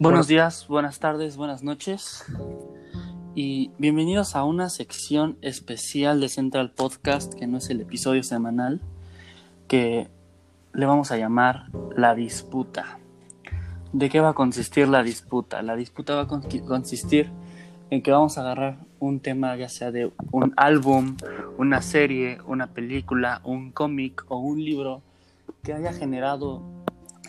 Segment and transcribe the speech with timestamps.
[0.00, 2.24] Buenos días, buenas tardes, buenas noches
[3.34, 8.80] y bienvenidos a una sección especial de Central Podcast que no es el episodio semanal
[9.66, 10.06] que
[10.72, 11.66] le vamos a llamar
[11.96, 13.00] La Disputa.
[13.92, 15.62] ¿De qué va a consistir la disputa?
[15.62, 17.32] La disputa va a consistir
[17.90, 21.16] en que vamos a agarrar un tema ya sea de un álbum,
[21.56, 25.02] una serie, una película, un cómic o un libro
[25.64, 26.62] que haya generado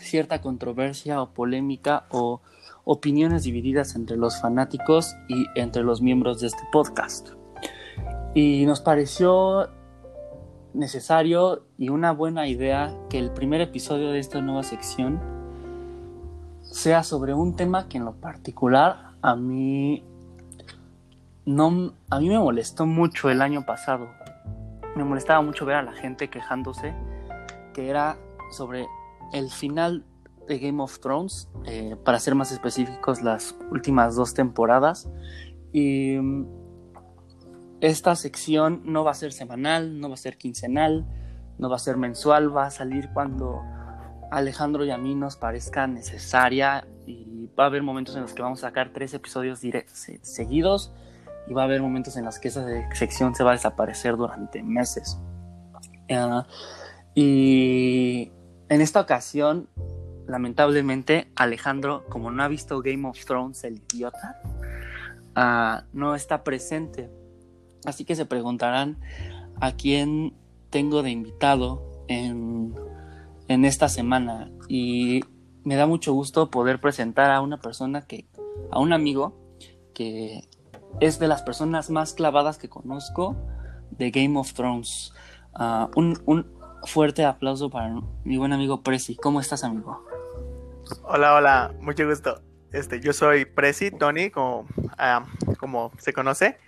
[0.00, 2.40] cierta controversia o polémica o
[2.84, 7.30] opiniones divididas entre los fanáticos y entre los miembros de este podcast.
[8.34, 9.68] Y nos pareció
[10.72, 15.20] necesario y una buena idea que el primer episodio de esta nueva sección
[16.62, 20.04] sea sobre un tema que en lo particular a mí
[21.44, 24.08] no a mí me molestó mucho el año pasado.
[24.94, 26.94] Me molestaba mucho ver a la gente quejándose
[27.74, 28.16] que era
[28.52, 28.86] sobre
[29.32, 30.04] el final
[30.50, 35.08] de Game of Thrones, eh, para ser más específicos, las últimas dos temporadas.
[35.72, 36.46] Y mm,
[37.80, 41.06] esta sección no va a ser semanal, no va a ser quincenal,
[41.58, 43.62] no va a ser mensual, va a salir cuando
[44.30, 48.42] Alejandro y a mí nos parezca necesaria y va a haber momentos en los que
[48.42, 49.60] vamos a sacar tres episodios
[50.22, 50.92] seguidos
[51.48, 54.62] y va a haber momentos en los que esa sección se va a desaparecer durante
[54.62, 55.18] meses.
[56.10, 56.46] Ah,
[57.14, 58.32] y
[58.68, 59.68] en esta ocasión
[60.30, 64.40] lamentablemente Alejandro, como no ha visto Game of Thrones, el idiota,
[65.34, 67.10] ah, no está presente.
[67.84, 68.98] Así que se preguntarán
[69.60, 70.34] a quién
[70.70, 72.74] tengo de invitado en,
[73.48, 74.50] en esta semana.
[74.68, 75.22] Y
[75.64, 78.28] me da mucho gusto poder presentar a una persona que,
[78.70, 79.36] a un amigo
[79.94, 80.48] que
[81.00, 83.36] es de las personas más clavadas que conozco
[83.90, 85.12] de Game of Thrones.
[85.54, 87.94] Ah, un, un, fuerte aplauso para
[88.24, 89.16] mi buen amigo Prezi.
[89.16, 90.02] ¿Cómo estás, amigo?
[91.04, 92.42] Hola, hola, mucho gusto.
[92.72, 94.66] Este, yo soy Prezi, Tony, como,
[94.98, 95.24] ah,
[95.58, 96.58] como se conoce.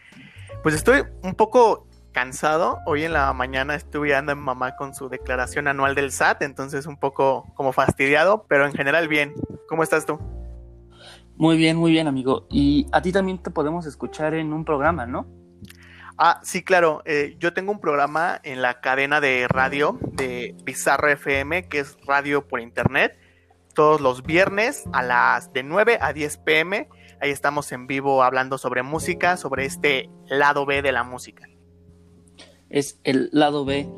[0.62, 2.78] Pues estoy un poco cansado.
[2.86, 6.86] Hoy en la mañana estuve andando en mamá con su declaración anual del SAT, entonces
[6.86, 9.34] un poco como fastidiado, pero en general bien.
[9.68, 10.18] ¿Cómo estás tú?
[11.36, 12.46] Muy bien, muy bien, amigo.
[12.50, 15.26] Y a ti también te podemos escuchar en un programa, ¿no?
[16.18, 17.02] Ah, sí, claro.
[17.06, 21.96] Eh, yo tengo un programa en la cadena de radio de Bizarro FM, que es
[22.06, 23.18] radio por internet
[23.74, 26.88] todos los viernes a las de 9 a 10 pm.
[27.20, 31.48] Ahí estamos en vivo hablando sobre música, sobre este lado B de la música.
[32.68, 33.88] Es el lado B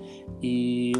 [0.40, 0.92] y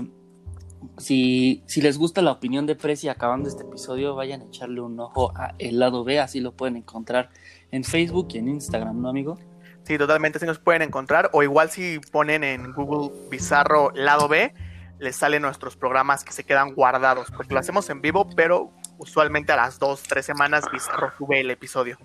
[0.99, 4.99] si, si les gusta la opinión de Prezi acabando este episodio, vayan a echarle un
[5.01, 7.31] ojo a el lado B, así lo pueden encontrar
[7.71, 9.39] en Facebook y en Instagram, ¿no, amigo?
[9.83, 11.31] Sí, totalmente, así nos pueden encontrar.
[11.33, 14.55] O igual si ponen en Google Bizarro lado B,
[15.05, 19.53] les salen nuestros programas que se quedan guardados, porque lo hacemos en vivo, pero usualmente
[19.53, 21.99] a las dos, tres semanas Bizarro sube el episodio.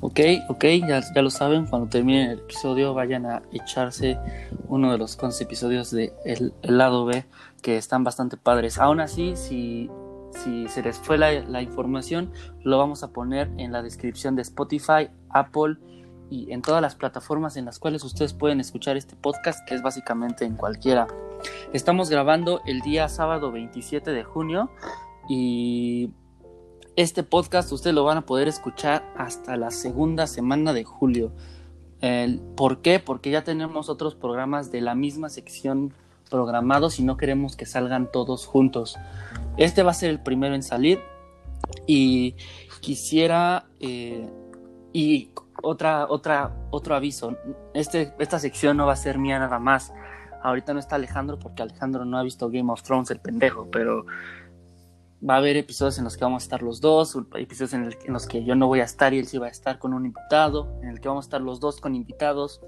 [0.00, 4.18] Ok, ok, ya, ya lo saben, cuando termine el episodio vayan a echarse
[4.68, 7.24] uno de los 11 episodios de el, lado B
[7.62, 8.78] que están bastante padres.
[8.78, 9.90] Aún así, si,
[10.32, 12.32] si se les fue la, la información,
[12.62, 15.78] lo vamos a poner en la descripción de Spotify, Apple
[16.30, 19.82] y en todas las plataformas en las cuales ustedes pueden escuchar este podcast, que es
[19.82, 21.06] básicamente en cualquiera.
[21.72, 24.70] Estamos grabando el día sábado 27 de junio
[25.28, 26.10] y
[26.96, 31.32] este podcast ustedes lo van a poder escuchar hasta la segunda semana de julio.
[32.56, 33.00] ¿Por qué?
[33.00, 35.94] Porque ya tenemos otros programas de la misma sección
[36.30, 38.96] programados y no queremos que salgan todos juntos.
[39.56, 41.00] Este va a ser el primero en salir
[41.86, 42.34] y
[42.80, 44.28] quisiera eh,
[44.92, 45.30] y
[45.64, 47.36] otra otra otro aviso.
[47.72, 49.92] Este, esta sección no va a ser mía nada más.
[50.42, 54.04] Ahorita no está Alejandro porque Alejandro no ha visto Game of Thrones, el pendejo, pero
[55.28, 58.26] va a haber episodios en los que vamos a estar los dos, episodios en, los
[58.26, 60.78] que yo no voy a estar y él sí va a estar con un invitado,
[60.82, 62.60] en el que vamos a estar los dos con invitados.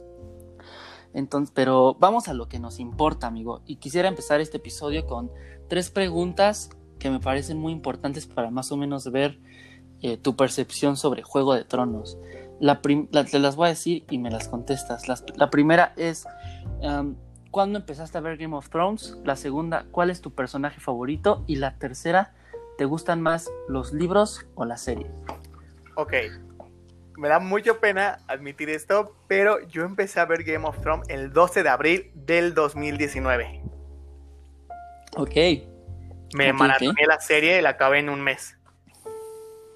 [1.13, 3.63] Entonces, pero vamos a lo que nos importa, amigo.
[3.67, 5.31] Y quisiera empezar este episodio con
[5.69, 9.39] tres preguntas que me parecen muy importantes para más o menos ver
[10.03, 12.19] eh, tu percepción sobre Juego de Tronos.
[12.61, 15.05] La, te las voy a decir y me las contestas.
[15.09, 16.27] la primera es,
[17.51, 19.19] ¿cuándo empezaste a ver Game of Thrones?
[19.25, 21.45] La segunda, ¿cuál es tu personaje favorito?
[21.47, 22.35] Y la tercera,
[22.79, 25.11] ¿te gustan más los libros o la serie?
[25.97, 26.13] Ok,
[27.17, 31.33] me da mucha pena admitir esto, pero yo empecé a ver Game of Thrones el
[31.33, 33.63] 12 de abril del 2019.
[35.17, 35.35] Ok.
[36.35, 38.56] Me okay, la serie y la acabé en un mes.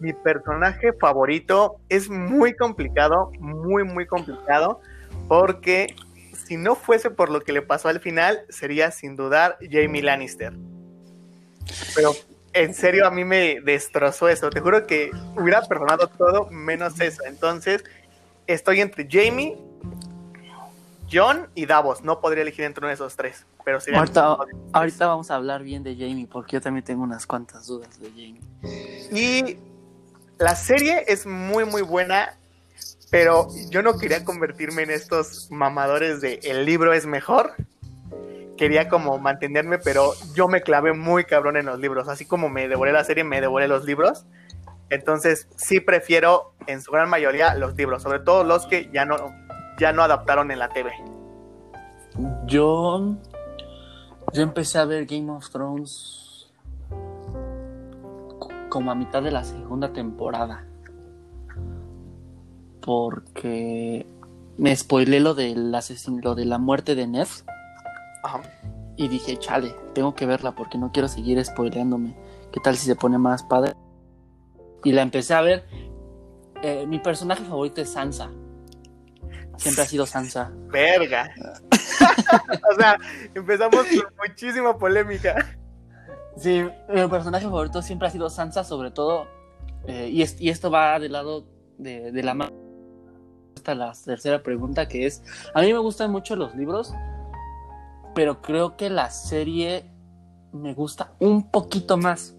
[0.01, 4.81] Mi personaje favorito es muy complicado, muy, muy complicado,
[5.29, 5.95] porque
[6.33, 10.53] si no fuese por lo que le pasó al final, sería sin dudar Jamie Lannister.
[11.95, 12.13] Pero
[12.53, 14.51] en serio a mí me destrozó eso.
[14.51, 17.23] Te juro que hubiera perdonado todo menos eso.
[17.27, 17.85] Entonces,
[18.47, 19.57] estoy entre Jamie,
[21.11, 22.03] John y Davos.
[22.03, 23.47] No podría elegir entre uno de esos tres.
[23.65, 24.39] Pero ahorita,
[24.73, 28.09] ahorita vamos a hablar bien de Jamie, porque yo también tengo unas cuantas dudas de
[28.09, 28.41] Jamie.
[29.13, 29.59] Y
[30.41, 32.37] la serie es muy, muy buena.
[33.13, 37.55] Pero yo no quería convertirme en estos mamadores de el libro es mejor
[38.61, 42.09] quería como mantenerme, pero yo me clavé muy cabrón en los libros.
[42.09, 44.27] Así como me devoré la serie, me devoré los libros.
[44.91, 49.17] Entonces sí prefiero en su gran mayoría los libros, sobre todo los que ya no,
[49.79, 50.93] ya no adaptaron en la TV.
[52.45, 53.17] Yo,
[54.35, 56.30] yo empecé a ver Game of Thrones
[58.71, 60.65] como a mitad de la segunda temporada.
[62.81, 64.07] Porque
[64.57, 67.29] me spoilé lo del asesino, lo de la muerte de Ned.
[68.97, 72.17] Y dije, chale, tengo que verla porque no quiero seguir spoileándome.
[72.53, 73.75] ¿Qué tal si se pone más padre?
[74.85, 75.67] Y la empecé a ver.
[76.63, 78.31] Eh, mi personaje favorito es Sansa.
[79.57, 80.51] Siempre ha sido Sansa.
[80.69, 81.31] Verga.
[82.71, 82.99] o sea,
[83.35, 85.60] empezamos con muchísima polémica.
[86.41, 89.27] Sí, mi personaje favorito siempre ha sido Sansa, sobre todo.
[89.87, 91.45] Eh, y, esto va del lado
[91.77, 92.57] de, la mano.
[93.57, 95.23] Hasta la tercera pregunta, que es:
[95.55, 96.95] A mí me gustan mucho los libros,
[98.15, 99.85] pero creo que la serie
[100.51, 102.35] me gusta un poquito más.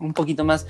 [0.00, 0.66] Un poquito más.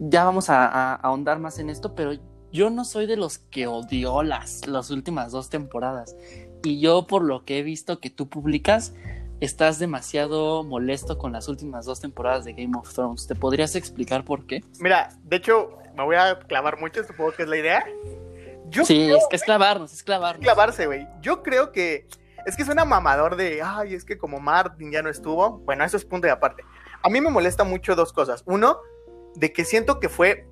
[0.00, 2.14] Ya vamos a, ahondar más en esto, pero
[2.50, 6.16] yo no soy de los que odió las, las últimas dos temporadas.
[6.64, 8.92] Y yo, por lo que he visto que tú publicas,
[9.40, 13.26] estás demasiado molesto con las últimas dos temporadas de Game of Thrones.
[13.26, 14.62] ¿Te podrías explicar por qué?
[14.78, 17.84] Mira, de hecho, me voy a clavar mucho, supongo que es la idea.
[18.84, 20.42] sí, es que es clavarnos, es clavarnos.
[20.42, 21.06] Clavarse, güey.
[21.22, 22.06] Yo creo que
[22.46, 25.58] es que suena mamador de, ay, es que como Martin ya no estuvo.
[25.60, 26.62] Bueno, eso es punto de aparte.
[27.02, 28.42] A mí me molesta mucho dos cosas.
[28.46, 28.78] Uno,
[29.34, 30.46] de que siento que fue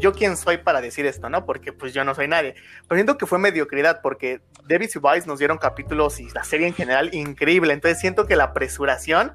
[0.00, 1.44] yo quién soy para decir esto, ¿no?
[1.44, 2.54] Porque pues yo no soy nadie.
[2.88, 6.66] Pero siento que fue mediocridad porque David y Vice nos dieron capítulos y la serie
[6.66, 7.72] en general increíble.
[7.72, 9.34] Entonces siento que la apresuración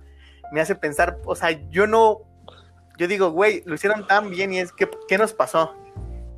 [0.51, 2.19] me hace pensar, o sea, yo no,
[2.97, 5.75] yo digo, güey, lo hicieron tan bien y es que, ¿qué nos pasó?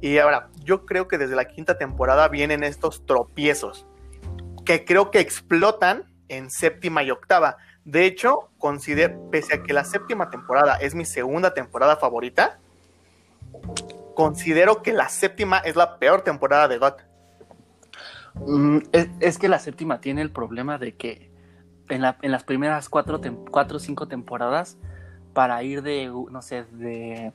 [0.01, 3.87] Y ahora, yo creo que desde la quinta temporada vienen estos tropiezos
[4.65, 7.57] que creo que explotan en séptima y octava.
[7.85, 12.59] De hecho, considero, pese a que la séptima temporada es mi segunda temporada favorita,
[14.13, 17.01] considero que la séptima es la peor temporada de GOT.
[18.35, 18.77] Mm,
[19.19, 21.31] es, que la séptima tiene el problema de que
[21.89, 23.19] en, las primeras cuatro,
[23.51, 24.77] o cinco temporadas,
[25.33, 27.31] para ir de, no sé, de,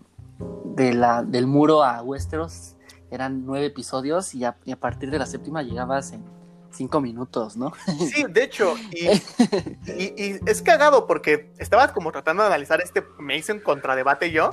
[0.65, 2.77] de la, del muro a Westeros,
[3.11, 6.25] eran nueve episodios y a partir de la séptima llegabas en
[6.71, 7.73] cinco minutos, ¿no?
[7.99, 13.53] Sí, de hecho, y, es cagado porque estaba como tratando de analizar este, me hice
[13.53, 14.51] un contradebate yo,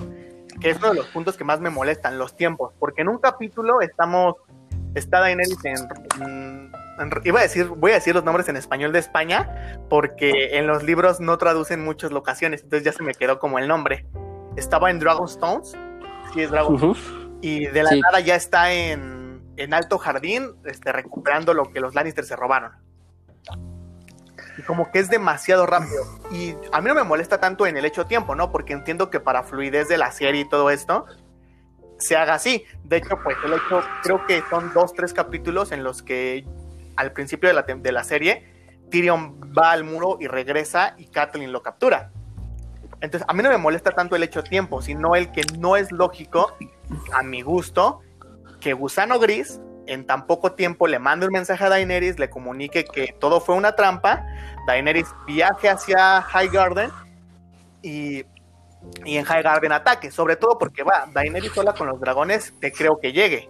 [0.60, 3.18] que es uno de los puntos que más me molestan, los tiempos, porque en un
[3.18, 4.36] capítulo estamos,
[4.94, 6.72] está Daenerys en,
[7.24, 10.84] iba a decir, voy a decir los nombres en español de España, porque en los
[10.84, 14.06] libros no traducen muchas locaciones, entonces ya se me quedó como el nombre.
[14.56, 15.76] Estaba en Dragonstones,
[16.34, 17.04] sí es Dragonstones,
[17.42, 19.16] y de la nada ya está en
[19.58, 22.72] en Alto Jardín, este, recuperando lo que los Lannister se robaron.
[24.58, 26.04] Y como que es demasiado rápido.
[26.32, 28.52] Y a mí no me molesta tanto en el hecho tiempo, ¿no?
[28.52, 31.06] Porque entiendo que para fluidez de la serie y todo esto,
[31.98, 32.66] se haga así.
[32.84, 36.46] De hecho, pues el hecho, creo que son dos, tres capítulos en los que
[36.96, 38.46] al principio de la, de la serie,
[38.90, 42.12] Tyrion va al muro y regresa y Catelyn lo captura.
[43.02, 45.92] Entonces, a mí no me molesta tanto el hecho tiempo, sino el que no es
[45.92, 46.56] lógico,
[47.12, 48.02] a mi gusto,
[48.62, 52.86] que Gusano Gris en tan poco tiempo le mande un mensaje a Daenerys, le comunique
[52.86, 54.26] que todo fue una trampa,
[54.68, 56.92] Daenerys viaje hacia High Garden
[57.82, 58.26] y,
[59.06, 62.72] y en High Garden ataque, sobre todo porque va, Daenerys sola con los dragones te
[62.72, 63.48] creo que llegue,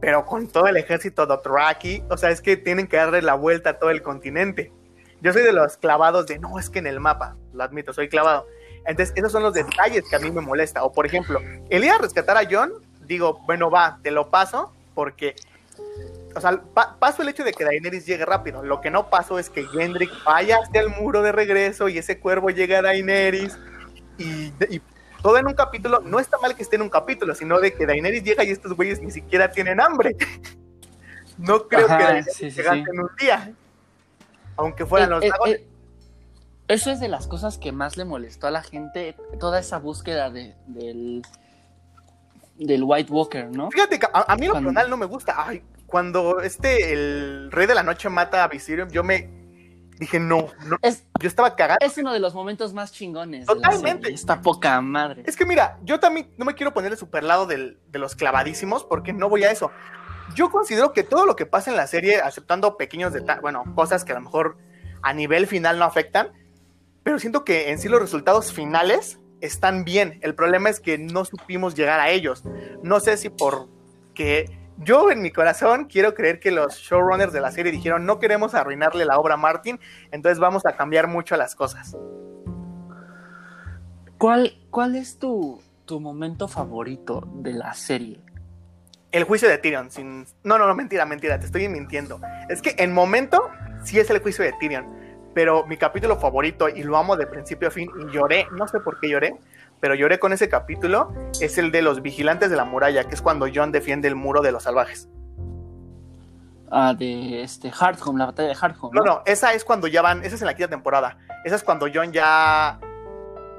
[0.00, 3.70] pero con todo el ejército Dothraki, o sea, es que tienen que darle la vuelta
[3.70, 4.72] a todo el continente.
[5.20, 8.10] Yo soy de los clavados de, no, es que en el mapa, lo admito, soy
[8.10, 8.46] clavado.
[8.86, 10.84] Entonces, esos son los detalles que a mí me molesta.
[10.84, 12.72] O, por ejemplo, el ir a rescatar a John
[13.06, 15.34] digo, bueno, va, te lo paso, porque,
[16.34, 16.60] o sea,
[16.98, 18.62] paso el hecho de que Daenerys llegue rápido.
[18.62, 22.18] Lo que no paso es que Gendrik vaya hasta el muro de regreso y ese
[22.18, 23.56] cuervo llegue a Daenerys
[24.18, 24.52] y,
[25.22, 26.00] todo en un capítulo.
[26.00, 28.74] No está mal que esté en un capítulo, sino de que Daenerys llega y estos
[28.74, 30.16] güeyes ni siquiera tienen hambre.
[31.38, 33.52] no creo que Daenerys en un día,
[34.56, 35.56] aunque fueran eh, los eh, dragones.
[35.56, 35.66] Eh,
[36.66, 40.30] eso es de las cosas que más le molestó a la gente, toda esa búsqueda
[40.30, 41.22] de, del
[42.56, 43.70] del White Walker, ¿no?
[43.70, 45.34] Fíjate que a, mí lo personal no me gusta.
[45.36, 49.28] Ay, cuando este, el Rey de la Noche mata a Viserion, yo me.
[49.98, 50.76] dije, no, no.
[50.82, 51.78] Es, yo estaba cagado.
[51.80, 53.46] es uno de los momentos más chingones.
[53.46, 54.12] Totalmente.
[54.12, 55.22] Está poca madre.
[55.26, 58.14] Es que mira, yo también no me quiero poner el super lado del- de los
[58.16, 59.70] clavadísimos porque no voy a eso.
[60.34, 64.04] Yo considero que todo lo que pasa en la serie, aceptando pequeños detalles, bueno, cosas
[64.04, 64.56] que a lo mejor
[65.02, 66.32] a nivel final no afectan,
[67.02, 70.18] pero siento que en sí los resultados finales están bien.
[70.22, 72.44] El problema es que no supimos llegar a ellos.
[72.82, 77.52] No sé si porque yo en mi corazón quiero creer que los showrunners de la
[77.52, 79.78] serie dijeron no queremos arruinarle la obra a Martin,
[80.10, 81.96] entonces vamos a cambiar mucho las cosas.
[84.18, 88.20] ¿Cuál, cuál es tu, tu momento favorito de la serie?
[89.12, 89.90] El juicio de Tyrion.
[89.90, 90.26] Sin...
[90.42, 92.20] No, no, no, mentira, mentira, te estoy mintiendo.
[92.48, 93.48] Es que en momento
[93.84, 94.86] sí es el juicio de Tyrion,
[95.34, 98.80] pero mi capítulo favorito, y lo amo de principio a fin, y lloré, no sé
[98.80, 99.36] por qué lloré,
[99.80, 103.20] pero lloré con ese capítulo, es el de los vigilantes de la muralla, que es
[103.22, 105.08] cuando John defiende el muro de los salvajes.
[106.70, 108.92] Ah, de este Hardhome, la batalla de Hardhome.
[108.98, 111.18] No, no, esa es cuando ya van, esa es en la quinta temporada.
[111.44, 112.80] Esa es cuando John ya...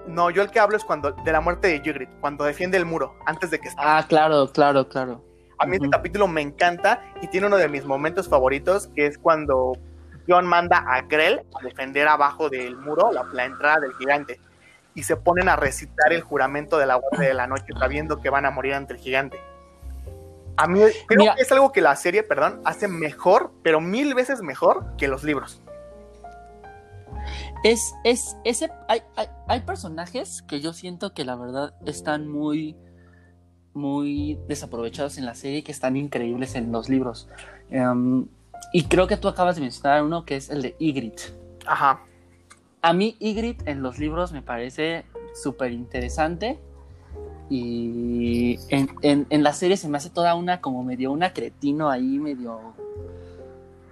[0.07, 2.85] No, yo el que hablo es cuando de la muerte de Ygritte, cuando defiende el
[2.85, 5.23] muro, antes de que Ah, claro, claro, claro.
[5.59, 5.91] A mí este Ujú.
[5.91, 9.73] capítulo me encanta y tiene uno de mis momentos favoritos, que es cuando
[10.27, 14.39] John manda a Grell a defender abajo del muro la, la entrada del gigante.
[14.93, 18.29] Y se ponen a recitar el juramento de la guardia de la noche, sabiendo que
[18.29, 19.37] van a morir ante el gigante.
[20.57, 21.35] A mí creo Mira.
[21.35, 25.23] que es algo que la serie, perdón, hace mejor, pero mil veces mejor que los
[25.23, 25.61] libros.
[27.63, 32.77] Es, es, ese, hay, hay, hay personajes que yo siento que la verdad están muy,
[33.73, 37.27] muy desaprovechados en la serie y que están increíbles en los libros.
[37.69, 38.27] Em,
[38.73, 41.33] y creo que tú acabas de mencionar uno que es el de Ygritte.
[41.65, 42.01] Ajá.
[42.81, 46.59] A mí Ygritte en los libros me parece súper interesante
[47.49, 51.89] y en, en, en la serie se me hace toda una como medio una cretino
[51.89, 52.73] ahí medio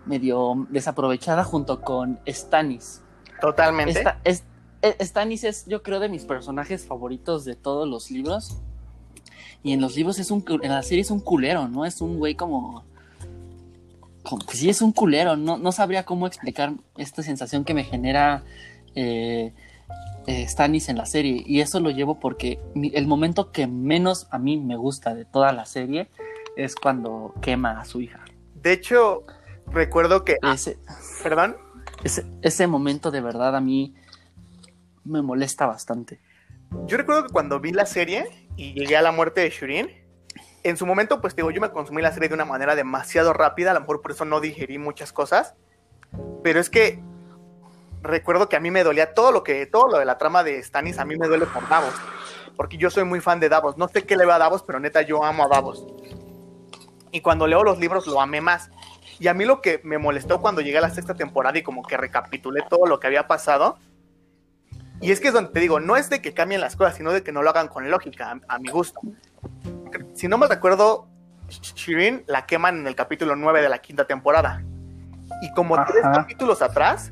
[0.06, 3.02] medio desaprovechada junto con Stannis.
[3.40, 3.98] Totalmente.
[4.00, 4.44] Esta- es-
[4.82, 8.58] eh, Stannis es, yo creo, de mis personajes favoritos de todos los libros.
[9.64, 11.86] Y en los libros es un, en la serie es un culero, ¿no?
[11.86, 12.84] Es un güey como,
[14.24, 15.36] como pues sí, es un culero.
[15.36, 18.44] No, no sabría cómo explicar esta sensación que me genera
[18.96, 19.54] eh,
[20.28, 21.44] eh, Stannis en la serie.
[21.46, 25.26] Y eso lo llevo porque mi- el momento que menos a mí me gusta de
[25.26, 26.08] toda la serie
[26.56, 28.24] es cuando quema a su hija.
[28.56, 29.26] De hecho,
[29.68, 30.38] recuerdo que...
[30.42, 30.78] ah, Ese,
[31.22, 31.58] perdón.
[32.04, 33.94] ese, ese momento de verdad a mí
[35.04, 36.20] me molesta bastante.
[36.88, 38.26] Yo recuerdo que cuando vi la serie
[38.56, 39.90] y llegué a la muerte de Shireen,
[40.64, 43.72] en su momento, pues digo, yo me consumí la serie de una manera demasiado rápida,
[43.72, 45.56] a lo mejor por eso no digerí muchas cosas,
[46.44, 47.02] pero es que
[48.02, 50.62] recuerdo que a mí me dolía todo lo que, todo lo de la trama de
[50.64, 51.94] Stannis, a mí me duele por Davos,
[52.56, 54.80] porque yo soy muy fan de Davos, no sé qué le va a Davos, pero
[54.80, 55.86] neta yo amo a Davos.
[57.12, 58.72] Y cuando leo los libros lo amé más.
[59.20, 61.84] Y a mí lo que me molestó cuando llegué a la sexta temporada y como
[61.84, 63.78] que recapitulé todo lo que había pasado,
[65.00, 67.12] y es que es donde te digo, no es de que cambien las cosas, sino
[67.12, 69.02] de que no lo hagan con lógica, a mi gusto.
[70.14, 71.08] Si no me recuerdo,
[71.50, 74.64] Sh- Shireen la queman en el capítulo 9 de la quinta temporada.
[75.42, 75.86] Y como Ajá.
[75.92, 77.12] tres capítulos atrás,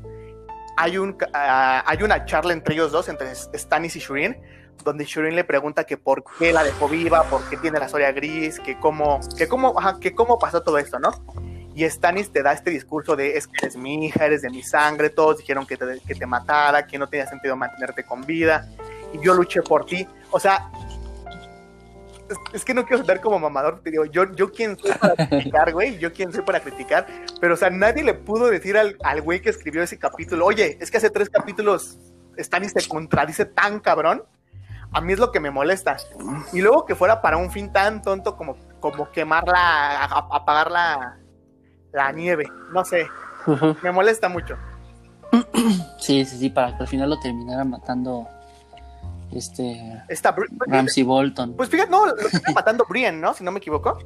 [0.76, 4.40] hay, un, ah, hay una charla entre ellos dos, entre Stannis y Shireen,
[4.84, 8.10] donde Shireen le pregunta que por qué la dejó viva, por qué tiene la soya
[8.12, 11.10] gris, que cómo, que cómo, ajá, que cómo pasó todo esto, ¿no?
[11.74, 14.62] Y Stannis te da este discurso de es que eres mi hija, eres de mi
[14.62, 18.68] sangre, todos dijeron que te, que te matara, que no tenía sentido mantenerte con vida,
[19.12, 20.06] y yo luché por ti.
[20.30, 20.70] O sea,
[22.28, 25.14] es, es que no quiero sonar como mamador, te digo, yo, yo quién soy para
[25.28, 27.06] criticar, güey, yo quién soy para criticar,
[27.40, 30.78] pero o sea, nadie le pudo decir al, al güey que escribió ese capítulo, oye,
[30.80, 31.98] es que hace tres capítulos
[32.38, 34.24] Stannis se contradice tan cabrón,
[34.92, 35.96] a mí es lo que me molesta.
[36.52, 41.18] Y luego que fuera para un fin tan tonto como, como quemar la, apagar la,
[41.92, 43.06] la nieve, no sé,
[43.82, 44.56] me molesta mucho.
[45.98, 48.28] Sí, sí, sí, para que al final lo terminara matando
[49.34, 50.34] este Está,
[50.66, 51.54] Ramsey Bolton.
[51.56, 53.34] pues fíjate, no, lo está matando Brian, ¿no?
[53.34, 53.98] Si no me equivoco.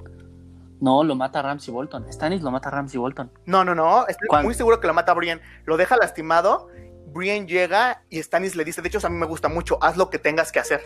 [0.81, 2.05] No, lo mata Ramsey Bolton.
[2.13, 3.31] Stannis lo mata Ramsey Bolton.
[3.47, 4.45] No, no, no, estoy ¿Cuál?
[4.45, 5.41] muy seguro que lo mata Brian.
[5.65, 6.69] Lo deja lastimado,
[7.15, 10.11] Brian llega y Stannis le dice, de hecho a mí me gusta mucho, haz lo
[10.11, 10.83] que tengas que hacer.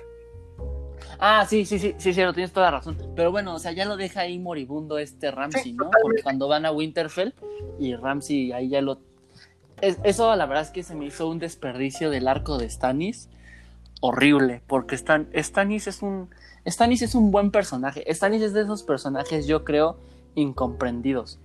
[1.18, 2.96] Ah, sí, sí, sí, sí, cierto, tienes toda la razón.
[3.14, 5.84] Pero bueno, o sea, ya lo deja ahí moribundo este Ramsey, Sí, ¿no?
[5.84, 6.02] totalmente.
[6.02, 7.34] Porque cuando van a Winterfell
[7.78, 9.00] y Ramsey ahí ya lo.
[9.82, 13.28] Es- eso la verdad es que se me hizo un desperdicio del arco de Stannis
[14.00, 16.30] horrible, porque Stan, Stannis es un.
[16.66, 18.04] Stannis es un buen personaje.
[18.12, 19.98] Stannis es de esos personajes, yo creo,
[20.34, 21.38] incomprendidos.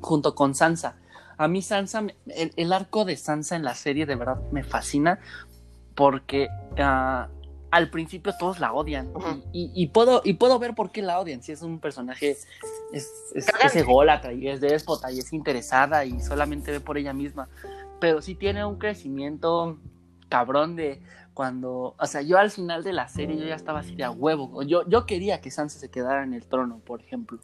[0.00, 0.96] Junto con Sansa.
[1.36, 5.20] A mí Sansa, el, el arco de Sansa en la serie de verdad me fascina
[5.94, 7.28] porque ah,
[7.70, 9.42] al principio todos la odian Ujú.
[9.52, 11.42] y, y- y puedo, y puedo ver por qué la odian.
[11.42, 12.46] Si es un personaje, es,
[13.34, 17.48] es, es ególatra y es déspota y es interesada y solamente ve por ella misma.
[18.00, 19.78] pero sí tiene un crecimiento
[20.28, 21.00] cabrón de
[21.38, 24.10] cuando, o sea, yo al final de la serie yo ya estaba así de a
[24.10, 24.60] huevo.
[24.64, 27.38] Yo, yo quería que Sansa se quedara en el trono, por ejemplo.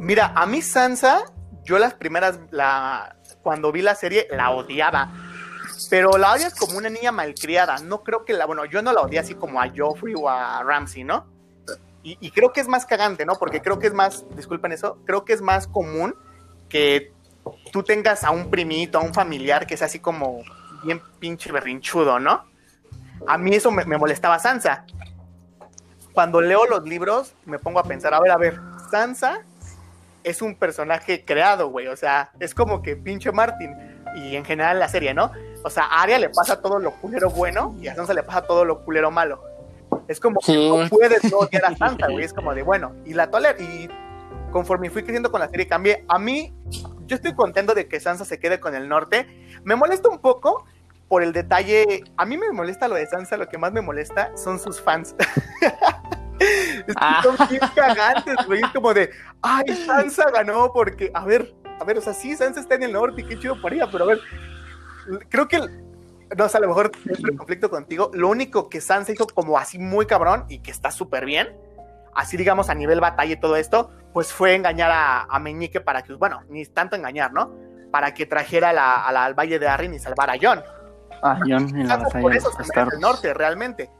[0.00, 1.22] Mira, a mí Sansa,
[1.62, 5.12] yo las primeras, la, cuando vi la serie, la odiaba.
[5.88, 7.78] Pero la odias como una niña malcriada.
[7.78, 10.64] No creo que la, bueno, yo no la odié así como a Joffrey o a
[10.64, 11.24] Ramsey, ¿no?
[12.02, 13.36] Y, y creo que es más cagante, ¿no?
[13.36, 16.16] Porque creo que es más, disculpen eso, creo que es más común
[16.68, 17.12] que
[17.70, 20.42] tú tengas a un primito, a un familiar que es así como
[20.82, 22.52] bien pinche berrinchudo, ¿no?
[23.26, 24.84] A mí eso me, me molestaba Sansa.
[26.12, 29.40] Cuando leo los libros, me pongo a pensar, a ver, a ver, Sansa
[30.22, 31.88] es un personaje creado, güey.
[31.88, 33.74] O sea, es como que pinche Martin.
[34.16, 35.32] Y en general la serie, ¿no?
[35.64, 38.42] O sea, a Arya le pasa todo lo culero bueno y a Sansa le pasa
[38.42, 39.42] todo lo culero malo.
[40.06, 40.68] Es como que Sí.
[40.70, 42.24] no puedes no odiar a Sansa, güey.
[42.24, 42.92] Es como de bueno.
[43.04, 43.60] Y la toler.
[43.60, 43.88] Y
[44.52, 46.04] conforme fui creciendo con la serie, cambié.
[46.08, 46.54] A mí,
[47.06, 49.26] yo estoy contento de que Sansa se quede con el norte.
[49.64, 50.64] Me molesta un poco
[51.08, 52.02] por el detalle.
[52.16, 53.36] A mí me molesta lo de Sansa.
[53.36, 55.14] Lo que más me molesta son sus fans.
[56.40, 57.20] Es Ah.
[57.22, 58.60] son bien cagantes, güey.
[58.60, 59.08] Es como de,
[59.40, 62.92] ay, Sansa ganó porque, a ver, a ver, o sea, sí, Sansa está en el
[62.92, 64.20] norte y qué chido por ella, pero a ver,
[65.28, 65.60] creo que,
[66.36, 68.10] no sé, a lo mejor entro en conflicto contigo.
[68.14, 71.56] Lo único que Sansa hizo como así muy cabrón y que está súper bien,
[72.16, 76.02] así digamos a nivel batalla y todo esto, pues fue engañar a, a Meñique para
[76.02, 77.54] que, bueno, ni tanto engañar, ¿no?
[77.92, 80.62] Para que trajera la- a la- al Valle de Arryn y salvara a Jon.
[81.26, 83.90] Ah, Jon en la batalla por de eso se merece el norte, realmente.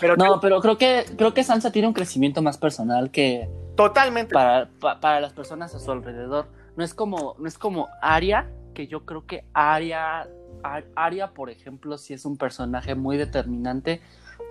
[0.00, 4.34] Pero No, pero creo que, creo que Sansa tiene un crecimiento más personal que totalmente.
[4.34, 6.48] para, pa- para las personas a su alrededor.
[6.76, 10.26] No es como, no es como Arya, que yo creo que Arya,
[10.64, 14.00] Ar- Arya, por ejemplo, sí es un personaje muy determinante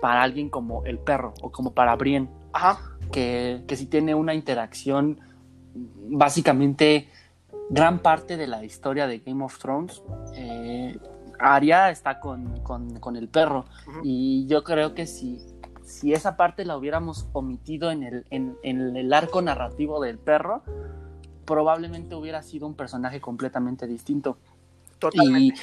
[0.00, 2.28] para alguien como el perro o como para Brienne.
[2.54, 2.78] Ajá.
[3.10, 5.20] que, que sí tiene una interacción
[6.08, 7.08] básicamente
[7.72, 10.02] gran parte de la historia de Game of Thrones.
[10.34, 10.98] Eh,
[11.38, 13.64] Arya está con, con- con el perro
[14.04, 15.38] y yo creo que si,
[15.82, 20.62] si esa parte la hubiéramos omitido en el, en, en el arco narrativo del perro,
[21.44, 24.38] probablemente hubiera sido un personaje completamente distinto.
[24.98, 25.60] Totalmente.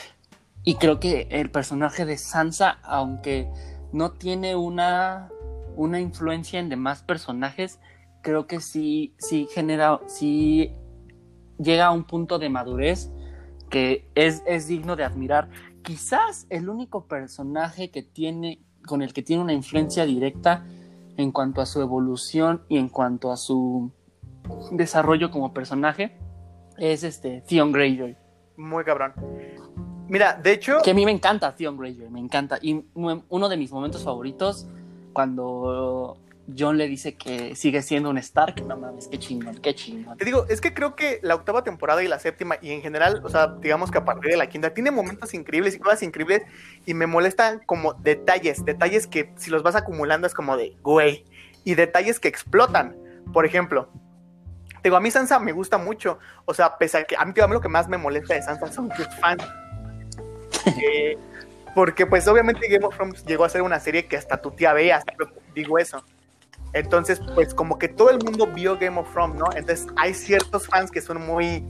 [0.65, 3.49] Y, y creo que el personaje de Sansa, aunque
[3.93, 5.29] no tiene una,
[5.77, 7.79] una influencia en demás personajes,
[8.21, 10.73] creo que sí, sí genera, sí
[11.59, 13.11] llega a un punto de madurez
[13.69, 15.49] que es, es digno de admirar.
[15.83, 20.65] Quizás el único personaje que tiene, con el que tiene una influencia directa
[21.17, 23.91] en cuanto a su evolución y en cuanto a su
[24.71, 26.17] desarrollo como personaje
[26.77, 28.15] es este Theon Greyjoy.
[28.57, 29.13] Muy cabrón.
[30.07, 32.57] Mira, de hecho, Que a mí me encanta Theon Greyjoy, me encanta.
[32.61, 34.67] Y uno de mis momentos favoritos,
[35.13, 36.17] cuando
[36.57, 40.17] John le dice que sigue siendo un Stark, no mames, qué chingón, qué chingón.
[40.17, 43.21] te digo, es que creo que la octava temporada y la séptima, y en general,
[43.23, 46.43] o sea, digamos que a partir de la quinta, tiene momentos increíbles y cosas increíbles,
[46.85, 51.25] y me molestan como detalles, detalles que si los vas acumulando es como de, güey,
[51.63, 52.95] y detalles que explotan.
[53.33, 53.89] Por ejemplo,
[54.81, 57.33] te digo, a mí Sansa me gusta mucho, o sea, pese a que a mí,
[57.39, 59.43] a mí lo que más me molesta de Sansa son sus fans.
[60.65, 61.17] Eh,
[61.73, 64.73] porque pues obviamente Game of Thrones llegó a ser una serie que hasta tu tía
[64.73, 65.13] veía, hasta
[65.55, 66.03] digo eso.
[66.73, 69.45] Entonces, pues como que todo el mundo vio Game of Thrones, ¿no?
[69.55, 71.65] Entonces hay ciertos fans que son muy,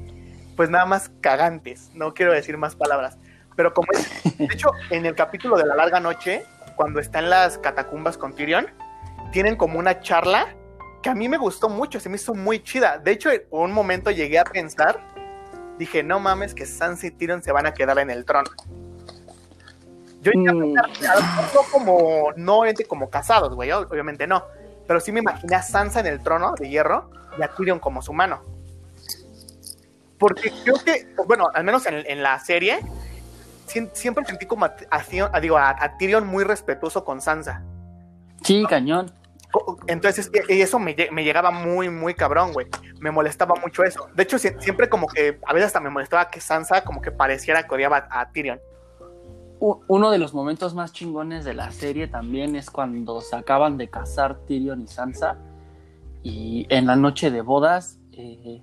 [0.55, 3.17] pues nada más cagantes, no quiero decir más palabras.
[3.55, 6.43] Pero como es, de hecho, en el capítulo de la larga noche,
[6.75, 8.67] cuando está en las catacumbas con Tyrion,
[9.31, 10.55] tienen como una charla
[11.01, 12.97] que a mí me gustó mucho, se me hizo muy chida.
[12.97, 14.99] De hecho, en un momento llegué a pensar,
[15.77, 18.49] dije, no mames, que Sansa y Tyrion se van a quedar en el trono.
[20.21, 24.43] Yo Mm, pensar, a lo mejor no como, no como casados, güey, ob- obviamente no.
[24.89, 28.02] Pero sí me imaginé a Sansa en el trono de hierro y a Tyrion como
[28.02, 28.41] su mano.
[30.17, 32.80] Porque creo que, bueno, al menos en, en la serie,
[33.93, 37.62] siempre sentí como a, a Theon- a- digo, a- a Tyrion muy respetuoso con Sansa.
[38.43, 39.12] sí, cañón.
[39.86, 42.65] Entonces, e- eso me, me llegaba muy, muy cabrón, güey.
[42.99, 44.10] Me molestaba mucho eso.
[44.15, 47.12] De hecho, sie- siempre como que, a veces hasta me molestaba que Sansa como que
[47.12, 48.60] pareciera que odiaba a Tyrion.
[49.60, 53.89] Uno de los momentos más chingones de la serie también es cuando se acaban de
[53.89, 55.38] casar Tyrion y Sansa
[56.24, 58.62] y en la noche de bodas eh,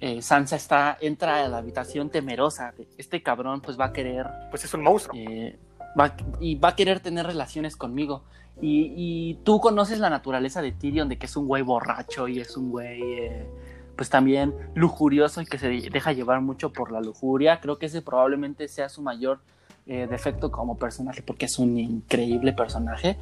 [0.00, 2.72] eh, Sansa está entra a la habitación temerosa.
[2.96, 5.14] Este cabrón pues va a querer Pues es un monstruo.
[5.18, 5.58] eh,
[5.98, 8.22] va- y va a querer tener relaciones conmigo.
[8.62, 12.40] Y, y tú conoces la naturaleza de Tyrion, de que es un güey borracho y
[12.40, 13.46] es un güey,
[13.94, 17.60] pues también lujurioso y que se deja llevar mucho por la lujuria.
[17.60, 19.40] Creo que ese probablemente sea su mayor
[19.88, 23.16] eh, defecto como personaje, porque es un increíble personaje.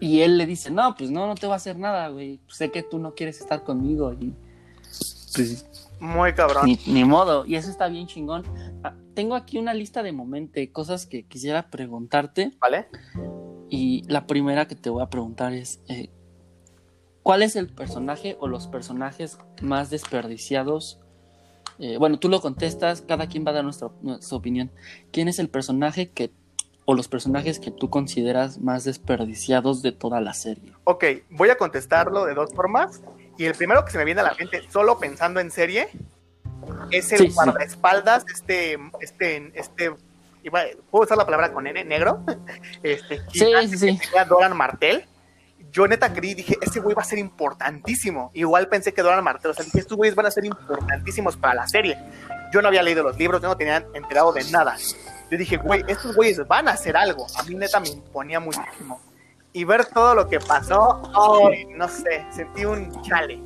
[0.00, 2.40] Y él le dice, no, pues no, no te va a hacer nada, güey.
[2.48, 4.34] Sé que tú no quieres estar conmigo y
[5.34, 5.66] pues
[6.00, 6.66] Muy cabrón.
[6.86, 8.44] Ni, modo, y eso está bien chingón.
[8.82, 12.52] Ah, tengo aquí una lista de momentos, cosas que quisiera preguntarte.
[12.60, 12.88] ¿Vale?
[13.68, 16.10] Y la primera que te voy a preguntar es, eh,
[17.22, 21.00] ¿cuál es el personaje o los personajes más desperdiciados?
[21.80, 24.70] Eh, bueno, tú lo contestas, cada quien va a dar nuestra, nuestra opinión.
[25.12, 26.30] ¿Quién es el personaje que
[26.84, 30.72] o los personajes que tú consideras más desperdiciados de toda la serie?
[30.84, 33.00] Ok, voy a contestarlo de dos formas.
[33.38, 35.88] Y el primero que se me viene a la mente, solo pensando en serie,
[36.90, 39.92] es el guardaespaldas, este, este, este,
[40.90, 42.22] ¿puedo usar la palabra con N, negro?
[42.82, 44.00] Este, sí, sí, sí.
[44.28, 45.04] Doran Martel.
[45.72, 48.30] Yo neta creí, dije, ese güey va a ser importantísimo.
[48.34, 51.54] Igual pensé que Doran Martel, o sea, dije, estos güeyes van a ser importantísimos para
[51.54, 51.96] la serie.
[52.52, 54.76] Yo no había leído los libros, yo no tenía enterado de nada.
[55.30, 57.26] Yo dije, güey, estos güeyes van a hacer algo.
[57.38, 59.00] A mí neta me imponía muchísimo
[59.52, 61.02] y ver todo lo que pasó,
[61.76, 63.40] no sé, sentí un chale.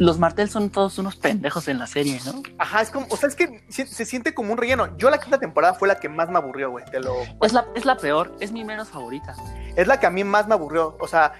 [0.00, 2.42] Los Martel son todos unos pendejos en la serie, ¿no?
[2.56, 4.96] Ajá, es como, o sea, es que se, siente como un relleno.
[4.96, 6.86] Yo la quinta temporada fue la que más me aburrió, güey.
[6.86, 7.16] Te lo...
[7.42, 9.36] Es la, es la peor, es mi menos favorita.
[9.76, 10.96] Es la que a mí más me aburrió.
[11.00, 11.34] O sea,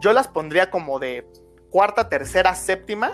[0.00, 1.30] yo las pondría como de
[1.68, 3.12] cuarta, tercera, séptima.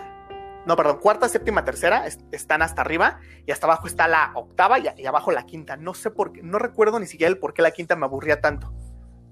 [0.65, 4.87] No, perdón, cuarta, séptima, tercera están hasta arriba y hasta abajo está la octava y,
[4.97, 5.77] y, abajo la quinta.
[5.77, 8.41] No sé por qué, no recuerdo ni siquiera el por qué la quinta me aburría
[8.41, 8.73] tanto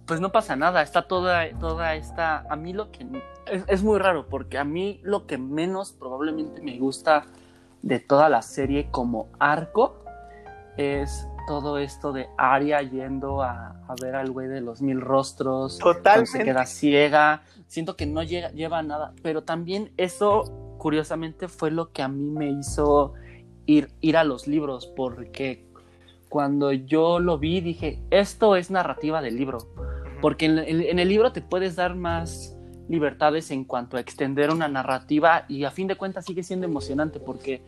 [0.07, 3.07] pues no pasa nada, está toda, toda esta, a mí lo que,
[3.47, 7.25] es, muy raro, porque a mí lo que menos probablemente me gusta
[7.83, 10.05] de toda la serie como arco
[10.77, 16.31] es todo esto de Aria yendo a, ver al güey de los mil rostros, Totalmente.
[16.31, 21.71] se queda ciega, siento que no llega, lleva a nada, pero también eso curiosamente fue
[21.71, 23.13] lo que a mí me hizo
[23.67, 25.67] ir, ir a los libros, porque
[26.29, 29.59] cuando yo lo vi dije, esto es narrativa del libro
[30.23, 32.57] porque en, el libro te puedes dar más
[32.89, 37.19] libertades en cuanto a extender una narrativa y a fin de cuentas sigue siendo emocionante
[37.19, 37.61] porque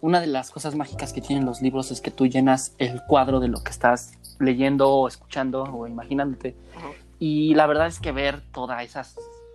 [0.00, 3.40] una de las cosas mágicas que tienen los libros es que tú llenas el cuadro
[3.40, 6.56] de lo que estás leyendo o escuchando o imaginándote.
[7.18, 9.04] Y la verdad es que ver toda esa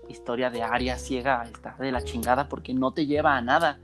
[0.10, 3.80] historia de Aria ciega está de la chingada porque no te lleva a nada.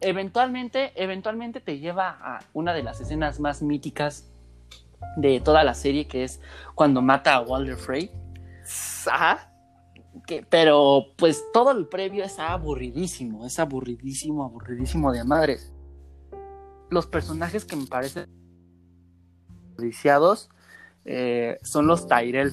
[0.00, 4.30] Eventualmente, eventualmente te lleva a una de las escenas más míticas
[5.16, 6.40] de toda la serie, que es
[6.74, 8.10] cuando mata a Walter Frey.
[9.10, 9.52] Ajá.
[10.26, 15.72] Que, pero pues todo el previo es aburridísimo, es aburridísimo, aburridísimo de madres.
[16.90, 18.26] Los personajes que me parecen
[19.68, 20.50] desperdiciados
[21.04, 22.52] eh, son los Tyrell,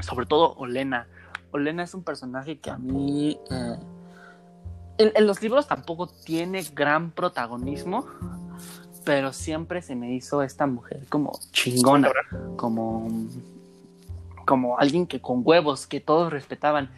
[0.00, 1.08] sobre todo Olena.
[1.52, 3.76] Olena es un personaje que a mí eh,
[4.98, 8.06] en, los libros tampoco tiene gran protagonismo,
[9.06, 12.10] pero siempre se me hizo esta mujer como chingona,
[12.56, 13.08] como,
[14.44, 16.90] como alguien que con huevos, que todos respetaban.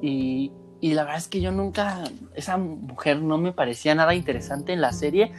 [0.00, 2.04] Y, la verdad es que yo nunca,
[2.36, 5.32] esa mujer no me parecía nada interesante en la serie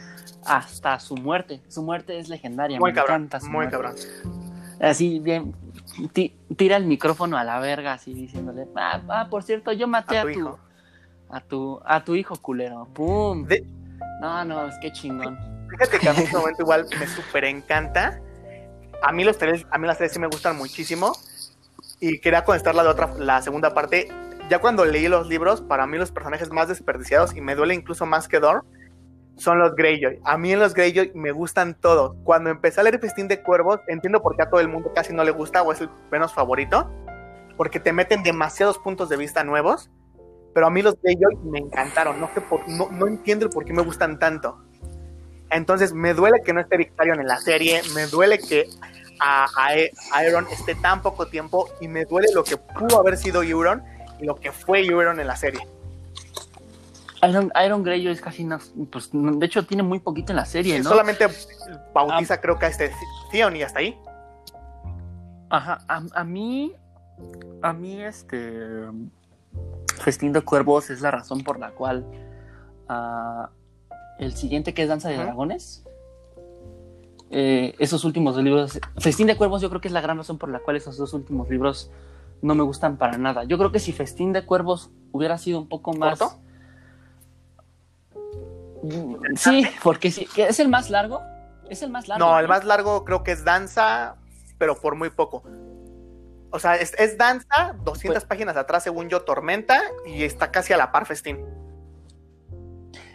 [0.44, 1.62] hasta su muerte.
[1.68, 3.94] Su muerte es legendaria, muy me cabrón, Muy cabrón.
[4.80, 5.54] Así bien,
[6.56, 10.24] tira el micrófono a la verga, así diciéndole, ah, ah por cierto, yo maté a,
[10.24, 10.58] tu, hijo.
[11.30, 12.86] a tu, a tu hijo culero.
[12.92, 13.48] ¡Pum!
[14.20, 15.57] No, no, es que chingón.
[15.70, 18.20] Fíjate que a mí en este momento igual me súper encanta.
[19.02, 21.12] A mí los tres, a mí las tres sí me gustan muchísimo.
[22.00, 24.08] Y quería contestar la de otra, la segunda parte.
[24.48, 28.06] Ya cuando leí los libros, para mí los personajes más desperdiciados, y me duele incluso
[28.06, 28.64] más que Dor,
[29.36, 30.20] son los Greyjoy.
[30.24, 32.16] A mí en los Greyjoy me gustan todos.
[32.24, 35.12] Cuando empecé a leer Festín de Cuervos, entiendo por qué a todo el mundo casi
[35.12, 36.90] no le gusta o es el menos favorito.
[37.56, 39.90] Porque te meten demasiados puntos de vista nuevos.
[40.54, 42.20] Pero a mí los Greyjoy me encantaron.
[42.20, 44.58] No, sé por, no, no entiendo el por qué me gustan tanto.
[45.50, 48.68] Entonces me duele que no esté Victorion en la serie, me duele que
[49.20, 49.46] a,
[50.26, 53.82] Iron esté tan poco tiempo y me duele lo que pudo haber sido Euron
[54.20, 55.60] y lo que fue Euron en la serie.
[57.22, 58.58] Iron, Iron Greyjoy es casi no,
[58.92, 60.90] pues de hecho tiene muy poquito en la serie, ¿no?
[60.90, 61.26] Solamente
[61.92, 62.40] bautiza ah.
[62.40, 62.92] creo que a este
[63.32, 63.98] Theon y hasta ahí.
[65.50, 66.74] Ajá, a, mí,
[67.62, 68.86] a mí este
[69.98, 72.04] Festín de Cuervos es la razón por la cual
[72.88, 73.48] uh,
[74.18, 75.84] el siguiente que es Danza de Dragones.
[77.30, 80.38] Eh, esos últimos dos libros, Festín de Cuervos, yo creo que es la gran razón
[80.38, 81.90] por la cual esos dos últimos libros
[82.40, 83.44] no me gustan para nada.
[83.44, 86.18] Yo creo que si Festín de Cuervos hubiera sido un poco más.
[86.18, 86.40] ¿Corto?
[88.82, 91.20] Mm, sí, porque sí, es el más largo.
[91.68, 92.24] Es el más largo.
[92.24, 94.16] No, el más largo creo que es Danza,
[94.56, 95.42] pero por muy poco.
[96.50, 100.78] O sea, es, Danza, 200 pues páginas atrás, según yo, Tormenta, y está casi a
[100.78, 101.44] la par Festín.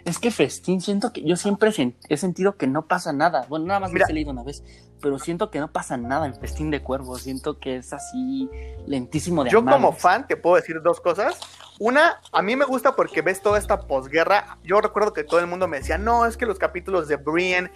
[0.05, 1.71] Es que Festín, siento que yo siempre
[2.09, 3.45] he sentido que no pasa nada.
[3.47, 4.05] Bueno, nada más Mira.
[4.05, 4.61] me he leído una vez,
[5.01, 7.21] pero siento que no pasa nada en Festín de Cuervos.
[7.21, 8.49] Siento que es así
[8.85, 9.75] lentísimo de Yo amar.
[9.75, 11.39] como fan te puedo decir dos cosas.
[11.79, 14.57] Una, a mí me gusta porque ves toda esta posguerra.
[14.63, 17.71] Yo recuerdo que todo el mundo me decía, no, es que los capítulos de Brienne,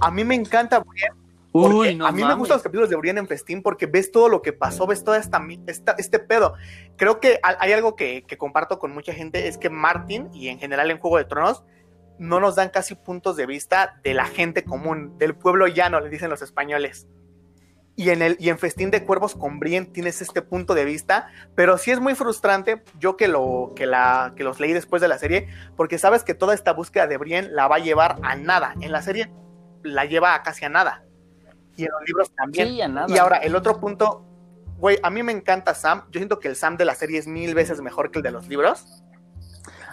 [0.00, 1.21] a mí me encanta Brienne.
[1.52, 2.38] Uy, no a mí me mames.
[2.38, 5.18] gustan los capítulos de Brienne en Festín porque ves todo lo que pasó, ves toda
[5.18, 6.54] esta, esta- este pedo.
[6.96, 10.48] Creo que ha- hay algo que, que comparto con mucha gente, es que Martin y
[10.48, 11.62] en general en Juego de Tronos
[12.18, 16.08] no nos dan casi puntos de vista de la gente común, del pueblo llano, le
[16.08, 17.06] dicen los españoles.
[17.96, 21.28] Y en, el, y en Festín de Cuervos con Brienne tienes este punto de vista,
[21.54, 25.08] pero sí es muy frustrante, yo que, lo, que, la, que los leí después de
[25.08, 28.34] la serie, porque sabes que toda esta búsqueda de Brienne la va a llevar a
[28.36, 28.74] nada.
[28.80, 29.30] En la serie
[29.82, 31.04] la lleva a casi a nada.
[31.76, 32.68] Y en los libros también.
[32.68, 33.06] Sí, nada.
[33.08, 34.24] Y ahora, el otro punto,
[34.78, 36.02] güey, a mí me encanta Sam.
[36.10, 38.30] Yo siento que el Sam de la serie es mil veces mejor que el de
[38.30, 38.84] los libros.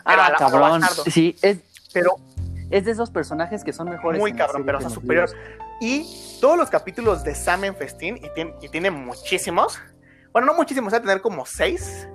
[0.05, 0.81] pero Ah, cabrón.
[1.11, 1.59] Sí, es,
[1.93, 2.15] Pero
[2.69, 4.19] es de esos personajes que son mejores.
[4.19, 5.29] muy cabrón, pero que hasta en los superior.
[5.29, 5.59] libros.
[5.81, 9.79] Y todos los capítulos de Sam en Festín, y, tiene- y tiene muchísimos,
[10.33, 12.07] bueno, no muchísimos, va a tener como seis,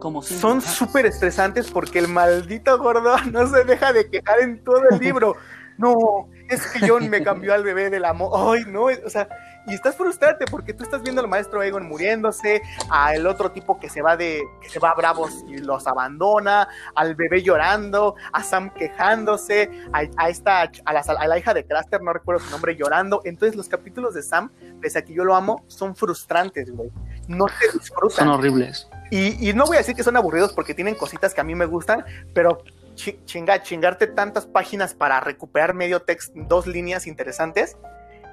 [0.00, 4.62] Como cinco, son súper estresantes porque el maldito gordo no se deja de quejar en
[4.64, 5.36] todo el libro.
[5.78, 8.30] No, es que John me cambió al bebé del amor.
[8.34, 9.28] Ay, no, o sea,
[9.66, 13.78] y estás frustrante porque tú estás viendo al maestro Egon muriéndose, a el otro tipo
[13.78, 18.16] que se va de que se va a Bravos y los abandona, al bebé llorando,
[18.32, 22.44] a Sam quejándose, a, a esta a la, a la hija de Craster, no recuerdo
[22.44, 23.20] su nombre, llorando.
[23.24, 26.90] Entonces los capítulos de Sam, pese a que yo lo amo, son frustrantes, güey.
[27.28, 28.16] No te disfrutan.
[28.16, 28.88] Son horribles.
[29.10, 31.54] Y, y no voy a decir que son aburridos porque tienen cositas que a mí
[31.54, 37.76] me gustan, pero chinga, chingarte tantas páginas para recuperar medio texto, dos líneas interesantes,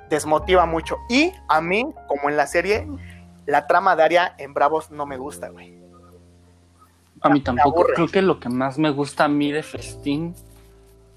[0.10, 0.98] desmotiva mucho.
[1.10, 2.88] Y a mí, como en la serie,
[3.46, 5.80] la trama de Aria en Bravos no me gusta, güey.
[7.22, 7.84] A mí Me tampoco.
[7.84, 10.36] Creo que lo que más me gusta a mí de Festín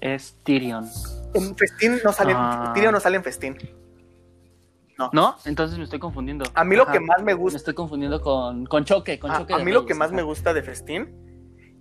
[0.01, 0.89] es Tyrion.
[1.33, 2.71] En Festín no sale, Ah.
[2.73, 3.57] Tyrion no sale en Festín.
[5.11, 5.35] ¿No?
[5.45, 6.45] Entonces me estoy confundiendo.
[6.53, 9.19] A mí lo que más me Me gusta, estoy confundiendo con, con Choque.
[9.19, 11.09] Con a, choque a mí lo que más me gusta de Festín,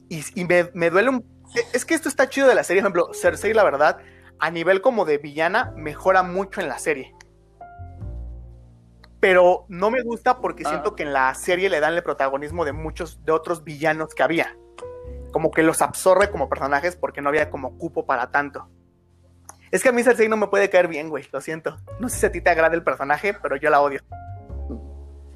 [0.08, 1.24] y, y me, me duele un...
[1.72, 3.98] Es que esto está chido de la serie, por ejemplo, Cersei, la verdad,
[4.38, 7.14] a nivel como de villana, mejora mucho en la serie.
[9.20, 10.70] Pero no me gusta porque Ah.
[10.70, 14.22] siento que en la serie le dan el protagonismo de muchos de otros villanos que
[14.22, 14.56] había.
[15.32, 18.68] Como que los absorbe como personajes porque no había como cupo para tanto.
[19.70, 21.76] Es que a mí Cersei no me puede caer bien, güey, lo siento.
[22.00, 24.00] No sé si a ti te agrada el personaje, pero yo la odio.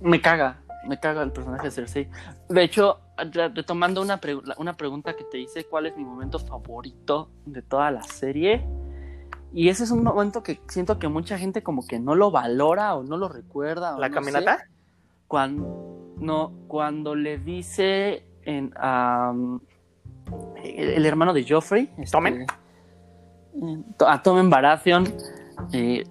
[0.01, 0.61] Me caga.
[0.89, 2.09] Me caga el personaje de Cersei.
[2.49, 6.39] De hecho, re- retomando una, pre- una pregunta que te hice, ¿cuál es mi momento
[6.39, 8.67] favorito de toda la serie?
[9.53, 12.95] Y ese es un momento que siento que mucha gente como que no lo valora
[12.95, 13.97] o no lo recuerda.
[13.97, 14.59] o ¿La no caminata?
[14.59, 14.65] sé.
[15.29, 19.61] cuando, no, cuando le dice en, am,
[20.63, 22.43] el, el hermano de Joffrey, este, ¿Tommen?
[22.43, 22.47] eh,
[23.97, 25.05] to- a Tommen Baratheon,
[25.73, 26.05] eh,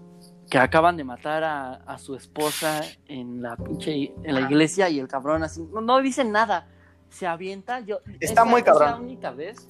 [0.55, 5.01] que acaban de matar a, a su esposa en la pinche en la iglesia y
[5.01, 6.65] el cabrón así no, no dice nada,
[7.09, 7.81] se avienta.
[7.81, 9.01] Yo, Está esa muy Es la cabrón.
[9.01, 9.67] única vez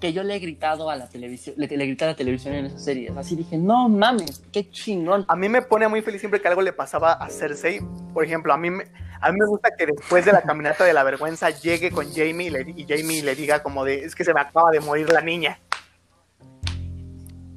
[0.00, 2.66] que yo le he gritado a la televisión, le, le grité a la televisión en
[2.66, 3.12] esa serie.
[3.16, 5.24] Así dije, no mames, qué chingón.
[5.26, 7.80] A mí me pone muy feliz siempre que algo le pasaba a Cersei.
[8.14, 8.84] Por ejemplo, a mí me,
[9.20, 12.46] a mí me gusta que después de la caminata de la vergüenza llegue con Jamie
[12.46, 15.10] y, le, y Jamie le diga como de, es que se me acaba de morir
[15.10, 15.58] la niña.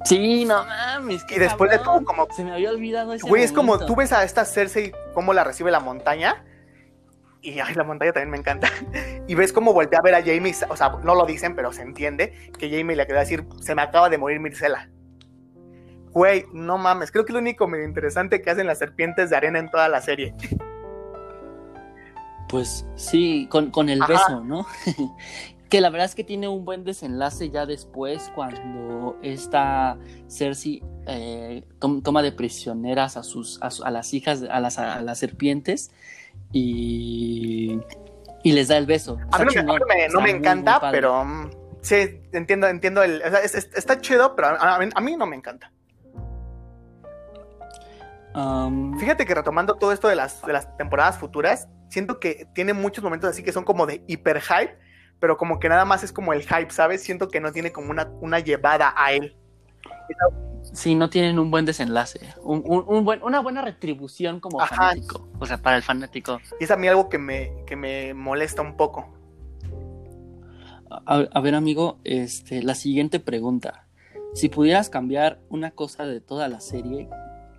[0.04, 1.24] Sí, no mames.
[1.28, 4.12] Y después de todo, como, Se me había olvidado ese güey, es como, tú ves
[4.12, 6.44] a esta Cersei cómo la recibe la montaña.
[7.42, 8.68] Y ay, la montaña también me encanta.
[9.26, 11.82] Y ves cómo voltea a ver a Jamie, o sea, no lo dicen, pero se
[11.82, 14.90] entiende que Jamie le quería decir, se me acaba de morir Mircela.
[16.10, 19.36] Güey, no mames, creo que es lo único medio interesante que hacen las serpientes de
[19.36, 20.34] arena en toda la serie.
[22.48, 24.12] Pues sí, con, con el Ajá.
[24.12, 24.66] beso, ¿no?
[25.70, 29.96] que la verdad es que tiene un buen desenlace ya después cuando esta
[30.28, 34.78] Cersei eh, tom- toma de prisioneras a sus a, su- a las hijas, a las,
[34.78, 35.92] a las serpientes
[36.52, 37.78] y,
[38.42, 39.18] y les da el beso.
[39.30, 41.24] A mí no me, no no encanta, muy pero
[41.82, 45.00] sí, entiendo, entiendo el, o sea, es- es- está chido, pero a, a mí, a
[45.00, 45.72] mí no me encanta.
[48.34, 52.72] Um, Fíjate que retomando todo esto de las, de las temporadas futuras, siento que tiene
[52.74, 54.78] muchos momentos así que son como de hiper hype,
[55.20, 57.02] pero como que nada más es como el hype, ¿sabes?
[57.02, 59.36] Siento que no tiene como una, una llevada a él.
[60.72, 64.74] sí, no tienen un buen desenlace, un, un- un buen, una buena retribución como Ajá.
[64.74, 66.40] fanático, o sea, para el fanático.
[66.58, 69.14] Y es a mí algo que me, que me molesta un poco.
[70.90, 73.86] A, a ver, amigo, este, la siguiente pregunta.
[74.34, 77.08] Si pudieras cambiar una cosa de toda la serie,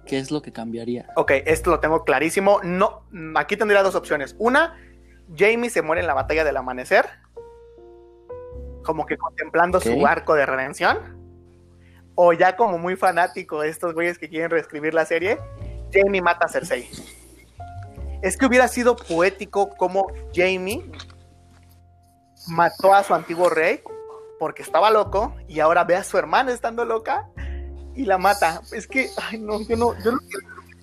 [0.06, 1.08] ¿qué es lo que cambiaría?
[1.16, 2.60] Ok, esto lo tengo clarísimo.
[2.64, 3.04] No,
[3.36, 4.36] aquí tendría dos opciones.
[4.40, 4.76] Una,
[5.36, 7.06] Jamie se muere en la batalla del amanecer.
[8.84, 11.20] Como que contemplando su arco de redención.
[12.16, 15.40] O ya como muy fanático de estos güeyes que quieren reescribir la serie,
[15.94, 16.90] Jamie mata a Cersei.
[18.22, 20.84] Es que hubiera sido poético como Jamie
[22.48, 23.82] mató a su antiguo rey
[24.40, 27.30] porque estaba loco y ahora ve a su hermana estando loca
[27.96, 28.62] y la mata.
[28.72, 30.20] Es que, ay, no, yo no, yo no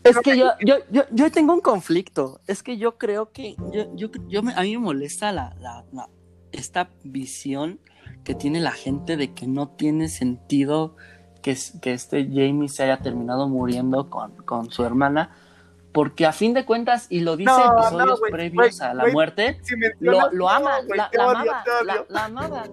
[0.05, 2.41] es que yo, yo, yo, yo, tengo un conflicto.
[2.47, 6.09] Es que yo creo que yo, yo, yo a mí me molesta la, la,
[6.53, 7.81] esta visión
[8.25, 10.97] que tiene la gente de que no tiene sentido
[11.43, 15.31] que, que este Jamie se haya terminado muriendo con, con su hermana.
[15.93, 19.61] Porque a fin de cuentas, y lo dice episodios previos a la muerte,
[20.01, 21.65] lo, lo, ama, la, la, amaba,
[22.09, 22.65] la, amaba.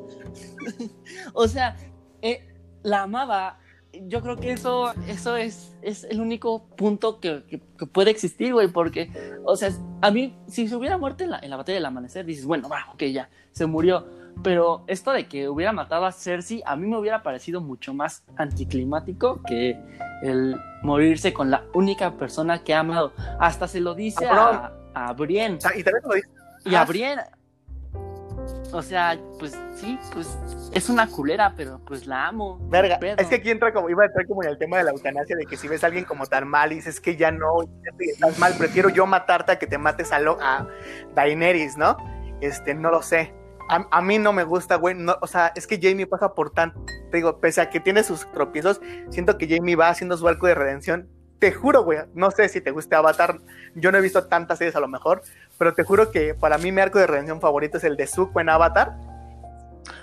[1.33, 1.75] o sea,
[2.21, 2.45] eh,
[2.83, 3.59] la amaba
[4.07, 9.11] yo creo que eso, eso es, es el único punto que, puede existir, güey, porque,
[9.43, 9.69] o sea,
[10.01, 12.69] a mí, si se hubiera muerto en la, en la batalla del amanecer, dices, bueno,
[12.69, 14.05] va, ok, ya, se murió.
[14.43, 18.23] Pero esto de que hubiera matado a Cersei, a mí me hubiera parecido mucho más
[18.35, 19.79] anticlimático que
[20.21, 23.13] el morirse con la única persona que ha amado.
[23.39, 25.57] Hasta se lo dice a, a Brienne.
[25.75, 26.27] y también lo dice.
[26.65, 27.21] Y a Brienne,
[28.71, 30.37] o sea, pues sí, pues
[30.73, 32.59] es una culera, pero pues la amo.
[32.69, 34.91] Verga, es que aquí entra como, iba a entrar como en el tema de la
[34.91, 37.63] eutanasia, de que si ves a alguien como tan mal y dices que ya no,
[37.99, 40.67] estás mal, prefiero yo matarte a que te mates a, lo, a
[41.15, 41.97] Daenerys, ¿no?
[42.41, 43.33] Este, no lo sé.
[43.67, 44.93] A, mí no me gusta, güey.
[44.93, 46.85] No, o sea, es que Jamie pasa por tanto.
[47.09, 50.45] Te digo, pese a que tiene sus tropiezos, siento que Jamie va haciendo su arco
[50.45, 51.09] de redención.
[51.39, 51.99] Te juro, güey.
[52.13, 53.39] No sé si te gusta Avatar.
[53.73, 55.23] Yo no he visto tantas series a lo mejor.
[55.57, 58.39] Pero te juro que para mí mi arco de redención favorito es el de Zuko
[58.39, 58.95] en Avatar.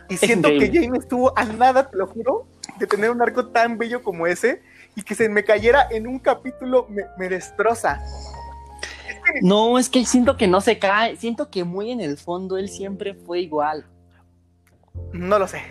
[0.08, 2.46] Y siento que Jamie estuvo a nada, te lo juro,
[2.78, 4.62] de tener un arco tan bello como ese
[4.94, 6.86] y que se me cayera en un capítulo
[7.16, 8.00] me, destroza.
[9.40, 12.68] No, es que siento que no se cae, siento que muy en el fondo él
[12.68, 13.86] siempre fue igual.
[15.12, 15.62] No lo sé,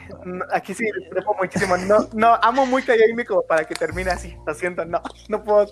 [0.52, 0.86] aquí sí
[1.39, 1.78] muchísimo.
[1.78, 4.36] No, no, amo muy a Jamie como para que termine así.
[4.46, 5.67] Lo siento, no, no puedo.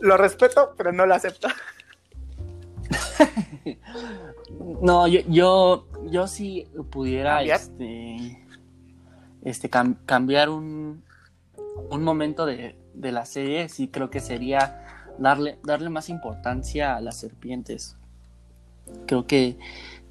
[0.00, 1.48] Lo respeto, pero no lo acepto.
[4.82, 8.46] no, yo, yo, yo si pudiera este,
[9.42, 11.02] este cambiar un,
[11.90, 17.18] un momento de, la serie, sí creo que sería darle, darle más importancia a las
[17.18, 17.96] serpientes.
[19.06, 19.58] Creo que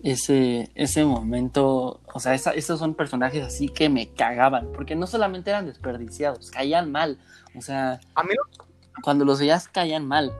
[0.04, 5.50] ese, ese momento, o sea, esos son personajes así que me cagaban, porque no solamente
[5.50, 7.20] eran desperdiciados, caían mal.
[7.56, 8.34] O sea, a mí
[9.02, 10.32] cuando los veías caían mal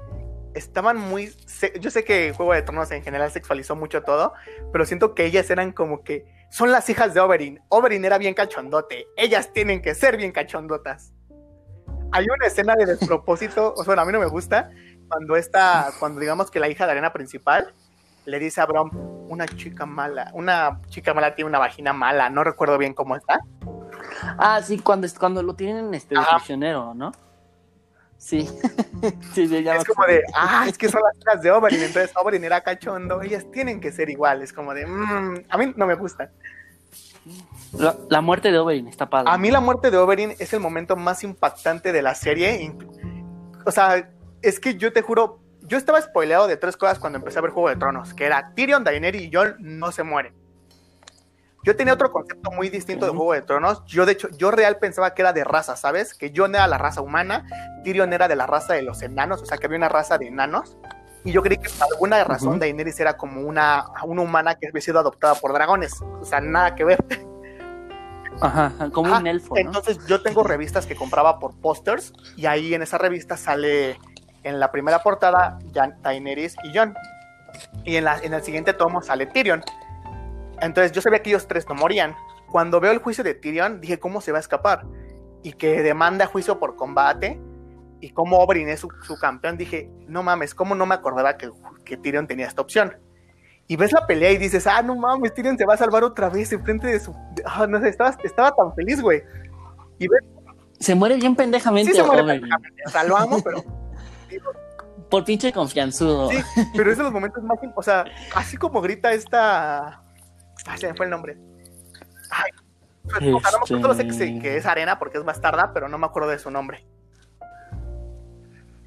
[0.54, 1.34] estaban muy...
[1.80, 4.34] Yo sé que Juego de Tronos en general sexualizó mucho todo,
[4.72, 6.26] pero siento que ellas eran como que...
[6.50, 7.62] Son las hijas de Oberyn.
[7.70, 9.08] Oberyn era bien cachondote.
[9.18, 11.14] Ellas tienen que ser bien cachondotas.
[12.12, 14.70] Hay una escena de despropósito, o sea, a mí no me gusta,
[15.08, 17.74] cuando esta, cuando digamos que la hija de arena principal
[18.26, 18.92] le dice a Brom,
[19.30, 23.40] una chica mala, una chica mala tiene una vagina mala, no recuerdo bien cómo está.
[24.38, 27.12] Ah, sí, cuando, cuando lo tienen este prisionero, ¿no?
[28.24, 28.48] Sí.
[29.34, 32.62] sí, es como de, ah, es que son las hijas de Oberyn, entonces Oberyn era
[32.62, 36.32] cachondo, ellas tienen que ser iguales, como de, mmm, a mí no me gusta.
[38.10, 39.30] La, muerte de Oberyn está padre.
[39.30, 42.74] A mí la muerte de Oberyn es el momento más impactante de la serie.
[43.66, 44.10] O sea,
[44.42, 47.52] es que yo te juro, yo estaba spoileado de tres cosas cuando empecé a ver
[47.52, 50.34] Juego de Tronos, que era Tyrion, Daenerys y Jon no se mueren.
[51.64, 53.84] Yo tenía otro concepto muy distinto de Juego de Tronos.
[53.86, 56.14] Yo, de hecho, yo real pensaba que era de raza, ¿sabes?
[56.14, 57.46] Que Jon era la raza humana,
[57.84, 60.28] Tyrion era de la raza de los enanos, o sea, que había una raza de
[60.28, 60.78] enanos.
[61.26, 64.82] Y yo creí que por alguna razón Daenerys era como una, una humana que había
[64.82, 66.02] sido adoptada por dragones.
[66.20, 67.04] O sea, nada que ver.
[68.42, 69.56] Ajá, como un elfo.
[69.56, 73.98] Entonces yo tengo revistas que compraba por pósters y ahí en esa revista sale
[74.44, 75.60] en la primera portada
[76.02, 76.94] Daenerys y Jon.
[77.86, 79.64] Y en, la, en el siguiente tomo sale Tyrion.
[80.66, 82.16] Entonces yo sabía que ellos tres no morían.
[82.52, 84.86] Cuando veo el juicio de Tyrion, dije, ¿cómo se va a escapar?
[85.42, 87.40] Y que demanda juicio por combate.
[88.00, 91.50] Y cómo Oberyn es su, campeón, dije, no mames, ¿cómo no me acordaba que,
[91.86, 92.98] que Tyrion tenía esta opción?
[93.66, 96.30] Y ves la pelea y dices, ah, no mames, Tyrion se va a salvar otra
[96.30, 97.16] vez en frente de su...
[97.46, 99.24] Ah, no sé, estaba, estaba tan feliz, güey.
[100.00, 100.22] Y ves...
[100.80, 101.94] Se muere bien pendejamente.
[101.94, 102.84] Sí, se muere pendejamente.
[102.86, 103.64] O sea, lo amo, pero...
[105.10, 106.30] Por pinche confianzudo.
[106.30, 106.38] Sí,
[106.76, 107.58] pero es de los momentos más...
[107.76, 108.04] O sea,
[108.36, 110.03] así como grita esta
[110.68, 111.38] Ah, se me fue el nombre.
[112.30, 112.52] Ay,
[113.04, 116.50] pues, sé que, es Arena porque es más tarda, pero no me acuerdo de su
[116.50, 116.86] nombre.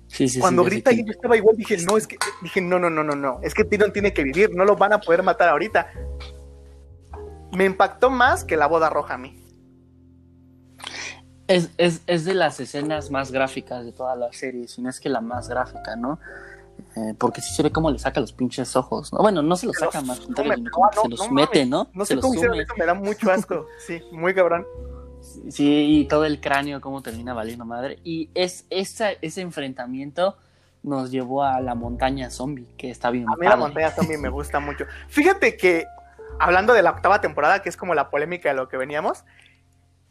[0.09, 2.89] Sí, sí, Cuando grita y yo estaba igual, dije, no, es que, dije, no, no,
[2.89, 5.51] no, no, no, es que Tyrion tiene que vivir, no lo van a poder matar
[5.51, 5.91] ahorita.
[7.53, 9.43] Me impactó más que la boda roja a mí.
[11.49, 15.01] Es, es, es de las escenas más gráficas de toda la serie, si no es
[15.01, 16.19] que la más gráfica, ¿no?
[16.97, 19.13] Eh, porque sí se ve cómo le saca los pinches ojos.
[19.13, 19.19] ¿no?
[19.19, 21.67] Bueno, no se los Se los saca más, sume, no, se los no mete.
[21.67, 21.89] ¿no?
[21.93, 22.65] No se sé los cómo hicieron sume.
[22.65, 23.67] eso, me da mucho asco.
[23.87, 24.67] Sí, muy cabrón.
[25.51, 27.99] Sí, y todo el cráneo, cómo termina valiendo madre.
[28.05, 30.37] Y es esa, ese enfrentamiento
[30.83, 33.27] nos llevó a la montaña zombie, que está bien.
[33.29, 34.87] A mí la montaña zombie me gusta mucho.
[35.09, 35.85] Fíjate que,
[36.39, 39.25] hablando de la octava temporada, que es como la polémica de lo que veníamos,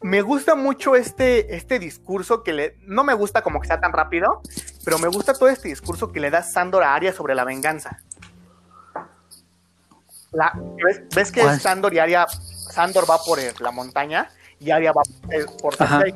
[0.02, 2.76] me gusta mucho este, este discurso que le.
[2.82, 4.40] No me gusta como que sea tan rápido,
[4.84, 7.98] pero me gusta todo este discurso que le da Sandor a Arya sobre la venganza.
[10.32, 10.52] La-
[10.84, 11.60] ¿ves, ves que ¿Cuál?
[11.60, 12.26] Sandor y Arya.
[12.28, 14.28] Sandor va por la montaña
[14.58, 15.74] y Arya va eh, por.
[15.76, 16.12] Cersei.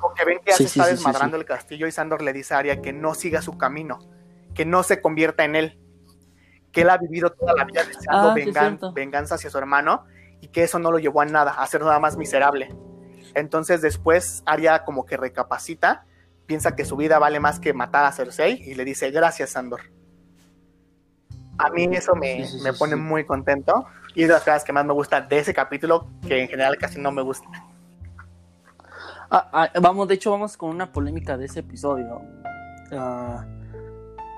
[0.00, 1.92] Como que ven que ya Sí, se sí, está sí, sí, desmadrando el castillo y
[1.92, 4.00] Sandor le dice a Arya que no siga su camino,
[4.54, 5.78] que no se convierta en él
[6.72, 10.06] que él ha vivido toda la vida deseando Ah, vengan- venganza hacia su hermano
[10.42, 12.74] y que eso no lo llevó a nada, a ser nada más miserable.
[13.34, 16.04] Entonces después Arya como que recapacita,
[16.44, 19.80] piensa que su vida vale más que matar a Cersei y le dice gracias Sandor.
[21.56, 23.00] A mí eso me, Sí, sí, me pone sí.
[23.00, 26.42] muy contento y es de las cosas que más me gusta de ese capítulo que
[26.42, 27.46] en general casi no me gusta.
[29.30, 32.20] Ah, ah, vamos, de hecho, vamos con una polémica de ese episodio.
[32.92, 33.46] Ah,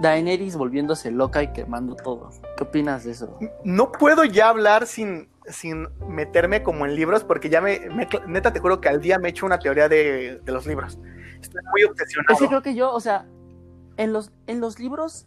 [0.01, 2.31] Daenerys volviéndose loca y quemando todo.
[2.57, 3.39] ¿Qué opinas de eso?
[3.65, 8.53] No puedo ya hablar sin, sin meterme como en libros porque ya me, me- neta
[8.53, 10.99] te juro que al día me he hecho una teoría de, de los libros.
[11.41, 12.33] Estoy muy obsesionado.
[12.35, 13.27] Es que creo que yo, o sea,
[13.97, 15.27] en los, en los libros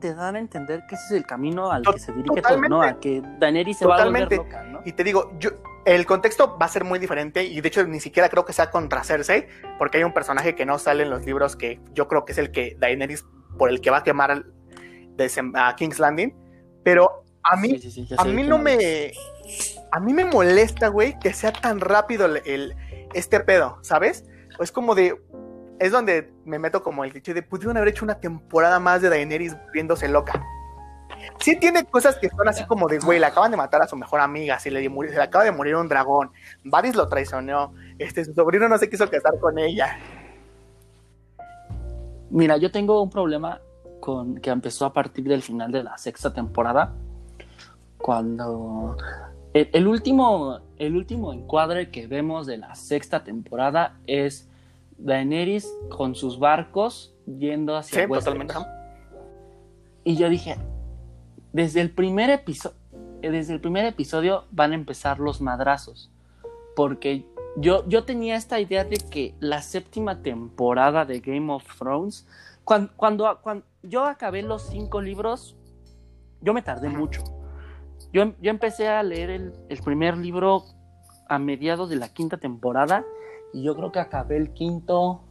[0.00, 2.82] te dan a entender que ese es el camino al que se dirige todo, ¿no?
[2.82, 4.80] A que Daenerys se va a volver loca, ¿no?
[4.84, 5.50] Y te digo, yo,
[5.84, 8.70] el contexto va a ser muy diferente y de hecho ni siquiera creo que sea
[8.70, 9.46] contra Cersei,
[9.78, 12.38] porque hay un personaje que no sale en los libros que yo creo que es
[12.38, 13.24] el que Daenerys
[13.58, 14.44] por el que va a quemar
[15.54, 16.34] a King's Landing,
[16.84, 19.12] pero a mí, Sí, sí, sí, a mí no me,
[19.90, 22.76] a mí me molesta, güey, que sea tan rápido el, el-
[23.14, 24.24] este pedo, ¿sabes?
[24.60, 25.20] Es como de,
[25.80, 29.08] es donde me meto como el dicho de, pudieron haber hecho una temporada más de
[29.10, 30.42] Daenerys viéndose loca.
[31.40, 33.96] Sí tiene cosas que son así como de, güey, le acaban de matar a su
[33.96, 36.32] mejor amiga, se le, se le acaba de morir un dragón,
[36.64, 39.98] Varys lo traicionó, este, su sobrino no se quiso casar con ella.
[42.32, 43.60] Mira, yo tengo un problema
[44.00, 46.94] con que empezó a partir del final de la sexta temporada.
[47.98, 48.96] Cuando
[49.52, 54.48] el, el último, el último encuadre que vemos de la sexta temporada es
[54.98, 58.24] Daenerys con sus barcos yendo hacia Sí, Westeros.
[58.46, 58.54] totalmente.
[60.04, 60.56] Y yo dije,
[61.52, 62.76] desde el primer episodio,
[63.20, 66.10] desde el primer episodio van a empezar los madrazos.
[66.74, 67.26] Porque
[67.56, 72.26] yo, yo tenía esta idea de que la séptima temporada de Game of Thrones,
[72.64, 75.56] cuan- cuando, cuando, yo acabé los cinco libros,
[76.40, 77.22] yo me tardé mucho.
[78.12, 80.64] Yo, yo empecé a leer el, el primer libro
[81.28, 83.04] a mediados de la quinta temporada
[83.54, 85.22] y yo creo que acabé el quinto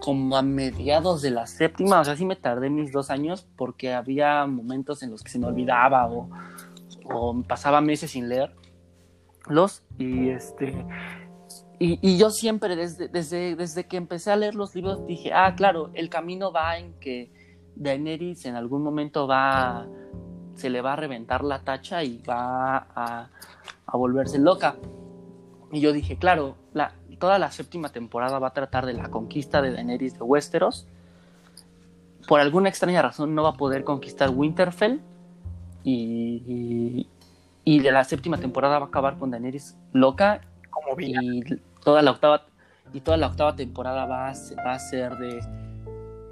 [0.00, 3.92] como a mediados de la séptima, o sea, sí me tardé mis dos años porque
[3.94, 6.28] había momentos en los que se me olvidaba o,
[7.04, 8.28] o pasaba meses sin
[9.46, 10.84] leerlos y este
[11.78, 15.54] y, y yo siempre desde, desde, desde que empecé a leer los libros dije, ah,
[15.54, 17.30] claro, el camino va en que
[17.74, 19.86] Daenerys en algún momento va,
[20.54, 23.28] se le va a reventar la tacha y va a,
[23.86, 24.76] a volverse loca.
[25.70, 29.60] Y yo dije, claro, la, toda la séptima temporada va a tratar de la conquista
[29.60, 30.86] de Daenerys de Westeros.
[32.26, 35.00] Por alguna extraña razón no va a poder conquistar Winterfell.
[35.84, 37.06] Y,
[37.66, 40.40] y de la séptima temporada va a acabar con Daenerys loca.
[40.70, 40.98] Como.
[41.00, 41.42] Y
[41.82, 42.42] toda la octava,
[42.94, 45.40] y toda la octava temporada va a, ser- va a ser de,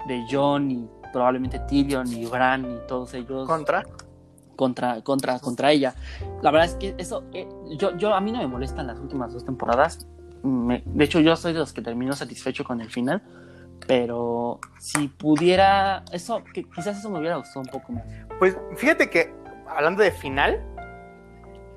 [0.07, 3.83] de Jon y probablemente Tyrion y Bran y todos ellos Contra.
[4.55, 5.93] contra, contra, contra ella.
[6.41, 9.33] La verdad es que eso, eh, yo, yo a mí no me molestan las últimas
[9.33, 10.07] dos temporadas.
[10.41, 13.21] Me- de hecho, yo soy de los que termino satisfecho con el final.
[13.87, 18.03] Pero si pudiera, eso, que, quizás eso me hubiera gustado un poco más.
[18.39, 19.33] Pues fíjate que,
[19.67, 20.59] hablando de final,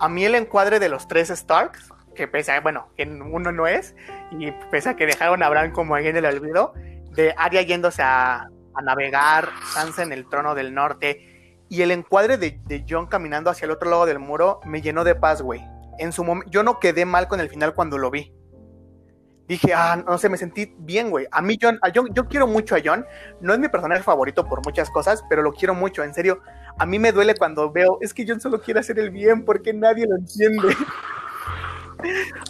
[0.01, 3.67] a mí el encuadre de los tres Starks, que pese a, bueno, que uno no
[3.67, 3.95] es,
[4.33, 6.75] y pese a que dejaron a Bran como alguien del olvido,
[7.13, 8.49] de Arya yéndose a,
[8.83, 13.67] navegar, Sansa en el trono del norte, y el encuadre de, de Jon caminando hacia
[13.67, 15.65] el otro lado del muro me llenó de paz, güey.
[15.99, 18.33] En su momento, yo no quedé mal con el final cuando lo vi.
[19.49, 21.27] Dije, ah, no sé, me sentí bien, güey.
[21.33, 23.05] A mí, Jon, a Jon- yo quiero mucho a Jon.
[23.41, 26.41] No es mi personaje favorito por muchas cosas, pero lo quiero mucho, en serio
[26.79, 29.73] a mí me duele cuando veo, es que John solo quiere hacer el bien porque
[29.73, 30.69] nadie lo entiende.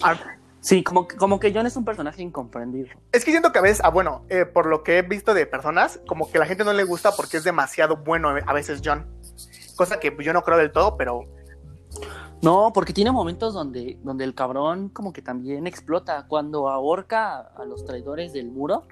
[0.03, 0.15] Ah,
[0.61, 2.89] Sí, como, que- como que Jon es un personaje incomprendido.
[3.13, 5.47] es que siento que a veces, ah, bueno, eh, por lo que he visto de
[5.47, 9.07] personas, como que la gente no le gusta porque es demasiado bueno a veces John.
[9.77, 11.23] Cosa que yo no creo del todo, pero
[12.43, 16.27] No, porque tiene momentos donde, donde el cabrón como que también explota.
[16.29, 18.83] Cuando ahorca a los traidores del muro,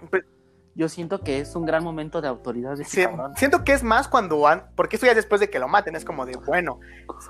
[0.76, 3.04] yo siento que es un gran momento de autoridad de Sí,
[3.36, 5.96] siento que es más cuando van, porque eso ya es después de que lo maten,
[5.96, 6.78] es como de, bueno,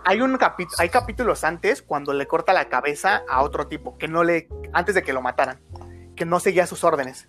[0.05, 4.09] hay un capi- hay capítulos antes cuando le corta la cabeza a otro tipo, que
[4.09, 5.61] no le, antes de que lo mataran,
[6.16, 7.28] que no seguía sus órdenes.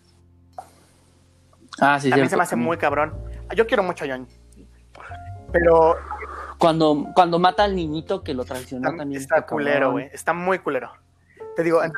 [1.79, 2.29] Ah, sí, a mí cierto.
[2.31, 3.13] se me hace muy cabrón.
[3.55, 4.27] Yo quiero mucho a John.
[5.51, 5.95] Pero
[6.57, 9.21] Cuando, cuando mata al niñito que lo traicionó está, también.
[9.21, 10.09] está está culero, güey.
[10.11, 10.91] Está muy culero.
[11.55, 11.91] Te digo, a,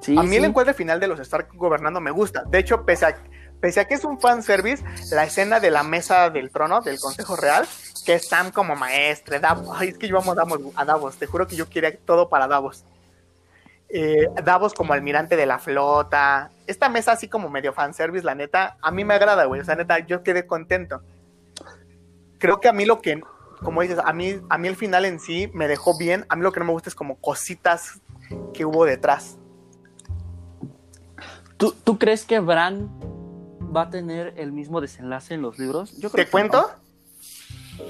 [0.00, 2.44] Sí, a mí el encuadre final de los Stark gobernando me gusta.
[2.46, 3.16] De hecho, pese a,
[3.64, 7.34] pese a que es un fanservice, la escena de la mesa del trono, del Consejo
[7.34, 7.66] Real,
[8.04, 10.32] que es Sam como maestre, Davos, ay, es que yo amo
[10.76, 12.84] a Davos, te juro que yo quería todo para Davos.
[13.88, 18.76] Eh, Davos como almirante de la flota, esta mesa así como medio fanservice, la neta,
[18.82, 21.00] a mí me agrada, güey, o sea, neta, yo quedé contento.
[22.36, 23.22] Creo que a mí lo que,
[23.62, 26.42] como dices, a mí, a mí el final en sí me dejó bien, a mí
[26.42, 28.02] lo que no me gusta es como cositas
[28.52, 29.38] que hubo detrás.
[31.56, 33.13] ¿Tú, tú crees que Bran
[33.74, 35.96] va a tener el mismo desenlace en los libros?
[35.98, 36.70] Yo creo ¿Te que cuento?
[37.78, 37.84] no.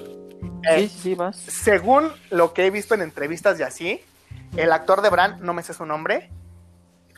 [0.68, 1.36] Eh, Sí, sí, vas.
[1.36, 4.00] según lo que he visto en entrevistas y así,
[4.56, 6.30] el actor de Bran, no me sé su nombre,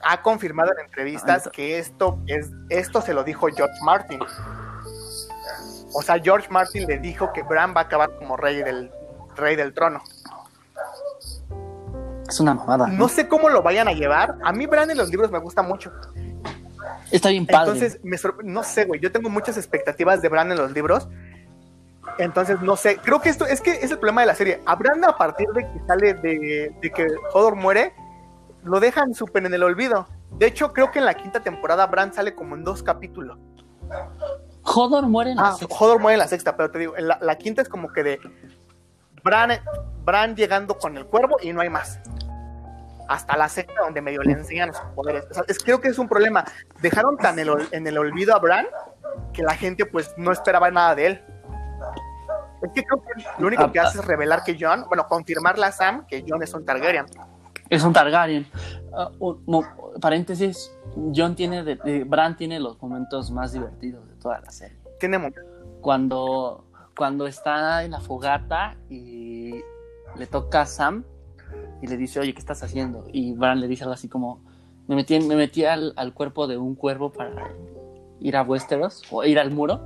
[0.03, 4.21] ha confirmado en entrevistas Ah, que esto es esto se lo dijo George Martin.
[5.95, 8.91] O sea, George Martin le dijo que Bran va a acabar como rey del
[9.37, 10.03] rey del trono.
[12.29, 12.89] Es una mamada.
[12.89, 14.37] No sé cómo lo vayan a llevar.
[14.45, 15.93] A mí Bran en los libros me gusta mucho.
[17.11, 17.73] Está bien padre.
[17.73, 19.01] Entonces, me no sé, güey.
[19.01, 21.09] Yo tengo muchas expectativas de Bran en los libros.
[22.19, 22.97] Entonces, no sé.
[22.99, 24.63] Creo que esto es que es el problema de la serie.
[24.67, 27.93] A Bran, a partir de que sale de, de que Hodor muere,
[28.65, 30.09] lo dejan súper en el olvido.
[30.39, 33.39] De hecho, creo que en la quinta temporada Bran sale como en dos capítulos.
[34.63, 35.77] Hodor muere en la Ah, sexta.
[35.79, 38.03] Hodor muere en la sexta, pero te digo, en la, la quinta es como que
[38.03, 38.21] de
[39.23, 39.53] Bran,
[40.05, 42.01] Bran llegando con el cuervo y no hay más.
[43.09, 45.25] Hasta la sexta, donde medio le enseñan sus poderes.
[45.31, 46.45] O sea, es, creo que es un problema.
[46.81, 48.67] Dejaron tan el en el olvido a Bran
[49.33, 51.25] que la gente, pues, no esperaba nada de él.
[52.63, 55.67] Es que creo que lo único que Ah, hace es revelar que John, bueno, confirmarle
[55.67, 57.07] a Sam que John es un Targaryen.
[57.69, 58.47] Es un Targaryen.
[58.97, 59.67] Ah, un-
[60.01, 60.73] paréntesis,
[61.15, 64.77] John tiene, de, de- Bran tiene los momentos más divertidos de toda la serie.
[64.99, 65.33] Tiene
[65.81, 66.65] Cuando,
[66.97, 69.61] cuando está en la fogata y
[70.17, 71.05] le toca a Sam
[71.83, 73.05] y le dice, oye, ¿qué estás haciendo?
[73.13, 74.41] Y Bran le dice algo así como,
[74.89, 77.51] me metí, me metí al, al cuerpo de un cuervo para
[78.21, 79.81] ir a Westeros o ir al muro.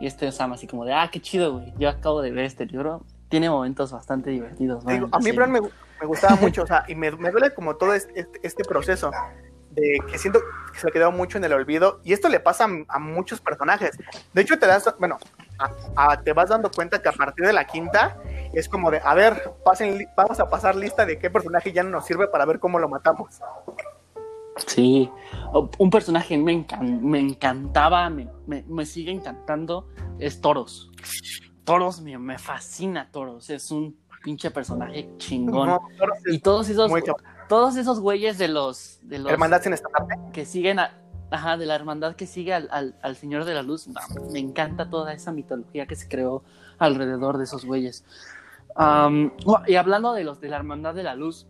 [0.00, 1.72] Y este Sam así como de, ah, qué chido, güey.
[1.78, 3.04] Yo acabo de ver este libro.
[3.28, 4.84] Tiene momentos bastante divertidos.
[4.86, 5.32] Digo, a mí.
[5.32, 8.64] Bran me, me gustaba mucho, o sea, y me, me duele como todo este- este
[8.64, 9.10] proceso
[9.74, 10.40] de que siento
[10.72, 13.40] que se le quedó mucho en el olvido, y esto le pasa a, a muchos
[13.40, 13.96] personajes.
[14.32, 15.18] De hecho, te das, bueno,
[15.58, 18.16] a- a- te vas dando cuenta que a partir de la quinta
[18.52, 21.90] es como de, a ver, pasen, vamos a pasar lista de qué personaje ya no
[21.90, 23.40] nos sirve para ver cómo lo matamos.
[24.66, 25.10] Sí,
[25.78, 29.88] un personaje me, encan- me encantaba, me, me- me sigue encantando,
[30.20, 30.90] es Toros.
[31.64, 35.68] Toros me, me fascina Toros, es un pinche personaje chingón.
[35.68, 35.80] No,
[36.26, 37.02] y todos esos, muy.
[37.48, 40.14] Todos esos güeyes de los, de los Hermandad sin estandarte.
[40.32, 40.92] que siguen a,
[41.30, 44.38] ajá, de la hermandad que sigue al, al- al Señor de la Luz, no, me
[44.38, 46.42] encanta toda esa mitología que se creó
[46.78, 48.04] alrededor de esos güeyes.
[48.76, 49.08] Oh,
[49.66, 51.46] y hablando de los de la hermandad de la luz,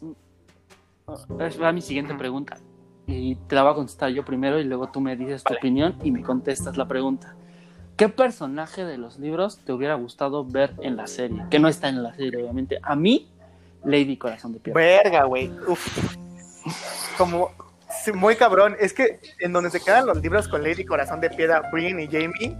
[0.00, 2.58] mm, es va mi siguiente pregunta.
[3.06, 5.58] Y te la voy a contestar yo primero y luego tú me dices tu Vale.
[5.58, 7.34] opinión y me contestas la pregunta.
[7.96, 11.44] ¿Qué personaje de los libros te hubiera gustado ver en la serie?
[11.50, 12.78] Que no está en la serie, obviamente.
[12.82, 13.28] A mí,
[13.84, 14.80] Lady Corazón de Piedra.
[14.80, 15.50] Verga, güey.
[15.66, 16.14] Uf.
[17.18, 17.50] Como
[18.04, 18.76] sí, muy cabrón.
[18.80, 22.06] Es que en donde se quedan los libros con Lady Corazón de Piedra, Brienne y
[22.06, 22.56] Jamie,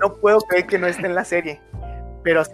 [0.00, 1.60] no puedo creer que no esté en la serie.
[2.22, 2.50] Pero sí,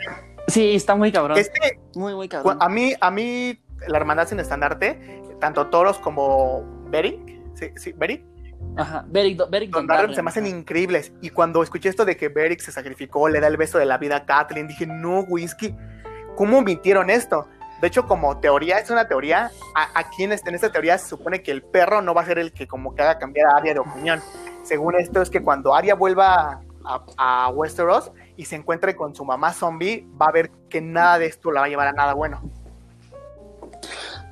[0.49, 1.39] Sí, está muy cabrón.
[1.39, 2.59] es que Muy, muy cabrón.
[2.61, 7.21] a mí, a mí, la hermandad sin estandarte, tanto Toros como Beric,
[7.55, 8.25] sí, sí, Beric,
[8.77, 11.13] Ajá, Beric, Do- Beric Dondarrion Dondarrion, se me hacen increíbles.
[11.21, 13.99] Y cuando escuché esto de que Beric se sacrificó, le da el beso de la
[13.99, 15.75] vida a Kathleen, dije, no, güey, es que,
[16.37, 17.47] ¿cómo omitieron esto?
[17.83, 21.51] De hecho, como teoría, es una teoría, aquí en, en esta teoría se supone que
[21.51, 23.81] el perro no va a ser el que como que haga cambiar a Arya de
[23.81, 24.21] opinión.
[24.63, 29.25] Según esto es que cuando Arya vuelva a, a Westeros y se encuentre con su
[29.25, 32.15] mamá zombie, va a ver que nada de esto la va a llevar a nada
[32.15, 32.41] bueno.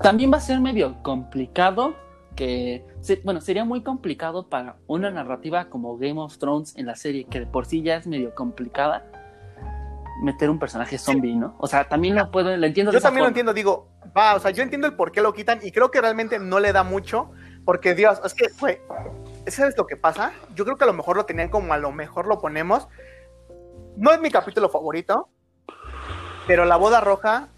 [0.01, 1.97] También va a ser medio complicado
[2.37, 2.85] que,
[3.25, 7.41] bueno, sería muy complicado para una narrativa como Game of Thrones en la serie, que
[7.41, 9.05] de por sí ya es medio complicada,
[10.23, 11.57] meter un personaje zombie, ¿no?
[11.59, 13.29] O sea, también lo puedo, lo entiendo de Yo esa también lo forma.
[13.29, 16.01] entiendo, digo, va, o sea, yo entiendo el por qué lo quitan y creo que
[16.01, 17.31] realmente no le da mucho,
[17.65, 18.79] porque Dios, es que, güey,
[19.47, 20.33] ¿sabes lo que pasa?
[20.55, 22.89] Yo creo que a lo mejor lo tenían como a lo mejor lo ponemos.
[23.97, 25.29] No es mi capítulo favorito,
[26.47, 27.49] pero la boda roja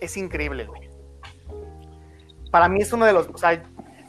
[0.00, 0.90] es increíble, güey.
[2.50, 3.62] Para mí es uno de los, o sea,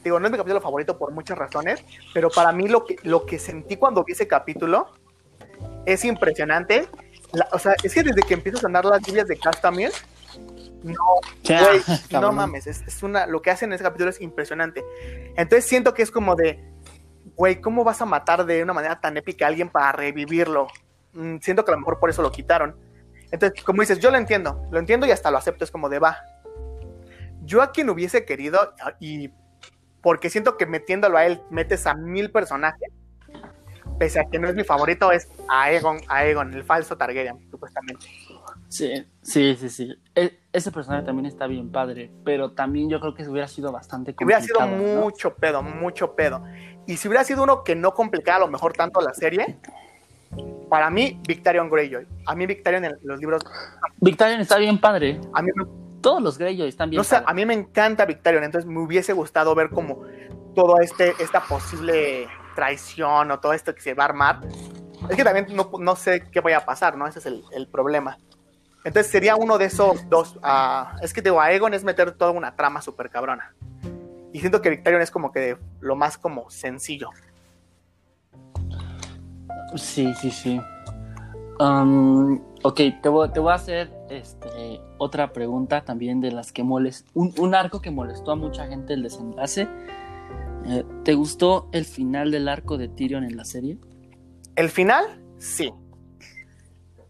[0.04, 1.84] digo, no es mi capítulo favorito por muchas razones,
[2.14, 4.88] pero para mí lo que, lo que sentí cuando vi ese capítulo
[5.86, 6.88] es impresionante.
[7.52, 9.94] O sea, es que desde que empiezas a andar las lluvias de Castamere,
[10.84, 10.96] no,
[12.22, 14.84] no mames, es, una, lo que hacen en ese capítulo es impresionante.
[15.36, 16.64] Entonces siento que es como de,
[17.36, 20.68] güey, ¿cómo vas a matar de una manera tan épica a alguien para revivirlo?
[21.14, 22.76] Mm, siento que a lo mejor por eso lo quitaron.
[23.32, 26.00] Entonces, como dices, yo lo entiendo, lo entiendo y hasta lo acepto, es como de
[26.00, 26.18] va.
[27.44, 29.32] Yo a quien hubiese querido, y
[30.02, 32.90] porque siento que metiéndolo a él metes a mil personajes,
[33.98, 38.06] pese a que no es mi favorito, es Aegon, Aegon el falso Targaryen, supuestamente.
[38.70, 39.96] Sí, sí, sí, sí.
[40.16, 44.14] E, ese personaje también está bien padre, pero también yo creo que hubiera sido bastante
[44.14, 44.46] complicado.
[44.46, 46.44] Hubiera sido mucho pedo, mucho pedo.
[46.86, 49.60] Y si hubiera sido uno que no complicara a lo mejor tanto la serie,
[50.70, 52.08] para mí, Victorian Greyjoy.
[52.26, 53.42] A mí Victorian en los libros...
[54.02, 55.20] Victorian está bien padre.
[55.34, 55.50] A mí
[56.02, 59.14] Todos los Greyjoy están bien No sé, a mí me encanta Victorian, entonces me hubiese
[59.14, 60.04] gustado ver como
[60.56, 62.28] todo este, esta posible
[62.58, 64.42] traición o todo esto que se va a armar.
[65.08, 65.46] Es que también
[65.80, 67.06] no, sé qué vaya a pasar, ¿no?
[67.06, 68.18] Ese es el, problema.
[68.84, 70.38] Entonces sería uno de esos dos.
[70.38, 73.54] Uh, es que digo, a Egon es meter toda una trama súper cabrona.
[74.34, 77.12] Y siento que Victorian es como que lo más como sencillo.
[79.76, 80.60] Sí, sí, sí.
[81.60, 87.12] Um, ok, te voy, a hacer este, otra pregunta también de las que molestó.
[87.14, 89.68] Un, arco que molestó a mucha gente el desenlace.
[90.68, 93.78] Eh, ¿Te gustó el final del arco de Tyrion en la serie?
[94.56, 95.74] El final, sí.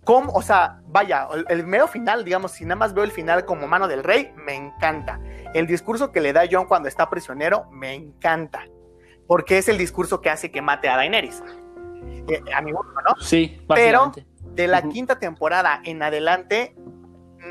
[0.03, 0.31] ¿Cómo?
[0.33, 3.67] O sea, vaya, el, el, mero final, digamos, si nada más veo el final como
[3.67, 5.19] mano del rey, me encanta.
[5.53, 8.65] El discurso que le da John cuando está prisionero, me encanta.
[9.27, 11.43] Porque es el discurso que hace que mate a Daenerys.
[12.29, 13.21] Eh, a mi gusto, ¿no?
[13.21, 14.11] Sí, Pero
[14.53, 16.75] de la quinta temporada en adelante,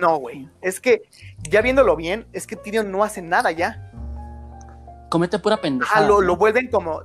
[0.00, 0.48] no, güey.
[0.60, 1.02] Es que,
[1.48, 3.92] ya viéndolo bien, es que Tyrion no hace nada ya.
[5.08, 6.06] Comete pura pendejada.
[6.06, 7.02] Ah, lo, vuelven como,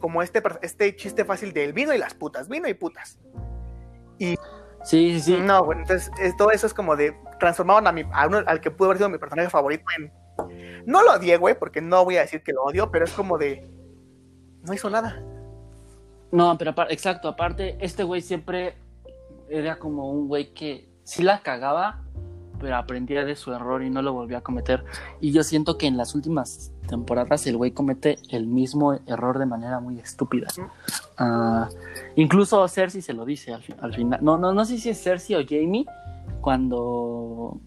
[0.00, 3.18] como este, este chiste fácil del vino y las putas, vino y putas.
[4.18, 4.34] Y.
[4.84, 5.36] Sí, sí, sí.
[5.40, 7.16] No, güey, entonces todo eso es como de.
[7.38, 10.12] Transformaron a, mi, al que pudo haber sido mi personaje favorito en.
[10.86, 13.38] No lo odié, güey, porque no voy a decir que lo odio, pero es como
[13.38, 13.68] de.
[14.62, 15.22] No hizo nada.
[16.30, 18.76] No, pero exacto, aparte, este güey siempre
[19.48, 22.02] era como un güey que sí la cagaba,
[22.60, 24.84] pero aprendía de su error y no lo volvía a cometer.
[25.20, 29.46] Y yo siento que en las últimas temporadas el güey comete el mismo error de
[29.46, 30.48] manera muy estúpida.
[31.20, 31.72] Uh,
[32.16, 34.18] incluso Cersei se lo dice al, final.
[34.22, 35.86] No, no, no sé si es Cersei o Jamie
[36.40, 37.60] cuando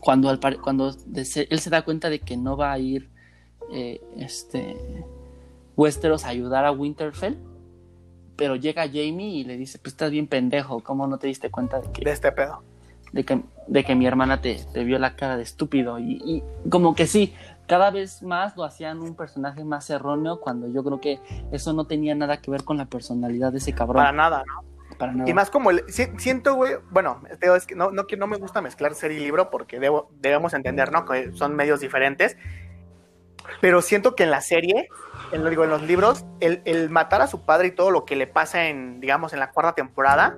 [0.00, 1.24] cuando, al, cuando él
[1.60, 3.08] se da cuenta de que no va a ir
[3.72, 4.76] eh, este
[5.76, 7.38] Westeros a ayudar a Winterfell
[8.36, 11.80] pero llega Jamie y le dice, pues estás bien pendejo, ¿cómo no te diste cuenta
[11.80, 12.04] de que...
[12.04, 12.62] De este pedo.
[13.12, 15.98] De que, de que mi hermana te, te vio la cara de estúpido.
[16.00, 17.32] Y, como que sí,
[17.66, 21.20] cada vez más lo hacían un personaje más erróneo cuando yo creo que
[21.52, 23.96] eso no tenía nada que ver con la personalidad de ese cabrón.
[23.96, 24.96] Para nada, ¿no?
[24.98, 25.28] Para nada.
[25.28, 28.94] Y más como el, siento, güey, bueno, es que no, no, no me gusta mezclar
[28.94, 31.04] serie y libro porque debo, debemos entender, ¿no?
[31.04, 32.36] Que son medios diferentes.
[33.60, 34.88] Pero siento que en la serie
[35.32, 38.26] en, digo, en los libros, el, matar a su padre y todo lo que le
[38.26, 40.36] pasa en, digamos, en la cuarta temporada,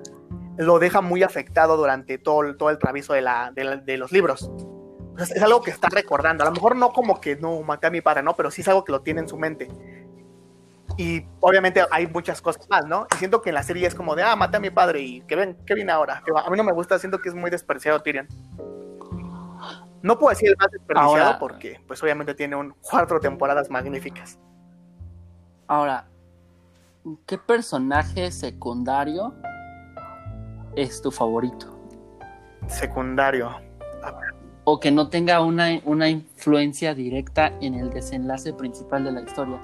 [0.57, 4.51] lo deja muy afectado durante todo, todo el traviso de, la, de, los libros.
[5.17, 6.43] Es algo que está recordando.
[6.43, 8.35] A lo mejor no como que no maté a mi padre, ¿no?
[8.35, 9.67] Pero sí es algo que lo tiene en su mente.
[10.97, 13.07] Y obviamente hay muchas cosas más, ¿no?
[13.13, 15.21] Y siento que en la serie es como de, ah, maté a mi padre y
[15.21, 16.23] que ven, ¿qué viene ahora?
[16.43, 18.27] a mí no me gusta, siento que es muy despreciado Tyrion.
[20.01, 24.39] No puedo decir el más desperdiciado porque, pues obviamente tiene un cuatro temporadas magníficas.
[25.67, 26.07] Ahora,
[27.25, 29.35] ¿qué personaje secundario
[30.75, 31.77] es tu favorito?
[32.67, 33.66] Secundario.
[34.69, 39.61] O que no tenga una, una influencia directa en el desenlace principal de la historia.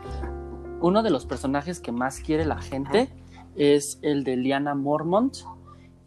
[0.80, 3.10] Uno de los personajes que más quiere la gente
[3.58, 5.36] es el de Liana Mormont.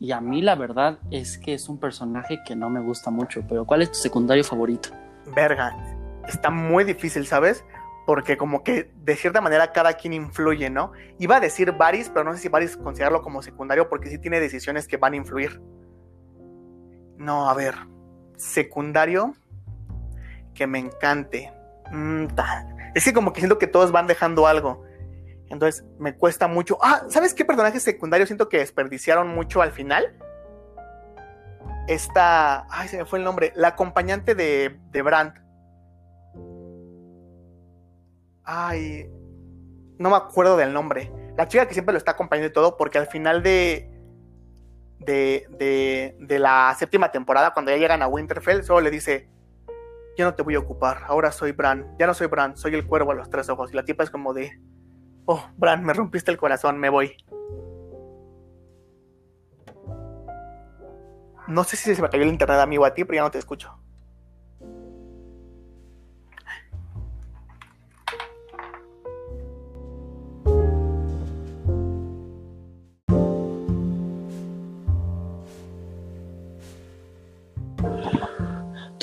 [0.01, 3.43] Y a mí la verdad es que es un personaje que no me gusta mucho.
[3.47, 4.89] Pero ¿cuál es tu secundario favorito?
[5.35, 5.77] Verga,
[6.27, 7.67] está muy difícil, ¿sabes?
[8.07, 10.93] porque como que de cierta manera cada quien influye, ¿no?
[11.19, 14.41] Iba a decir Varys, pero no sé si Varys considerarlo como secundario porque sí tiene
[14.41, 15.61] decisiones que van a influir.
[17.19, 17.75] No, a ver,
[18.37, 19.35] secundario
[20.55, 21.53] que me encante.
[21.93, 22.27] Mm,
[22.95, 24.85] es que como que siento que todos van dejando algo.
[25.49, 26.79] Entonces me cuesta mucho.
[26.83, 30.17] Ah, ¿sabes qué personaje secundario siento que desperdiciaron mucho al final?
[31.87, 32.67] Esta.
[32.71, 33.53] Ay, se me fue el nombre.
[33.55, 35.47] La acompañante de, de Brandt
[38.49, 39.11] Ay,
[39.99, 41.13] no me acuerdo del nombre.
[41.37, 43.91] La chica que siempre lo está acompañando y todo, porque al final de,
[44.99, 49.29] de, de, la séptima temporada, cuando ya llegan a Winterfell, solo le dice,
[50.17, 52.87] ya no te voy a ocupar, ahora soy Bran, ya no soy Bran, soy el
[52.87, 53.73] cuervo a los tres ojos.
[53.73, 54.61] Y la tipa es como de,
[55.27, 57.17] oh, Bran, me rompiste el corazón, me voy.
[61.49, 63.39] No sé si se me cayó el internet amigo a ti, pero ya no te
[63.39, 63.79] escucho.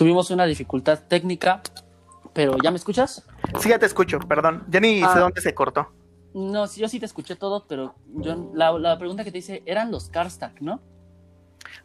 [0.04, 1.62] Tuvimos una dificultad técnica,
[2.34, 3.24] pero ¿ya me escuchas?
[3.62, 4.66] Sí, ya te escucho, perdón.
[4.70, 5.14] Ya ni Ah.
[5.14, 5.94] sé dónde se cortó.
[6.34, 9.64] No, sí, yo sí te escuché todo, pero yo, la, la pregunta que te hice
[9.66, 10.82] eran los Karstark, ¿no?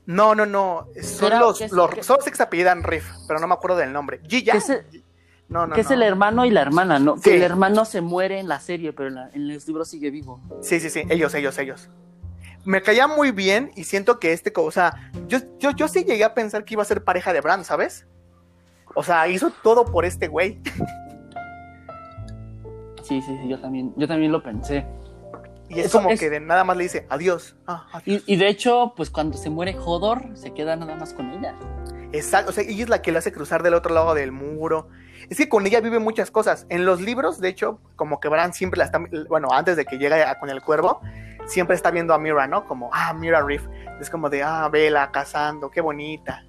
[0.05, 0.89] No, no, no.
[1.01, 3.93] Son Era- los, ¿qué es- los que se apellidan Riff, pero no me acuerdo del
[3.93, 4.21] nombre.
[4.29, 4.51] Gilla.
[4.51, 5.05] Que es, el,
[5.49, 7.19] No, no, que es el hermano y la hermana, ¿no?
[7.19, 7.23] Sí.
[7.31, 10.11] Que el hermano se muere en la serie, pero en, la- en los libros sigue
[10.11, 10.41] vivo.
[10.61, 11.89] Sí, sí, sí, ellos, ellos, ellos.
[12.69, 16.23] Me caía muy bien y siento que este, o sea, yo, yo, yo sí llegué
[16.23, 18.07] a pensar que iba a ser pareja de Bran, ¿sabes?
[18.95, 20.61] O sea, hizo todo por este güey.
[23.03, 24.85] Sí, sí, sí, yo también, yo también lo pensé.
[25.71, 27.57] Y es Eso como es- que de nada más le dice adiós.
[27.67, 28.23] Ah, adiós.
[28.27, 31.55] Y, y de hecho, pues cuando se muere Hodor, se queda nada más con ella.
[32.13, 34.89] Exacto, o sea, ella es la que lo hace cruzar del otro lado del muro.
[35.31, 36.67] Es que con ella vive muchas cosas.
[36.69, 39.01] En los libros, de hecho, como que Bran siempre la está,
[39.31, 41.01] bueno, antes de que llegue a- con el cuervo,
[41.49, 42.65] siempre está viendo a Mira, ¿no?
[42.65, 43.67] Como, ah, Mira Riff.
[44.01, 46.45] Es como de, ah, vela, cazando, qué bonita.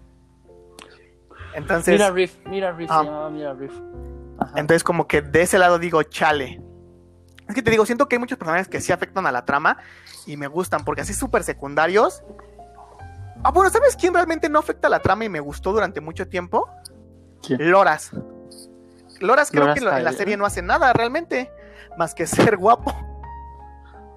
[1.55, 3.73] Entonces, Mira Riff, mira se llamaba Mira Riff.
[4.41, 4.53] Ajá.
[4.55, 6.61] entonces como que de ese lado digo, chale.
[7.47, 9.77] Es que te digo, siento que hay muchos personajes que sí afectan a la trama
[10.27, 12.23] y me gustan, porque así súper secundarios.
[13.43, 16.27] Ah, bueno, ¿sabes quién realmente no afecta a la trama y me gustó durante mucho
[16.27, 16.69] tiempo?
[17.41, 17.71] ¿Quién?
[17.71, 18.11] Loras.
[19.19, 21.51] Loras creo Loras que en, la serie no hace nada realmente,
[21.97, 23.08] más que ser guapo.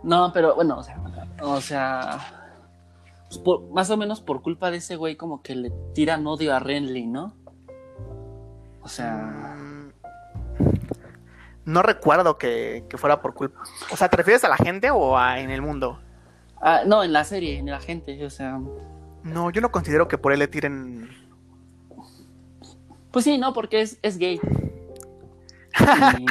[0.03, 1.01] No, pero bueno, o sea,
[1.41, 2.19] o sea,
[3.29, 6.55] pues, por- más o menos por culpa de ese güey como que le tiran odio
[6.55, 7.35] a Renly, ¿no?
[8.83, 9.93] O sea, Mm,
[11.65, 13.63] No recuerdo que, que fuera por culpa.
[13.93, 16.01] O sea, ¿te refieres a la gente o a en el mundo?
[16.61, 18.61] ah, no, en la serie, en la gente, o sea,
[19.23, 21.09] No, yo no considero que por él le tiren.
[23.13, 24.41] pues sí, no, porque es, es gay.
[26.19, 26.27] Y-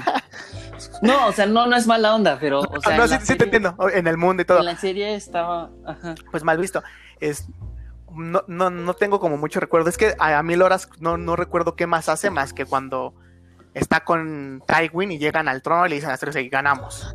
[1.02, 3.46] no, o sea, no, no es mala onda, pero, o sea, no, sí, sí te
[3.46, 3.76] entiendo.
[3.94, 4.60] En el mundo y todo.
[4.60, 6.16] En la serie estaba, ajá.
[6.32, 6.82] pues mal visto.
[7.20, 7.48] Es,
[8.14, 9.90] no, no, no tengo como mucho recuerdo.
[9.90, 13.14] Es que a, a mil horas no, no recuerdo qué más hace más que cuando
[13.74, 17.14] está con Tywin y llegan al trono y le dicen a Cersei ganamos.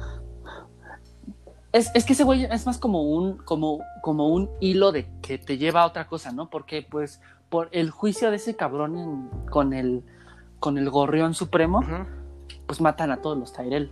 [1.73, 5.37] Es, es que ese güey es más como un, como, como un hilo de que
[5.37, 6.49] te lleva a otra cosa, ¿no?
[6.49, 10.03] Porque, pues, por el juicio de ese cabrón en- con el
[10.59, 11.83] con el gorrión supremo.
[12.66, 13.90] Pues matan a todos los Tyrell.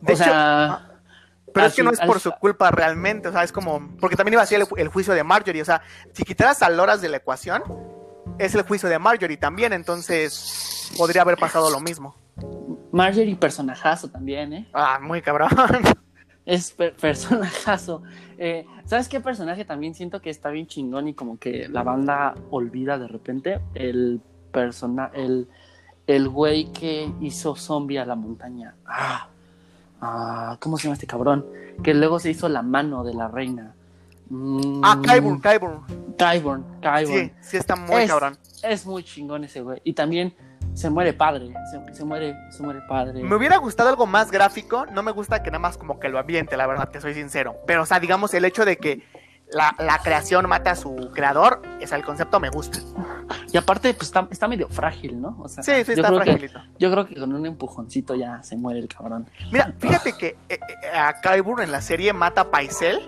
[0.00, 0.90] De o hecho, sea,
[1.52, 4.34] pero es que no es por su culpa realmente, o sea, es como, porque también
[4.34, 7.00] iba a ser el, ju- el juicio de Marjorie, o sea, si quitaras a Loras
[7.00, 7.62] de la ecuación,
[8.38, 12.16] es el juicio de Marjorie también, entonces podría haber pasado lo mismo.
[12.92, 14.68] Marjorie personajazo también, ¿eh?
[14.72, 15.48] Ah, muy cabrón.
[16.46, 18.02] Es per- personajazo.
[18.36, 22.34] Eh, ¿Sabes qué personaje también siento que está bien chingón y como que la banda
[22.50, 23.60] olvida de repente?
[23.74, 24.20] El
[24.52, 25.48] persona, el,
[26.06, 28.74] el güey que hizo zombie a la montaña.
[28.86, 29.28] Ah,
[30.00, 31.46] ah, ¿cómo se llama este cabrón?
[31.82, 33.74] Que luego se hizo la mano de la reina.
[34.30, 35.80] Mm, Ah, Qyburn, Qyburn.
[36.16, 37.06] Qyburn, Qyburn.
[37.06, 38.38] Sí, sí está muy Es- cabrón.
[38.62, 39.80] Es muy chingón ese güey.
[39.84, 40.34] Y también
[40.74, 41.52] se muere padre.
[41.70, 43.22] Se, se muere, se muere padre.
[43.22, 46.18] Me hubiera gustado algo más gráfico, no me gusta que nada más como que lo
[46.18, 47.56] ambiente, la verdad, te soy sincero.
[47.66, 49.02] Pero, o sea, digamos, el hecho de que
[49.52, 52.78] la, la creación mata a su creador, es el concepto me gusta.
[53.52, 55.36] Y aparte, pues está, está medio frágil, ¿no?
[55.40, 56.50] O sea, Sí, sí, yo está creo que-.
[56.78, 59.28] Yo creo que con un empujoncito ya se muere el cabrón.
[59.52, 61.14] Mira, fíjate que eh, eh, a
[61.62, 63.00] en la serie mata a Paisel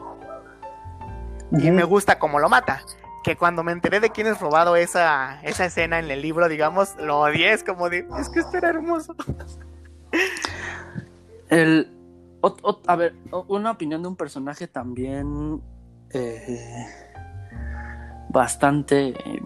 [1.52, 2.82] y me gusta cómo lo mata.
[3.24, 6.94] Que cuando me enteré de quién es robado esa, esa escena en el libro, digamos,
[6.96, 9.16] lo odié, es como de, es que esto era hermoso.
[11.48, 11.90] El,
[12.86, 13.16] a ver,
[13.48, 15.60] una opinión de un personaje también
[16.10, 16.86] eh,
[18.28, 19.42] bastante eh,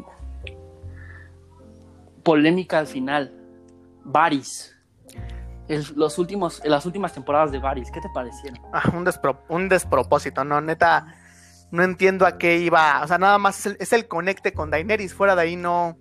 [2.22, 3.32] polémica al final.
[4.04, 4.76] Varys.
[5.68, 8.60] El- los últimos, las últimas temporadas de Varys, ¿qué te parecieron?
[8.72, 11.14] Ah, un, despro- un despropósito, no, neta,
[11.70, 14.70] no entiendo a qué iba, o sea, nada más es el, es el conecte con
[14.70, 15.96] Daenerys, fuera de ahí no...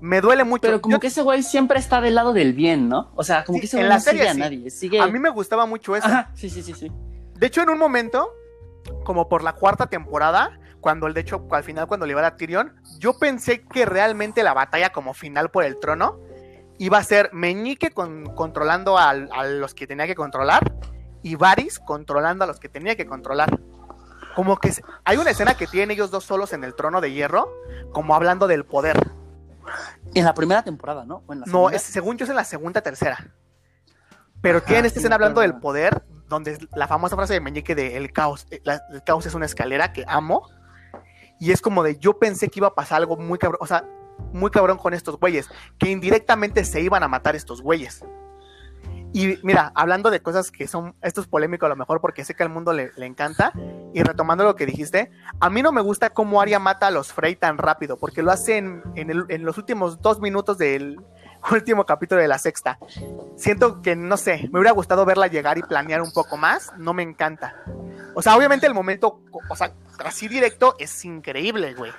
[0.00, 0.62] Me duele mucho.
[0.62, 3.10] Pero como Yo- que ese güey siempre está del lado del bien, ¿no?
[3.14, 4.40] O sea, como Sí, que ese güey no sigue serie a sí.
[4.40, 4.70] nadie.
[4.70, 5.00] Sigue...
[5.00, 6.06] A mí me gustaba mucho eso.
[6.06, 6.90] Ajá, sí, sí, sí, sí.
[7.36, 8.30] De hecho, en un momento,
[9.04, 12.36] como por la cuarta temporada, cuando el de hecho, al final, cuando le iba a
[12.36, 16.18] Tyrion, yo pensé que realmente la batalla como final por el trono
[16.78, 20.74] iba a ser Meñique con- controlando a, los que tenía que controlar
[21.22, 23.58] y Varys controlando a los que tenía que controlar.
[24.34, 24.74] Como que
[25.04, 27.50] hay una escena que tienen ellos dos solos en el trono de hierro,
[27.92, 28.98] como hablando del poder.
[30.12, 31.22] En la primera temporada, ¿no?
[31.30, 33.32] En la no, es, según yo es en la segunda, tercera.
[34.42, 37.96] Pero que en esta escena hablando del poder, donde la famosa frase de Meñique de
[37.96, 40.48] el caos, eh, el caos es una escalera que amo.
[41.40, 43.84] Y es como de yo pensé que iba a pasar algo muy cabrón, o sea,
[44.32, 45.48] muy cabrón con estos güeyes,
[45.78, 48.04] que indirectamente se iban a matar estos güeyes.
[49.12, 52.34] Y mira, hablando de cosas que son, esto es polémico a lo mejor porque sé
[52.34, 53.52] que al mundo le, encanta,
[53.92, 57.12] y retomando lo que dijiste, a mí no me gusta cómo Arya mata a los
[57.12, 60.98] Frey tan rápido, porque lo hace en, en, los últimos dos minutos del
[61.52, 62.78] último capítulo de la sexta.
[63.36, 66.94] Siento que, no sé, me hubiera gustado verla llegar y planear un poco más, no
[66.94, 67.54] me encanta.
[68.14, 69.72] O sea, obviamente el momento, o sea,
[70.04, 71.92] así directo es increíble, güey.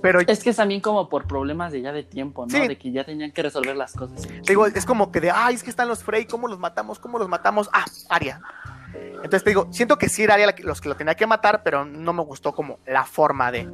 [0.00, 2.58] Pero es que es también como por problemas de ya de tiempo, ¿no?
[2.58, 4.28] De que ya tenían que resolver las cosas.
[4.46, 6.98] digo, es como que de, ay, es que están los Frey, ¿cómo los matamos?
[6.98, 7.68] ¿Cómo los matamos?
[7.72, 8.40] Ah, Aria.
[8.94, 11.84] Entonces te digo, siento que sí era Aria los que lo tenía que matar, pero
[11.84, 13.68] no me gustó como la forma de.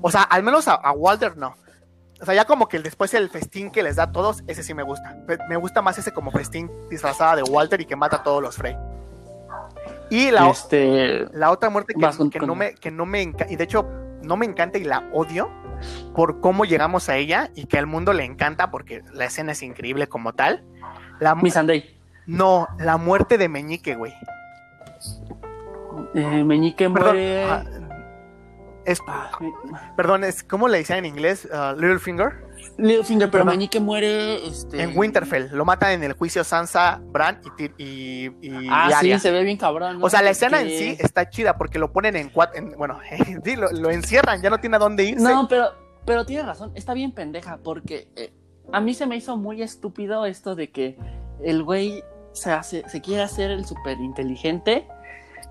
[0.00, 1.56] O sea, al menos a, Walter no.
[2.20, 4.74] O sea, ya como que después el festín que les da a todos, ese sí
[4.74, 5.16] me gusta.
[5.48, 8.56] Me gusta más ese como festín disfrazada de Walter y que mata a todos los
[8.56, 8.76] Frey.
[10.10, 11.26] Y la, este...
[11.32, 13.86] la otra muerte que, que no me, que no me y de hecho
[14.22, 15.50] no me encanta y la odio
[16.14, 19.62] por cómo llegamos a ella y que al mundo le encanta porque la escena es
[19.62, 20.62] increíble como tal.
[21.20, 21.98] La Sunday.
[22.26, 24.14] No, la muerte de Meñique, güey.
[26.14, 27.46] Eh, Meñique muere.
[28.84, 29.00] Es,
[29.96, 31.48] perdón, es ¿cómo le dicen en inglés?
[31.50, 32.44] Uh, Littlefinger.
[32.76, 34.82] Littlefinger, pero Meñique muere este...
[34.82, 35.48] en Winterfell.
[35.52, 37.40] Lo matan en el juicio Sansa, Bran
[37.78, 39.98] y, y, Ah, sí, se ve bien cabrón.
[40.02, 42.62] O sea, la escena en sí está chida porque lo ponen en cuatro.
[42.76, 42.98] bueno,
[43.44, 45.22] sí, lo, encierran, ya no tiene a dónde irse.
[45.22, 45.70] No, pero,
[46.04, 48.32] pero tiene razón, está bien pendeja porque eh,
[48.72, 50.96] a mí se me hizo muy estúpido esto de que
[51.42, 54.86] el güey se, hace, se quiere hacer el súper inteligente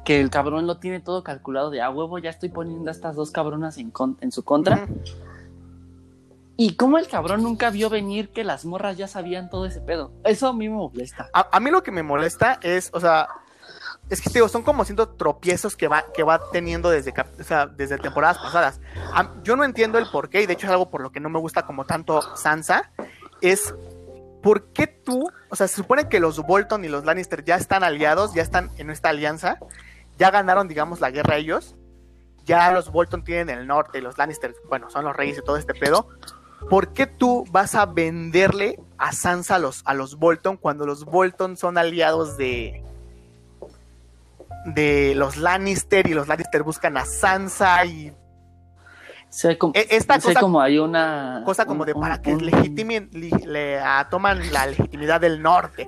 [0.04, 3.16] que el cabrón lo tiene todo calculado de a huevo, ya estoy poniendo a estas
[3.16, 4.88] dos cabronas en, en su contra.
[6.56, 10.12] Y cómo el cabrón nunca vio venir que las morras ya sabían todo ese pedo.
[10.24, 11.30] Eso a mí me molesta.
[11.34, 13.28] A, mí lo que me molesta es, o sea,
[14.10, 17.12] es que digo, son como siendo tropiezos que va, que va teniendo desde,
[17.76, 18.82] desde temporadas pasadas.
[19.44, 21.30] yo no entiendo el por qué, y de hecho es algo por lo que no
[21.30, 22.92] me gusta como tanto Sansa,
[23.42, 23.74] es
[24.44, 27.84] por qué tú, o sea, se supone que los Bolton y los Lannister ya están
[27.84, 29.58] aliados, ya están en esta alianza,
[30.18, 31.76] ya ganaron, digamos, la guerra ellos,
[32.46, 35.58] ya los Bolton tienen el norte, y los Lannister, bueno, son los reyes y todo
[35.58, 36.08] este pedo.
[36.70, 41.06] ¿Por qué tú vas a venderle a Sansa a los, a los Bolton cuando los
[41.06, 42.84] Bolton son aliados de,
[44.66, 48.14] de los Lannister y los Lannister buscan a Sansa y
[49.30, 53.82] sé como, e, esta cosa, como hay una cosa como de para que legitimen, le,
[54.10, 55.88] toman la legitimidad del norte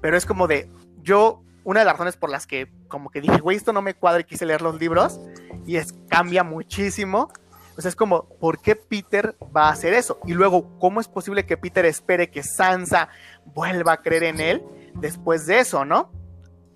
[0.00, 0.70] pero es como de
[1.02, 3.94] yo una de las razones por las que como que dije güey esto no me
[3.94, 5.20] cuadra y quise leer los libros
[5.66, 7.30] y es cambia muchísimo
[7.76, 10.20] o sea, es como, ¿por qué Peter va a hacer eso?
[10.26, 13.08] Y luego, ¿cómo es posible que Peter espere que Sansa
[13.46, 14.62] vuelva a creer en él
[14.94, 16.10] después de eso, no?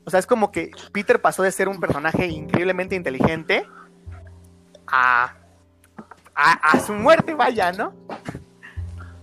[0.05, 3.65] O sea, es como que Peter pasó de ser un personaje increíblemente inteligente
[4.87, 5.35] a,
[6.35, 7.93] a, su muerte, vaya, ¿no?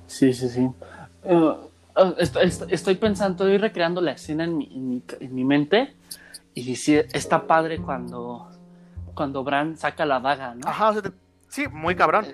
[0.07, 0.70] Sí, sí, sí.
[1.24, 1.55] Eh,
[2.18, 5.96] estoy, pensando, estoy recreando la escena en mi, en mi, mente
[6.54, 8.50] y dice, está padre cuando,
[9.14, 10.68] cuando Bran saca la daga, ¿no?
[10.68, 11.02] Ajá, o sea,
[11.56, 12.26] Sí, muy cabrón.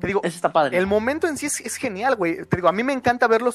[0.00, 0.76] Te digo, está padre.
[0.76, 2.44] El momento en sí es, genial, güey.
[2.44, 3.50] Te digo, a mí me encanta verlo.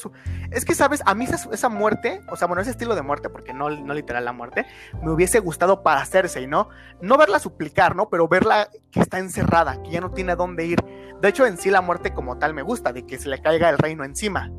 [0.49, 1.03] Es que, ¿sabes?
[1.05, 4.25] A mí esa, muerte, o sea, bueno, ese estilo de muerte, porque no, no literal
[4.25, 4.65] la muerte,
[5.03, 6.69] me hubiese gustado para hacerse, ¿no?
[7.01, 8.09] No verla suplicar, ¿no?
[8.09, 10.79] Pero verla que está encerrada, que ya no tiene a dónde ir.
[11.21, 13.69] De hecho, en sí la muerte como tal me gusta, de que se le caiga
[13.69, 14.49] el reino encima.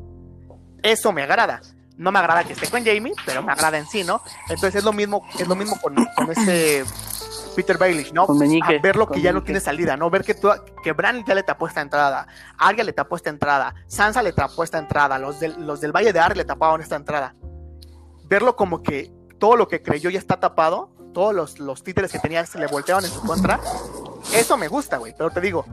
[0.83, 1.61] Eso me agrada.
[1.97, 4.21] No me agrada que esté con Jamie, pero me agrada en sí, ¿no?
[4.49, 6.83] Entonces es lo mismo, es lo mismo con, con ese
[7.55, 8.25] Peter Baelish, ¿no?
[8.25, 10.09] Con a verlo que ya no tiene salida, ¿no?
[10.09, 10.49] Ver que, tú,
[10.83, 12.27] que Bran ya le tapó esta entrada,
[12.57, 16.11] Arya le tapó esta entrada, Sansa le tapó esta entrada, los del, los del Valle
[16.13, 17.35] de Ar le tapaban esta entrada.
[18.25, 22.19] Verlo como que todo lo que creyó ya está tapado, todos los, los títeres que
[22.19, 23.59] tenía se le volteaban en su contra.
[24.33, 25.13] Eso me gusta, güey.
[25.15, 25.65] Pero te digo,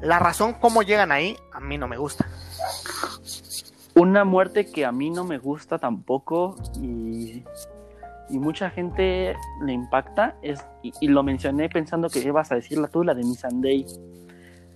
[0.00, 2.28] la razón cómo llegan ahí, a mí no me gusta.
[3.94, 7.44] Una muerte que a mí no me gusta tampoco y
[8.28, 13.04] y mucha gente le impacta, es, y, lo mencioné pensando que ibas a decirla tú,
[13.04, 13.86] la de Miss Sunday.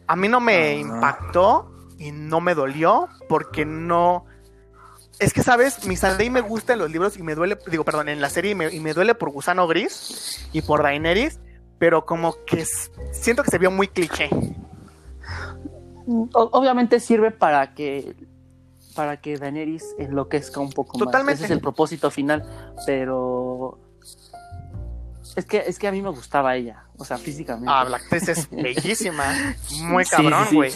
[0.07, 0.75] A mí no me ah.
[0.75, 4.27] impactó y no me dolió porque no...
[5.19, 5.87] Es que, ¿sabes?
[5.87, 8.53] Miss Sunday me gusta en los libros y me duele, digo, perdón, en la serie
[8.53, 11.41] y me, duele por Gusano Gris y por Daenerys,
[11.79, 12.65] pero como que
[13.13, 14.31] siento que se vio muy cliché.
[16.33, 18.15] Obviamente sirve para que
[18.99, 21.35] para que Daenerys enloquezca un poco Totalmente.
[21.35, 21.35] más.
[21.37, 22.43] Ese es el propósito final,
[22.85, 23.79] pero
[25.37, 27.71] Es que, es que a mí me gustaba ella, o sea, físicamente.
[27.73, 29.23] Ah, la actriz es bellísima.
[29.83, 30.57] Muy cabrón, sí.
[30.57, 30.73] güey.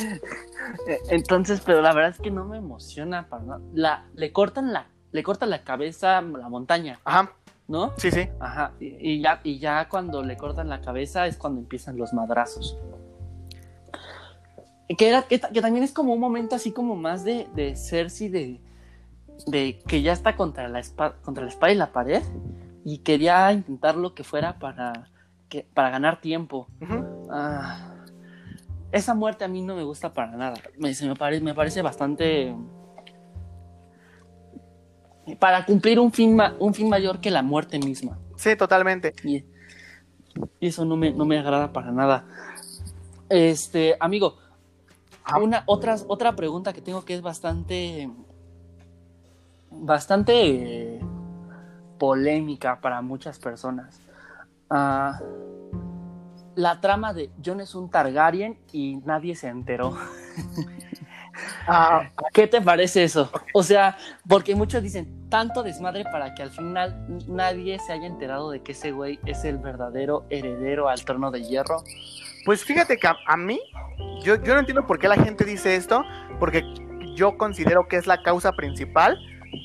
[0.87, 3.61] Eh, Entonces, pero la verdad es que no me emociona para nada.
[3.75, 7.33] La, le cortan la, le cortan la cabeza a la montaña, Ajá,
[7.66, 7.93] ¿no?
[7.97, 8.29] sí, sí.
[8.39, 8.70] Ajá.
[8.79, 12.79] Y, y ya, y ya cuando le cortan la cabeza es cuando empiezan los madrazos.
[14.97, 17.76] Que, era, que, ta- que también es como un momento así como más de, de
[17.76, 18.61] Cersei de,
[19.47, 22.22] de que ya está contra la, espada, contra la espada y la pared
[22.84, 25.09] y quería intentar lo que fuera para,
[25.49, 26.66] que, para ganar tiempo.
[27.30, 27.95] Ah,
[28.90, 30.57] esa muerte a mí no me gusta para nada.
[30.76, 32.55] Me, se me, pare- me parece bastante.
[35.38, 38.18] Para cumplir un fin, ma- un fin mayor que la muerte misma.
[38.36, 39.14] Sí, totalmente.
[39.22, 39.45] Y,
[40.59, 42.26] y eso no me, no me agrada para nada.
[43.28, 44.41] Este, amigo.
[45.41, 48.11] Una, otras, otra pregunta que tengo que es bastante.
[49.70, 51.01] Bastante eh,
[51.99, 54.01] polémica para muchas personas.
[54.68, 55.18] Ah,
[56.55, 59.97] la trama de Jon es un Targaryen y nadie se enteró.
[61.66, 63.31] Ah, ¿Qué te parece eso?
[63.55, 63.97] O sea,
[64.29, 68.73] porque muchos dicen tanto desmadre para que al final nadie se haya enterado de que
[68.73, 71.83] ese güey es el verdadero heredero al trono de hierro.
[72.45, 73.61] Pues fíjate que a, mí,
[74.22, 76.05] yo, yo no entiendo por qué la gente dice esto,
[76.40, 76.64] porque
[77.14, 79.18] yo considero que es la causa principal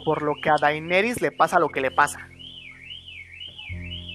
[0.06, 2.28] por lo que a Daenerys le pasa lo que le pasa.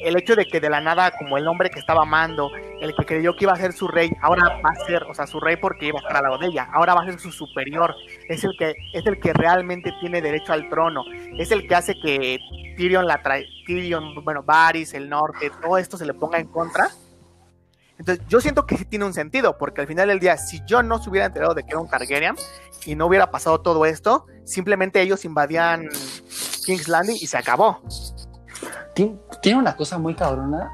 [0.05, 2.51] El hecho de que de la nada, como el hombre que estaba amando,
[2.81, 5.29] el que creyó que iba a ser su rey, ahora va a ser, o sea,
[5.29, 7.31] su rey porque iba a estar al lado de ella, ahora va a ser su
[7.31, 7.95] superior,
[8.29, 11.05] es el que, es el que realmente tiene derecho al trono,
[11.39, 12.41] es el que hace que
[12.77, 16.89] Tyrion la trae, Tyrion, bueno, Varys, el norte, todo esto se le ponga en contra.
[17.99, 20.83] Entonces, yo siento que sí tiene un sentido, porque al final del día, si yo
[20.83, 22.35] no se hubiera enterado de que era un Targaryen
[22.87, 25.89] y no hubiera pasado todo esto, simplemente ellos invadían
[26.67, 27.81] King's Landing y se acabó.
[28.95, 30.71] Tien- Tiene una cosa muy cabrona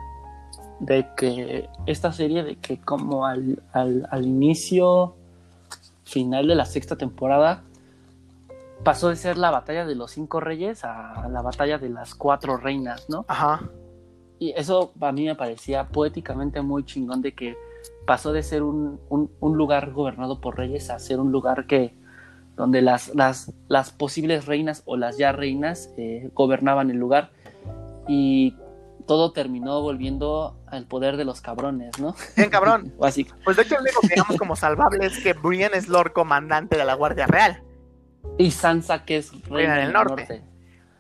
[0.81, 5.14] de que esta serie, de que como al, al, al inicio,
[6.05, 7.62] final de la sexta temporada,
[8.85, 12.57] pasó de ser la batalla de los cinco reyes a la batalla de las cuatro
[12.57, 13.25] reinas, ¿no?
[13.29, 13.62] Ajá.
[14.39, 17.57] Y eso a mí me parecía poéticamente muy chingón de que
[18.07, 21.95] pasó de ser un, un- un lugar gobernado por reyes a ser un lugar que
[22.57, 27.30] donde las, las, las posibles reinas o las ya reinas eh, gobernaban el lugar
[28.09, 28.55] y
[29.07, 32.14] todo terminó volviendo al poder de los cabrones, ¿no?
[32.36, 32.93] Bien cabrón.
[32.99, 33.36] Básico.
[33.45, 36.76] Pues de hecho, lo único que digamos como salvable es que Brienne es Lord Comandante
[36.76, 37.62] de la Guardia Real.
[38.39, 40.11] Y Sansa que es reina del del norte.
[40.28, 40.43] norte.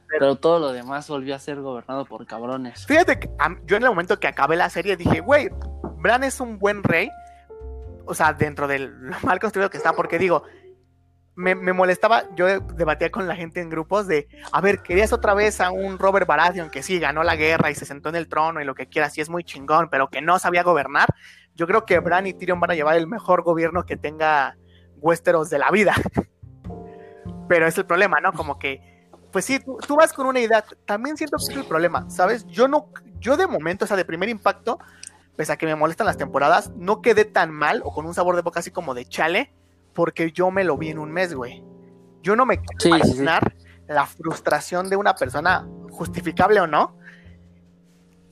[0.08, 2.86] Pero todo lo demás volvió a ser gobernado por cabrones.
[2.86, 5.50] Fíjate que a- yo en el momento que acabé la serie dije, güey,
[5.98, 7.10] Bran es un buen rey.
[8.06, 10.44] O sea, dentro del lo mal construido que está, porque digo,
[11.34, 15.34] me, me molestaba, yo debatía con la gente en grupos de, a ver, querías otra
[15.34, 18.28] vez a un Robert Baratheon que sí, ganó la guerra y se sentó en el
[18.28, 21.08] trono y lo que quieras, y es muy chingón, pero que no sabía gobernar.
[21.54, 24.56] Yo creo que Bran y Tyrion van a llevar el mejor gobierno que tenga
[24.96, 25.94] Westeros de la vida.
[27.48, 28.32] Pero es el problema, ¿no?
[28.32, 28.97] Como que
[29.38, 30.64] pues sí, tú, tú vas con una idea.
[30.84, 32.44] También siento que es el problema, ¿sabes?
[32.48, 32.88] Yo no,
[33.20, 34.80] yo de momento, o sea, de primer impacto,
[35.36, 38.34] pese a que me molestan las temporadas, no quedé tan mal o con un sabor
[38.34, 39.54] de boca así como de chale,
[39.94, 41.62] porque yo me lo vi en un mes, güey.
[42.20, 43.14] Yo no me quiero Sí, sí, sí.
[43.20, 43.54] imaginar
[43.86, 46.98] la frustración de una persona, justificable o no,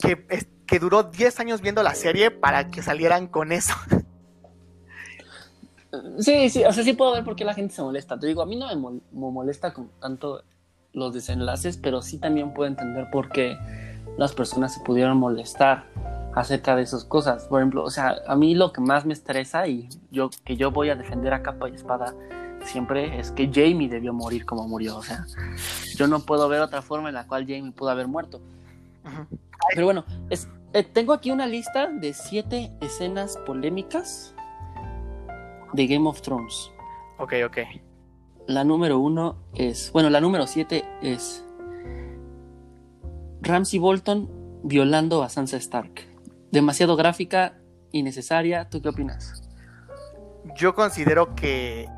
[0.01, 3.75] que, es- que duró 10 años viendo la serie para que salieran con eso.
[6.19, 8.19] Sí, sí, o sea, sí puedo ver por qué la gente se molesta.
[8.19, 10.43] Te digo, a mí no me, mol- me molesta con tanto
[10.97, 13.57] los desenlaces, pero sí también puedo entender por qué
[14.17, 15.85] las personas se pudieron molestar
[16.35, 17.45] acerca de esas cosas.
[17.45, 20.71] Por ejemplo, o sea, a mí lo que más me estresa y yo que yo
[20.71, 22.15] voy a defender a capa y espada
[22.65, 24.97] siempre es que Jamie debió morir como murió.
[24.97, 25.25] O sea,
[25.97, 28.41] yo no puedo ver otra forma en la cual Jamie pudo haber muerto.
[29.75, 34.35] Pero bueno, es- eh, tengo aquí una lista de siete escenas polémicas
[35.73, 36.71] de Game of Thrones.
[37.19, 37.59] Ok, ok.
[38.47, 41.45] La número uno es, bueno, la número siete es
[43.43, 44.29] Ramsey Bolton
[44.63, 45.93] violando a Sansa Stark.
[46.53, 47.59] Demasiado gráfica,
[47.93, 48.69] innecesaria.
[48.69, 49.43] ¿Tú qué opinas?
[50.57, 51.89] Yo considero que,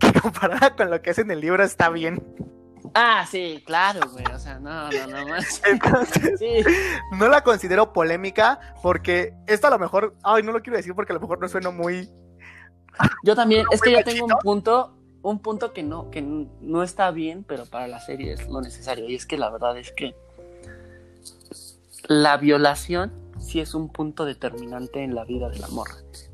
[0.00, 2.22] que comparada con lo que es en el libro está bien.
[2.94, 4.24] Ah, sí, claro, güey.
[4.34, 5.62] O sea, no, no, no más.
[5.70, 6.64] Entonces, Sí.
[7.12, 11.12] no la considero polémica porque esto a lo mejor, ay, no lo quiero decir porque
[11.12, 12.08] a lo mejor no suena muy...
[13.22, 14.92] Yo también, es que yo tengo un punto,
[15.22, 19.08] un punto que no, que no está bien, pero para la serie es lo necesario.
[19.08, 20.14] Y es que la verdad es que
[22.08, 25.88] la violación sí es un punto determinante en la vida del amor.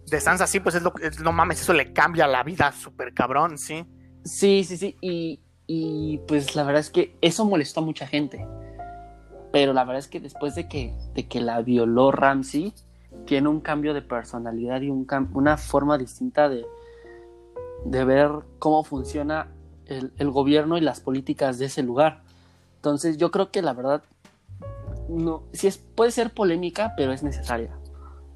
[0.06, 3.14] De Sansa sí, pues es lo es- no mames, eso le cambia la vida súper
[3.14, 3.84] cabrón, sí.
[4.24, 4.96] Sí, sí, sí.
[5.00, 8.46] Y, y, pues la verdad es que eso molestó a mucha gente.
[9.52, 12.72] pero la verdad es que después de que, de que la violó Ramsey,
[13.27, 16.66] tiene un cambio de personalidad y un una forma distinta de,
[17.85, 19.49] de ver cómo funciona
[19.87, 22.23] el, el, gobierno y las políticas de ese lugar.
[22.77, 24.03] Entonces yo creo que la verdad,
[25.09, 27.70] no, sí es, puede ser polémica, pero es necesaria.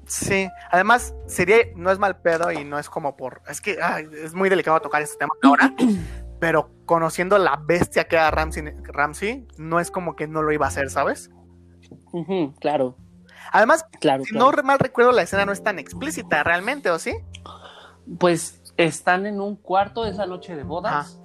[0.05, 4.07] Sí, además sería, no es mal pedo y no es como por, es que ay,
[4.23, 5.73] es muy delicado tocar este tema ahora,
[6.39, 10.65] pero conociendo la bestia que era Ramsey, Ramsey, no es como que no lo iba
[10.65, 11.29] a hacer, ¿sabes?
[12.59, 12.95] claro.
[13.51, 17.13] Además, claro, si no mal recuerdo, la escena no es tan explícita realmente, ¿o sí?
[18.19, 21.19] Pues están en un cuarto esa noche de bodas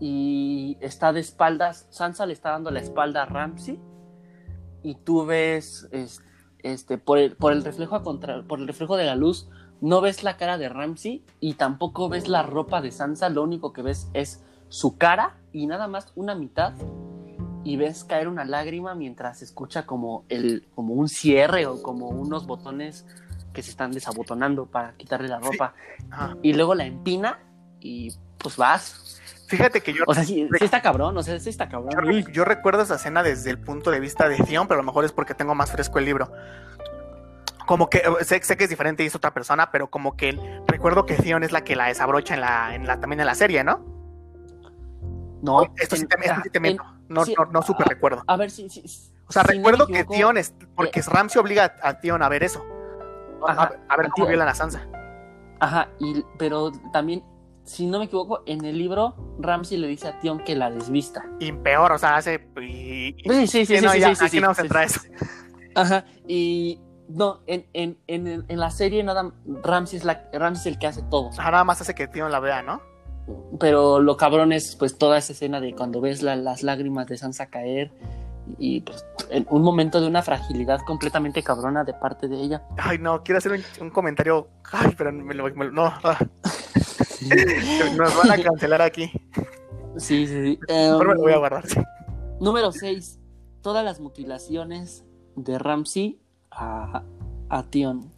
[0.00, 3.78] y está de espaldas, Sansa le está dando la espalda a Ramsey
[4.82, 5.88] y tú ves
[6.62, 9.48] este, por, el, por el reflejo contra, por el reflejo de la luz
[9.82, 13.72] no ves la cara de Ramsey y tampoco ves la ropa de Sansa, lo único
[13.72, 16.72] que ves es su cara y nada más una mitad
[17.64, 22.46] y ves caer una lágrima mientras escucha como el como un cierre o como unos
[22.46, 23.06] botones
[23.52, 25.74] que se están desabotonando para quitarle la ropa
[26.42, 27.38] y luego la empina
[27.80, 29.20] y pues vas
[29.52, 30.04] Fíjate que yo.
[30.06, 32.24] O sea, sí, está cabrón, o sea, sí está cabrón.
[32.32, 35.04] Yo, recuerdo esa escena desde el punto de vista de Theon, pero a lo mejor
[35.04, 36.32] es porque tengo más fresco el libro.
[37.66, 41.16] Como que sé, que es diferente y es otra persona, pero como que recuerdo que
[41.16, 43.84] Theon es la que la desabrocha en la, en la, también en la serie, ¿no?
[45.42, 45.62] No.
[45.76, 46.84] Esto sí te, miento.
[47.08, 48.22] no, no, no, súper recuerdo.
[48.26, 48.84] A ver, sí, sí.
[49.26, 50.54] O sea, recuerdo que Theon es.
[50.74, 52.64] Porque eh, Ramsey obliga a Theon a ver eso.
[53.46, 54.86] a, ver cómo violan a Sansa.
[55.60, 57.24] Ajá, y, pero también
[57.64, 61.24] si no me equivoco, en el libro Ramsey le dice a Tion que la desvista.
[61.38, 62.48] Y peor, o sea, hace.
[62.56, 65.00] sí, sí, sí, sí, no, sí, aquí no se trae eso.
[65.74, 69.32] Ajá, y no, en, en, en, en, la serie nada
[69.62, 71.30] Ramsey es, la, Ramsey es el que hace todo.
[71.38, 72.82] Ajá, nada más hace que Tion la vea, ¿no?
[73.58, 77.46] Pero lo cabrón es pues toda esa escena de cuando ves las lágrimas de Sansa
[77.46, 77.92] caer
[78.58, 82.62] y pues en un momento de una fragilidad completamente cabrona de parte de ella.
[82.76, 84.48] Ay, no, quiero hacer un, comentario.
[84.72, 85.84] Ay, pero me lo, no.
[86.02, 86.18] Ah.
[87.96, 89.10] Nos van a cancelar aquí.
[89.96, 90.58] Sí, sí, sí.
[90.68, 91.64] Me lo voy a guardar.
[92.40, 93.20] Número 6.
[93.62, 95.04] Todas las mutilaciones
[95.36, 96.20] de Ramsey
[96.50, 97.04] a,
[97.48, 98.11] a Tion.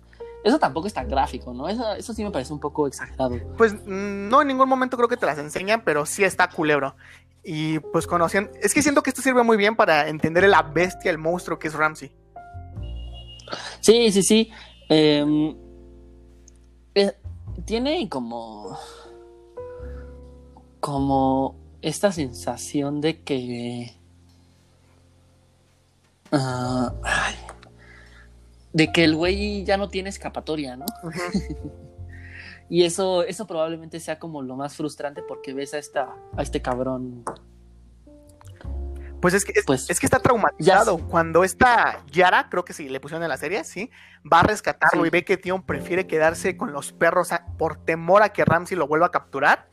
[0.45, 1.68] Eso tampoco es tan gráfico, ¿no?
[1.68, 3.40] Eso, eso sí me parece un poco exagerado.
[3.57, 6.95] Pues mm, no, en ningún momento creo que te las enseñan, pero sí está culebro.
[7.42, 8.51] Y pues conociendo.
[8.61, 11.68] Es que siento que esto sirve muy bien para entender la bestia, el monstruo que
[11.68, 12.12] es Ramsey.
[13.80, 14.51] Sí, sí, sí.
[14.90, 15.24] Eh,
[17.64, 18.78] tiene como.
[20.80, 23.95] como esta sensación de que.
[26.32, 26.92] Ah,
[28.75, 30.85] de que el güey ya no tiene escapatoria, ¿no?
[32.68, 36.61] y eso, eso probablemente sea como lo más frustrante porque ves a esta, a este
[36.61, 37.25] cabrón
[39.25, 40.99] pues es que, es, pues que está traumatizado.
[40.99, 43.91] Cuando esta Yara, creo que sí, le pusieron en la serie, sí,
[44.31, 48.35] va a rescatarlo y ve que Tion prefiere quedarse con los perros por temor a
[48.35, 49.70] que Ramsey lo vuelva a capturar.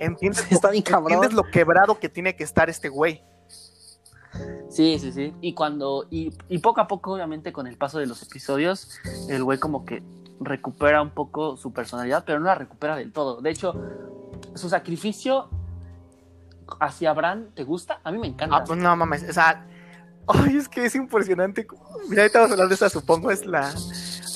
[0.00, 3.22] ¿Entiendes, ¿Entiendes lo quebrado que tiene que estar este güey?
[4.68, 5.34] Sí, sí, sí.
[5.40, 9.42] Y cuando, y, y poco a poco, obviamente, con el paso de los episodios, el
[9.44, 10.02] güey como que
[10.40, 13.40] recupera un poco su personalidad, pero no la recupera del todo.
[13.40, 13.74] De hecho,
[14.54, 15.48] su sacrificio
[16.80, 18.00] hacia Bran te gusta?
[18.04, 18.56] A mí me encanta.
[18.56, 19.66] Ah, pues no mames, o sea,
[20.26, 21.66] ay, es que es impresionante.
[22.08, 23.72] Mira, ahorita vamos a hablar de esta, supongo, es la.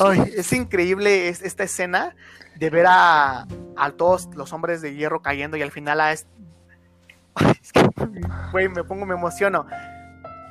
[0.00, 2.16] Ay, es increíble esta escena
[2.56, 6.30] de ver a, a todos los hombres de hierro cayendo y al final a este.
[7.34, 7.88] Ay, es que,
[8.52, 9.66] güey, me pongo, me emociono.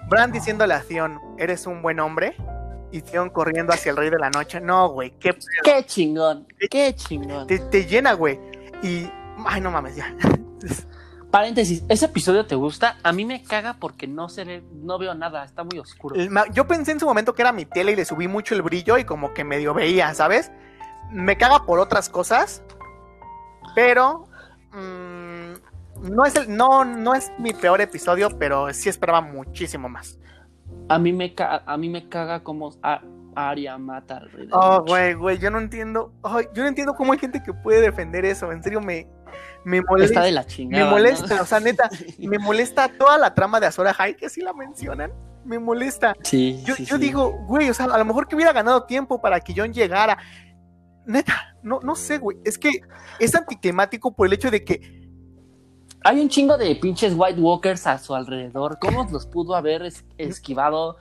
[0.10, 2.36] Bran diciéndole a Theon, eres un buen hombre.
[2.92, 4.60] Y Theon corriendo hacia el rey de la noche.
[4.60, 5.38] No, güey, qué.
[5.64, 7.48] Qué chingón, qué chingón.
[7.48, 8.40] Te, te llena, güey.
[8.84, 9.10] Y.
[9.46, 10.14] Ay, no mames, ya.
[11.32, 12.98] Paréntesis, ¿ese episodio te gusta?
[13.04, 16.18] A mí me caga porque no se ve, no veo nada, está muy oscuro.
[16.52, 18.98] Yo pensé en su momento que era mi tele y le subí mucho el brillo
[18.98, 20.52] y como que medio veía, ¿sabes?
[21.10, 22.62] Me caga por otras cosas,
[23.76, 24.28] pero
[24.74, 25.01] mm,
[26.02, 30.20] no, es el, no, no es mi peor episodio, pero sí esperaba muchísimo más.
[30.90, 32.74] A mí me, caga, a mí me caga como
[33.36, 34.48] Aria mata al rey.
[34.52, 36.14] oh, güey, güey, yo no entiendo.
[36.54, 38.52] yo no entiendo cómo hay gente que puede defender eso.
[38.52, 39.08] En serio, me,
[39.64, 40.22] me molesta.
[40.22, 40.86] de la chingada.
[40.86, 44.42] Me molesta, o sea, neta, me molesta toda la trama de Azora High, que sí
[44.42, 45.12] la mencionan.
[45.46, 46.16] Me molesta.
[46.24, 46.62] Sí.
[46.66, 49.54] Yo, yo digo, güey, o sea, a lo mejor que hubiera ganado tiempo para que
[49.56, 50.18] John llegara.
[51.06, 52.38] Neta, no, no sé, güey.
[52.44, 52.82] Es que
[53.20, 55.01] es anticlimático por el hecho de que.
[56.04, 58.80] Hay un chingo de pinches White Walkers a su alrededor.
[58.80, 59.84] ¿Cómo los pudo haber
[60.18, 60.98] esquivado?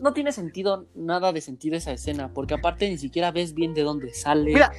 [0.00, 3.82] No, tiene sentido, nada de sentido esa escena, porque aparte ni siquiera ves bien de
[3.82, 4.52] dónde sale.
[4.52, 4.70] Mira,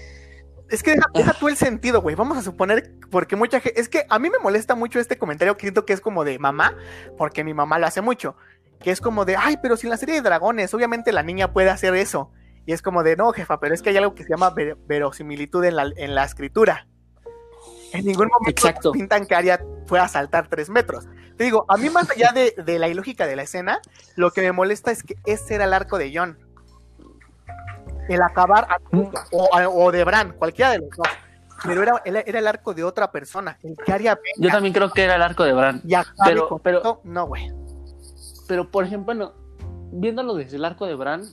[0.70, 2.16] es que deja, tú el sentido, güey.
[2.16, 3.80] Vamos a suponer, porque mucha gente.
[3.80, 6.40] Es que a mí me molesta mucho este comentario que siento que es como de
[6.40, 6.74] mamá,
[7.18, 8.38] porque mi mamá lo hace mucho.
[8.80, 11.70] que es como de, ay, pero si la serie de dragones, obviamente la niña puede
[11.70, 12.32] hacer eso.
[12.66, 14.54] Y es como de, no, jefa, pero es que hay algo que se llama
[14.88, 16.88] verosimilitud en la, en la escritura.
[17.94, 21.06] En ningún momento pintan que Arya fue a saltar tres metros.
[21.38, 23.80] Te digo, a mí más allá de, de, la ilógica de la escena,
[24.16, 26.38] lo que me molesta es que ese era el arco de John.
[28.10, 28.68] El acabar
[29.32, 31.08] o, o, de Bran, cualquiera de los dos.
[31.64, 33.58] Pero era, era, el arco de otra persona.
[33.64, 35.82] El que Arya Yo también creo que era el arco de Bran.
[36.26, 37.52] pero, pero, no, güey.
[38.48, 39.34] Pero, por ejemplo, no,
[39.92, 41.24] viéndolo desde el arco de Bran,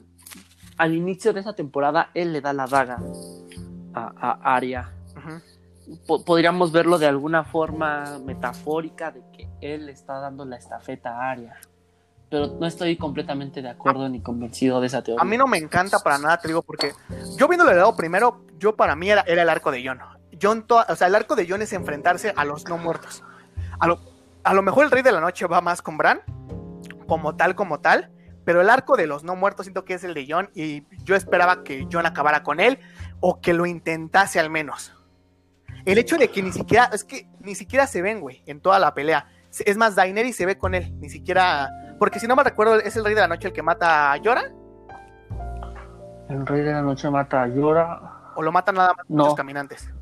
[0.77, 2.99] al inicio de esa temporada, él le da la daga
[3.95, 4.93] a, a Arya.
[6.25, 11.57] Podríamos verlo de alguna forma metafórica de que él está dando la estafeta a Arya.
[12.31, 15.23] Pero no estoy completamente de acuerdo ni convencido de esa teoría.
[15.23, 16.93] A mí no me encanta para nada, te digo, porque
[17.37, 20.01] yo viéndolo de lado primero, yo para mí era, el arco de Jon.
[20.41, 23.23] Jon o sea, el arco de Jon es enfrentarse a los no muertos.
[23.79, 24.01] A lo,
[24.43, 26.23] a lo mejor el Rey de la Noche va más con Bran,
[27.07, 28.11] como tal, como tal,
[28.45, 31.15] pero el arco de los no muertos siento que es el de John y yo
[31.15, 32.79] esperaba que John acabara con él
[33.21, 34.93] o que lo intentase al menos.
[35.85, 38.79] El hecho de que ni siquiera, es que ni siquiera se ven, güey, en toda
[38.79, 39.27] la pelea.
[39.65, 42.97] Es más, Daenerys se ve con él, ni siquiera, porque si no me recuerdo, es
[42.97, 44.51] el rey de la noche el que mata a Yora.
[46.29, 48.33] El rey de la noche mata a Yora.
[48.35, 49.93] O lo matan nada más muchos caminantes.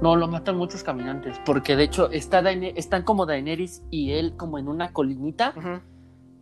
[0.00, 4.58] No, lo matan muchos caminantes, porque de hecho está están como Daenerys y él como
[4.58, 5.52] en una colinita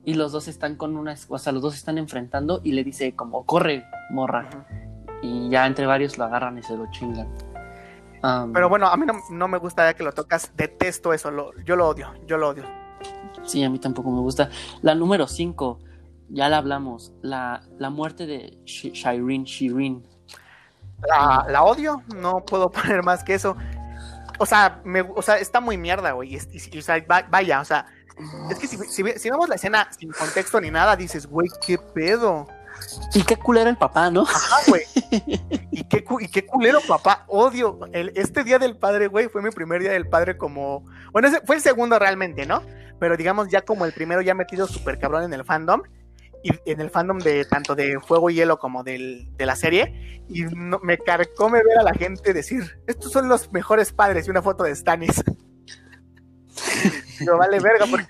[0.05, 3.17] y los dos están con una, o sea, los dos están enfrentando y le dice
[3.17, 4.49] como, corre, morra.
[5.23, 7.29] Y ya entre varios lo agarran y se lo chingan.
[8.53, 11.31] Pero bueno, a mí no, me gusta ya que lo tocas, detesto eso,
[11.65, 12.65] yo lo odio, yo lo odio.
[13.45, 14.51] Sí, a mí tampoco me gusta.
[14.83, 15.79] La número 5,
[16.31, 20.07] ya la hablamos, la, la muerte de Shireen, Shireen.
[21.07, 23.57] La, la, odio, no puedo poner más que eso.
[24.39, 26.37] O sea, me, o sea está muy mierda, güey.
[26.37, 27.87] o sea, vaya, o sea,
[28.51, 32.47] es que si, vemos la escena sin contexto ni nada, dices, güey, qué pedo.
[33.15, 34.23] Y qué culero el papá, ¿no?
[34.23, 34.83] Ajá, güey.
[35.71, 37.25] Y qué, y qué culero papá.
[37.29, 37.79] Odio.
[37.93, 40.85] El, este día del padre, güey, fue mi primer día del padre como...
[41.13, 42.63] Bueno, ese fue el segundo realmente, ¿no?
[42.99, 45.83] Pero digamos ya como el primero ya metido súper cabrón en el fandom.
[46.43, 50.23] Y en el fandom de tanto de Fuego y Hielo como de la serie.
[50.29, 54.27] Y me carcome ver a la gente decir, estos son los mejores padres.
[54.27, 55.23] Y una foto de Stanis.
[57.19, 58.07] Pero vale verga, porque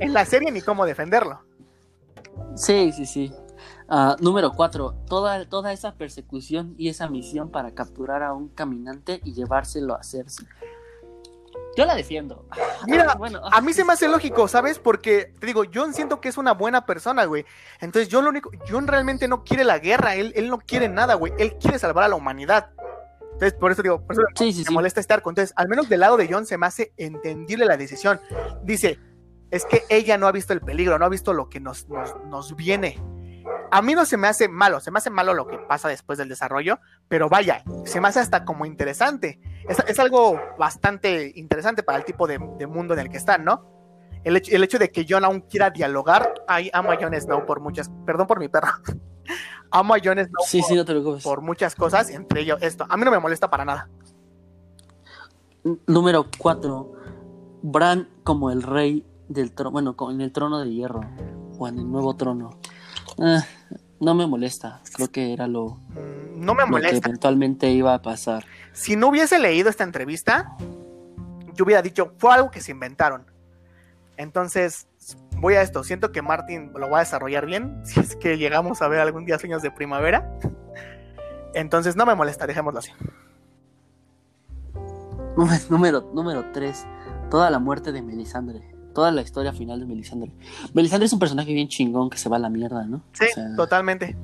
[0.00, 1.42] en, la, serie ni cómo defenderlo.
[2.56, 3.32] Sí, sí, sí.
[3.88, 4.94] Ah, número 4.
[5.08, 10.02] Toda, toda esa persecución y esa misión para capturar a un caminante y llevárselo a
[10.02, 10.46] Cersei.
[11.76, 12.46] Yo la defiendo.
[12.86, 14.78] Mira, bueno, a mí se me hace lógico, ¿sabes?
[14.78, 17.44] Porque, te digo, John siento que es una buena persona, güey.
[17.80, 21.14] Entonces, John lo único, John realmente no quiere la guerra, él, él no quiere nada,
[21.14, 21.32] güey.
[21.38, 22.70] Él quiere salvar a la humanidad.
[23.34, 25.32] Entonces, por eso digo, por eso me molesta estar con.
[25.32, 28.20] Entonces, al menos del lado de John se me hace entendible la decisión.
[28.62, 29.00] Dice,
[29.50, 31.86] es que ella no ha visto el peligro, no ha visto lo que nos,
[32.28, 33.02] nos, viene.
[33.74, 36.16] A mí no se me hace malo, se me hace malo lo que pasa después
[36.16, 36.78] del desarrollo,
[37.08, 39.40] pero vaya, se me hace hasta como interesante.
[39.68, 43.66] Es, algo bastante interesante para el tipo de, mundo en el que están, ¿no?
[44.22, 47.46] El hecho, el hecho de que John aún quiera dialogar, ahí amo a Jon Snow
[47.46, 48.68] por muchas, perdón por mi perro,
[49.72, 52.86] amo a Jon Snow por, muchas cosas, entre ellos esto.
[52.88, 53.90] A mí no me molesta para nada.
[55.88, 56.92] Número 4.
[57.62, 61.00] Bran como el rey del trono, bueno, en el trono de hierro
[61.58, 62.50] o en el nuevo trono.
[63.18, 63.44] Ah,
[64.00, 65.80] no me molesta, creo que era lo,
[66.34, 67.00] no me molesta.
[67.00, 68.44] que eventualmente iba a pasar.
[68.72, 70.56] Si no hubiese leído esta entrevista,
[71.54, 73.26] yo hubiera dicho, fue algo que se inventaron.
[74.16, 74.88] Entonces,
[75.38, 75.84] voy a esto.
[75.84, 77.80] Siento que Martin lo va a desarrollar bien.
[77.84, 80.38] Si es que llegamos a ver algún día sueños de primavera.
[81.54, 82.90] Entonces no me molesta, dejémoslo así.
[85.70, 86.86] Número, número 3.
[87.30, 88.73] Toda la muerte de Melisandre.
[88.94, 90.30] Toda la historia final de Melisandre.
[90.72, 93.02] Melisandre es un personaje bien chingón que se va a la mierda, ¿no?
[93.12, 93.26] Sí,
[93.56, 94.16] totalmente.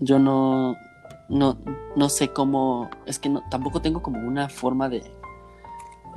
[0.00, 0.76] Yo no,
[1.28, 1.58] no,
[1.94, 2.90] no sé cómo.
[3.04, 5.02] Es que no, tampoco tengo como una forma de.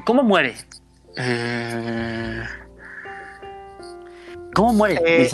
[0.05, 0.55] ¿Cómo muere?
[1.17, 2.43] Eh.
[4.53, 5.29] ¿Cómo muere eh,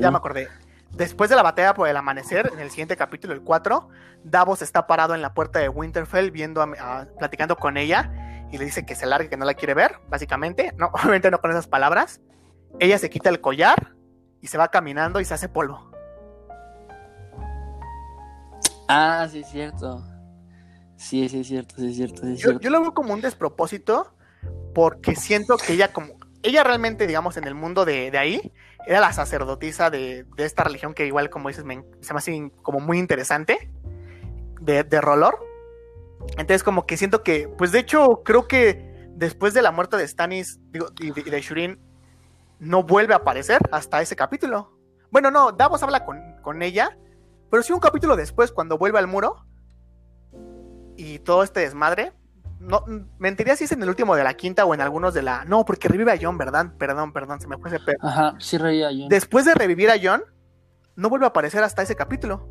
[0.00, 0.48] Ya, me acordé.
[0.92, 3.88] Después de la batalla por el amanecer, en el siguiente capítulo, el 4,
[4.24, 6.64] Davos está parado en la puerta de Winterfell viendo
[7.18, 8.10] platicando con ella
[8.50, 10.72] y le dice que se largue, que no la quiere ver, básicamente.
[10.76, 12.20] No, obviamente no con esas palabras.
[12.78, 13.94] Ella se quita el collar
[14.40, 15.90] y se va caminando y se hace polvo.
[18.88, 20.02] Ah, sí, es cierto.
[20.96, 22.26] Sí, sí, es cierto, sí, es cierto.
[22.26, 24.14] yo, yo, lo veo como un despropósito
[24.74, 28.52] porque siento que ella como ella realmente, digamos, en el mundo de, ahí,
[28.86, 31.64] era la sacerdotisa de, esta religión que igual, como dices,
[32.00, 33.70] se me hace como muy interesante,
[34.60, 35.38] de, de Rolor.
[36.32, 40.06] Entonces, como que siento que, pues de hecho, creo que después de la muerte de
[40.06, 40.60] Stannis
[41.00, 41.80] y de, de Shurin,
[42.58, 44.76] no vuelve a aparecer hasta ese capítulo.
[45.10, 46.98] Bueno, no, Davos habla con, con ella,
[47.50, 49.44] pero sí un capítulo después, cuando vuelve al muro
[50.96, 52.12] y todo este desmadre.
[52.60, 52.84] No,
[53.18, 55.44] mentiría si es en el último de la quinta o en algunos de la.
[55.44, 56.72] No, porque revive a John, ¿verdad?
[56.76, 57.98] Perdón, perdón, se me fue ese pedo.
[58.02, 59.08] Ajá, sí reía a John.
[59.08, 60.24] Después de revivir a John,
[60.96, 62.47] no vuelve a aparecer hasta ese capítulo.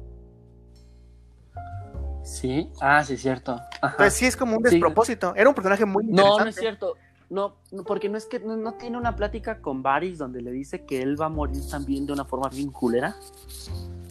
[2.28, 3.54] Sí, ah, sí, es cierto.
[3.54, 3.92] Ajá.
[3.92, 4.72] Entonces sí es como un Sí.
[4.72, 5.34] despropósito.
[5.36, 6.38] Era un personaje muy interesante.
[6.38, 6.94] No, no es cierto.
[7.30, 7.56] No,
[7.86, 11.02] porque no es que no, no tiene una plática con Varys donde le dice que
[11.02, 13.16] él va a morir también de una forma bien culera.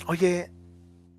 [0.06, 0.51] Oye,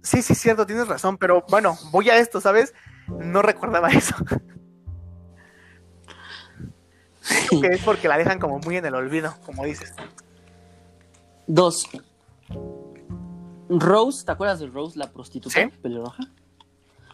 [0.01, 2.73] sí, sí, es cierto, tienes razón, pero bueno, voy a esto, ¿sabes?
[3.07, 4.15] No recordaba eso.
[7.61, 9.93] Que es porque la dejan como muy en el olvido, como dices.
[11.45, 11.87] Dos.
[13.69, 15.67] Rose, ¿te acuerdas de Rose, la prostituta Sí.
[15.81, 16.23] pelirroja?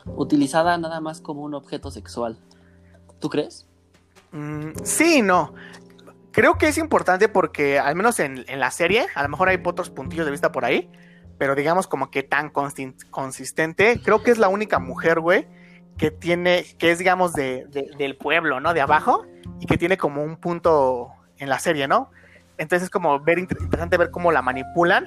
[0.06, 2.38] Utilizada nada más como un objeto sexual.
[3.20, 3.68] ¿Tú crees?
[4.32, 5.54] Mm, sí no.
[6.32, 9.62] Creo que es importante porque, al menos en, en la serie, a lo mejor hay
[9.64, 10.90] otros puntillos de vista por ahí,
[11.38, 15.48] pero digamos como que tan consistente, creo que es la única mujer, güey,
[15.98, 18.74] que tiene, que es, digamos, de, de- del pueblo, ¿no?
[18.74, 19.26] De abajo,
[19.60, 22.10] y que tiene como un punto en la serie, ¿no?
[22.58, 25.06] Entonces es como ver, inter- interesante ver cómo la manipulan,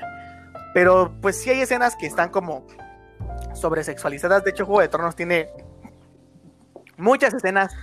[0.75, 2.67] pero pues sí hay escenas que están como
[3.55, 4.45] sobresexualizadas.
[4.45, 5.49] De hecho, Juego de Tronos tiene
[6.97, 7.75] muchas escenas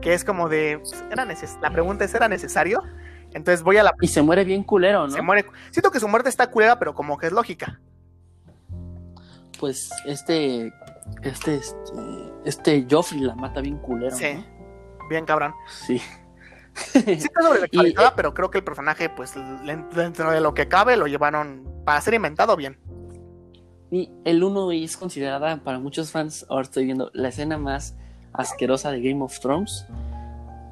[0.00, 2.82] que es como de, pues, ¿era neces- la pregunta es, ¿era necesario?
[3.32, 3.94] Entonces voy a la...
[4.00, 5.12] Y se muere bien culero, ¿no?
[5.12, 5.46] Se muere.
[5.70, 7.80] Siento que su muerte está culera, pero como que es lógica.
[9.58, 10.72] Pues este,
[11.22, 11.72] este, este,
[12.44, 14.14] este Joffrey la mata bien culero.
[14.14, 14.34] Sí.
[14.34, 15.08] ¿no?
[15.08, 15.54] Bien cabrón.
[15.68, 16.00] Sí.
[16.74, 19.32] Sí está sobresexualizada, eh, pero creo que el personaje, pues,
[19.94, 22.78] dentro de lo que cabe, lo llevaron para ser inventado bien.
[23.94, 27.94] Y el 1 es considerada para muchos fans, ahora estoy viendo, la escena más
[28.32, 29.86] asquerosa de Game of Thrones.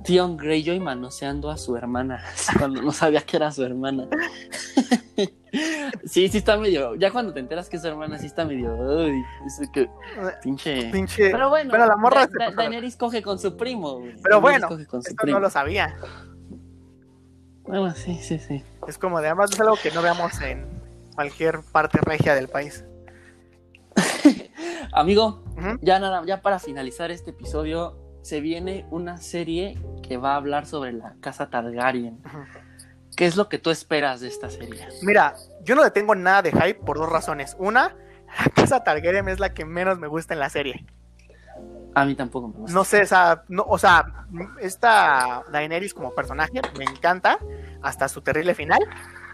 [0.03, 2.21] Theon Greyjoy manoseando a su hermana
[2.59, 4.09] cuando no sabía que era su hermana.
[6.05, 6.97] sí, sí está medio.
[6.97, 8.75] Ya cuando te enteras que es su hermana, sí está medio.
[8.75, 9.89] Uy, es que
[10.43, 10.91] pinche.
[10.91, 11.31] Pinche...
[11.31, 12.51] Pero bueno, Pero la morra Da- se Da-.
[12.51, 14.01] Daenerys coge con su primo.
[14.01, 14.17] güey.
[14.21, 15.39] Pero Daenerys bueno, coge con su Esto primo.
[15.39, 15.95] no lo sabía.
[17.63, 18.65] Bueno, sí, sí, sí.
[18.89, 20.67] Es como de, además es algo que no veamos en
[21.15, 22.85] cualquier parte regia del país.
[24.93, 25.43] Amigo,
[25.81, 30.67] ya nada, ya para finalizar este episodio, se viene una serie que va a hablar
[30.67, 32.23] sobre la casa Targaryen.
[33.17, 34.87] ¿Qué es lo que tú esperas de esta serie?
[35.03, 37.57] Mira, yo no le tengo nada de hype por dos razones.
[37.59, 37.97] Una,
[38.39, 40.85] la casa Targaryen es la que menos me gusta en la serie.
[41.95, 42.75] A mí tampoco me gusta.
[42.75, 44.27] No sé, o sea, no, o sea,
[44.61, 47.39] esta Daenerys como personaje me encanta
[47.81, 48.81] hasta su terrible final,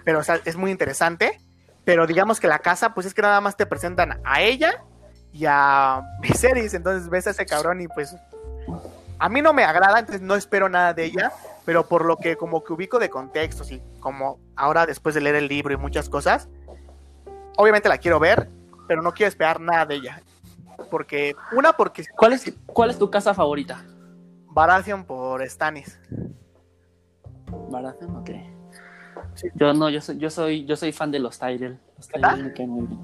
[0.05, 1.41] pero o sea, es muy interesante.
[1.85, 4.85] Pero digamos que la casa, pues es que nada más te presentan a ella
[5.33, 8.17] y a Viserys, entonces ves a ese cabrón y pues
[9.19, 11.33] a mí no me agrada, entonces no espero nada de ella,
[11.65, 15.37] pero por lo que como que ubico de contextos y como ahora después de leer
[15.37, 16.49] el libro y muchas cosas,
[17.57, 18.49] obviamente la quiero ver,
[18.87, 20.23] pero no quiero esperar nada de ella.
[20.91, 23.85] Porque, una, porque ¿Cuál es, ¿Cuál es tu casa favorita?
[24.47, 25.99] Baratheon por Stannis.
[27.69, 28.31] Baratheon, ok.
[29.35, 29.49] Sí.
[29.55, 31.79] Yo no, yo soy, yo soy, yo soy fan de los Tyrell.
[31.97, 32.09] Los.
[32.09, 33.01] Tyrell me caen muy bien.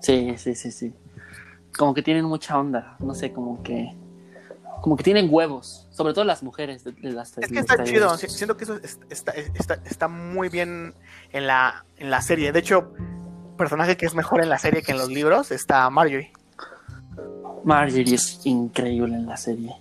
[0.00, 0.94] Sí, sí, sí, sí.
[1.76, 3.94] Como que tienen mucha onda, no sé, como que,
[4.80, 8.16] como que tienen huevos, sobre todo las mujeres de, de las Es que está chido,
[8.16, 10.94] si- siento que eso es- está, está, está muy bien
[11.32, 12.50] en la, en la serie.
[12.52, 12.92] De hecho,
[13.56, 16.32] personaje que es mejor en la serie que en los libros está Marjorie.
[17.64, 19.74] Marjorie es increíble en la serie.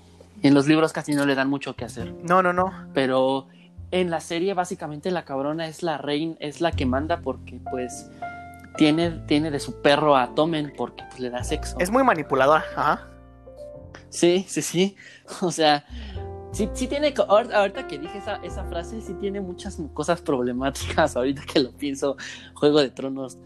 [0.43, 2.72] En los libros casi no le dan mucho que hacer, No, no, no.
[2.93, 3.47] pero
[3.91, 8.09] en la serie básicamente la cabrona es la reina, es la que manda porque pues
[8.77, 11.75] tiene, tiene de su perro a Tomen porque pues le da sexo.
[11.79, 12.63] Es muy manipuladora.
[12.75, 13.07] Ajá.
[14.09, 14.95] Sí, sí, sí.
[15.41, 15.85] O sea,
[16.53, 21.41] sí, sí tiene, ahorita que dije esa, esa frase, sí tiene muchas cosas problemáticas, ahorita
[21.43, 22.15] que lo pienso,
[22.53, 23.37] Juego de Tronos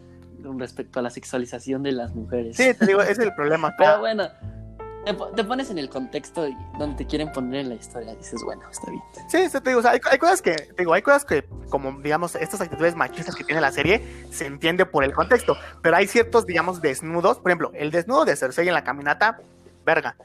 [0.44, 2.58] con respecto a la sexualización de las mujeres.
[2.58, 3.74] Sí, te digo, ese es el problema.
[3.78, 4.28] Pero bueno,
[5.06, 6.48] te, te pones en el contexto
[6.78, 9.04] donde te quieren poner en la historia, dices, bueno, está bien.
[9.30, 12.00] Sí, te digo, o sea, hay, hay cosas que, te digo, hay cosas que, como
[12.02, 16.08] digamos, estas actitudes machistas que tiene la serie, se entiende por el contexto, pero hay
[16.08, 19.40] ciertos, digamos, desnudos, por ejemplo, el desnudo de Cersei en la caminata,
[19.86, 20.16] verga,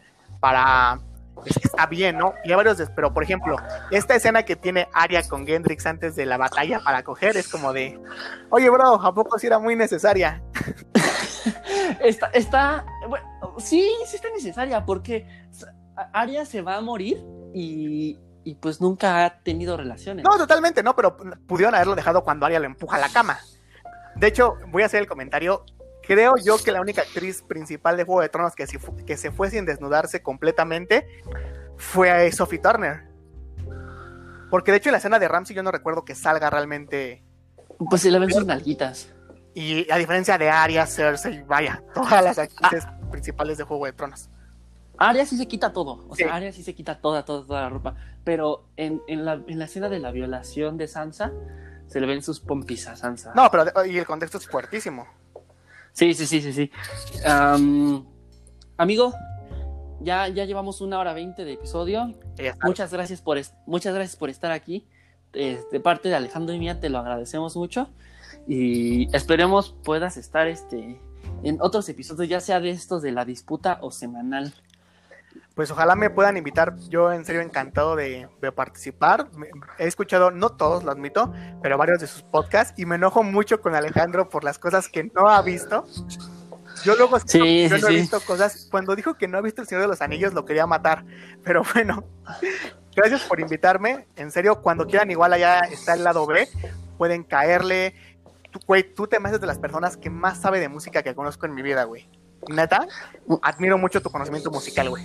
[0.41, 0.99] para,
[1.45, 2.35] es que está bien, ¿no?
[2.45, 3.57] Y hay varios, pero por ejemplo,
[3.91, 7.73] esta escena que tiene Arya con Gendrix antes de la batalla para coger, es como
[7.73, 7.99] de,
[8.51, 10.43] oye, bro, ¿a poco sí era muy necesaria?
[12.01, 13.27] Está, está, bueno,
[13.59, 15.27] sí, sí está necesaria porque
[16.13, 17.23] Arya se va a morir
[17.55, 20.25] y, y pues nunca ha tenido relaciones.
[20.25, 23.39] No, totalmente, no, pero pudieron haberlo dejado cuando Arya lo empuja a la cama.
[24.15, 25.65] De hecho, voy a hacer el comentario.
[26.07, 29.33] Creo yo que la única actriz principal de Juego de Tronos que, si que se
[29.33, 31.09] fue sin desnudarse completamente
[31.77, 33.09] fue Sophie Turner.
[34.51, 37.25] Porque de hecho en la escena de Ramsey yo no recuerdo que salga realmente.
[37.91, 39.13] Pues se le ven sus nalguitas.
[39.57, 44.29] Y a diferencia de Arya, Cersei, vaya, todas las actrices principales de Juego de Tronos.
[44.99, 46.05] Arya sí se quita todo.
[46.11, 46.33] O sea, Sí.
[46.33, 47.95] Arya sí se quita toda, toda, toda la ropa.
[48.23, 51.33] Pero en, en la, en la escena de la violación de Sansa,
[51.87, 53.33] se le ven sus pompis a Sansa.
[53.35, 55.07] No, pero y el contexto es fuertísimo.
[55.95, 56.71] Sí, sí, sí, sí, sí.
[57.25, 58.05] Am,
[58.77, 59.15] amigo,
[60.01, 62.15] ya, ya llevamos una hora veinte de episodio.
[62.63, 64.87] Muchas gracias por, muchas gracias por estar aquí.
[65.33, 67.89] De parte de Alejandro y mía te lo agradecemos mucho.
[68.47, 71.01] Y esperemos puedas estar este,
[71.43, 74.55] en otros episodios, ya sea de estos de la disputa o semanal.
[75.55, 76.77] Pues ojalá me puedan invitar.
[76.91, 79.29] Yo en serio encantado de, de participar.
[79.79, 81.33] He escuchado, no todos, lo admito,
[81.63, 85.05] pero varios de sus podcasts y me enojo mucho con Alejandro por las cosas que
[85.05, 85.87] no ha visto.
[86.85, 88.69] Yo luego Sí, yo sí, no he visto cosas.
[88.71, 91.05] Cuando dijo que no ha visto El Señor de los Anillos lo quería matar.
[91.43, 92.05] Pero bueno,
[92.95, 94.07] gracias por invitarme.
[94.17, 96.49] En serio, cuando quieran, igual allá está el lado B.
[96.99, 97.95] Pueden caerle.
[98.57, 101.15] Tú, güey, tú te me haces de las personas que más sabe de música que
[101.15, 102.09] conozco en mi vida, güey.
[102.49, 102.87] Neta,
[103.43, 105.05] admiro mucho tu conocimiento musical, güey.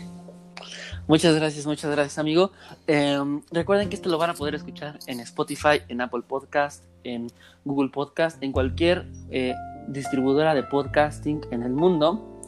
[1.06, 2.52] Muchas gracias, muchas gracias, amigo.
[2.88, 7.28] Em, recuerden que esto lo van a poder escuchar en Spotify, en Apple Podcast, en
[7.66, 9.54] Google Podcast, en cualquier eh,
[9.88, 12.40] distribuidora de podcasting en el mundo.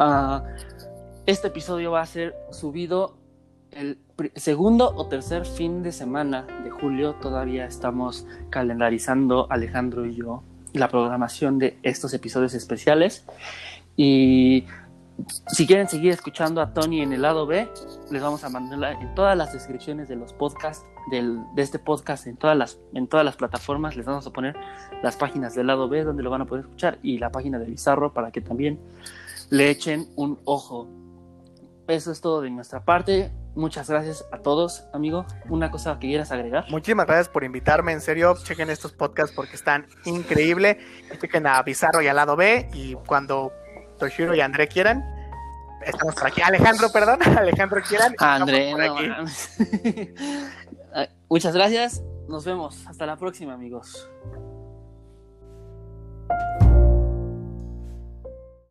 [0.00, 0.42] Ah,
[1.26, 3.16] este episodio va a ser subido
[3.72, 3.98] el
[4.36, 7.14] segundo o tercer fin de semana de julio.
[7.14, 10.42] Todavía estamos calendarizando Alejandro y yo
[10.72, 13.24] la programación de estos episodios especiales.
[13.96, 14.64] Y
[15.48, 17.68] si quieren seguir escuchando a Tony en el lado B,
[18.10, 22.26] les vamos a mandar en todas las descripciones de los podcasts, del, de este podcast,
[22.26, 24.56] en todas, las, en todas las plataformas, les vamos a poner
[25.02, 27.66] las páginas del lado B donde lo van a poder escuchar y la página de
[27.66, 28.78] Bizarro para que también
[29.50, 30.88] le echen un ojo.
[31.88, 33.30] Eso es todo de nuestra parte.
[33.54, 35.26] Muchas gracias a todos, amigo.
[35.48, 36.64] Una cosa que quieras agregar.
[36.70, 40.78] Muchísimas gracias por invitarme, en serio, chequen estos podcasts porque están increíbles.
[41.20, 43.52] Chequen a Bizarro y al lado B y cuando
[43.98, 45.04] Toshiro y André quieran,
[45.84, 46.40] estamos por aquí.
[46.40, 48.14] Alejandro, perdón, Alejandro quieran.
[48.18, 48.96] André, no.
[51.28, 52.02] Muchas gracias.
[52.28, 52.86] Nos vemos.
[52.86, 54.08] Hasta la próxima, amigos.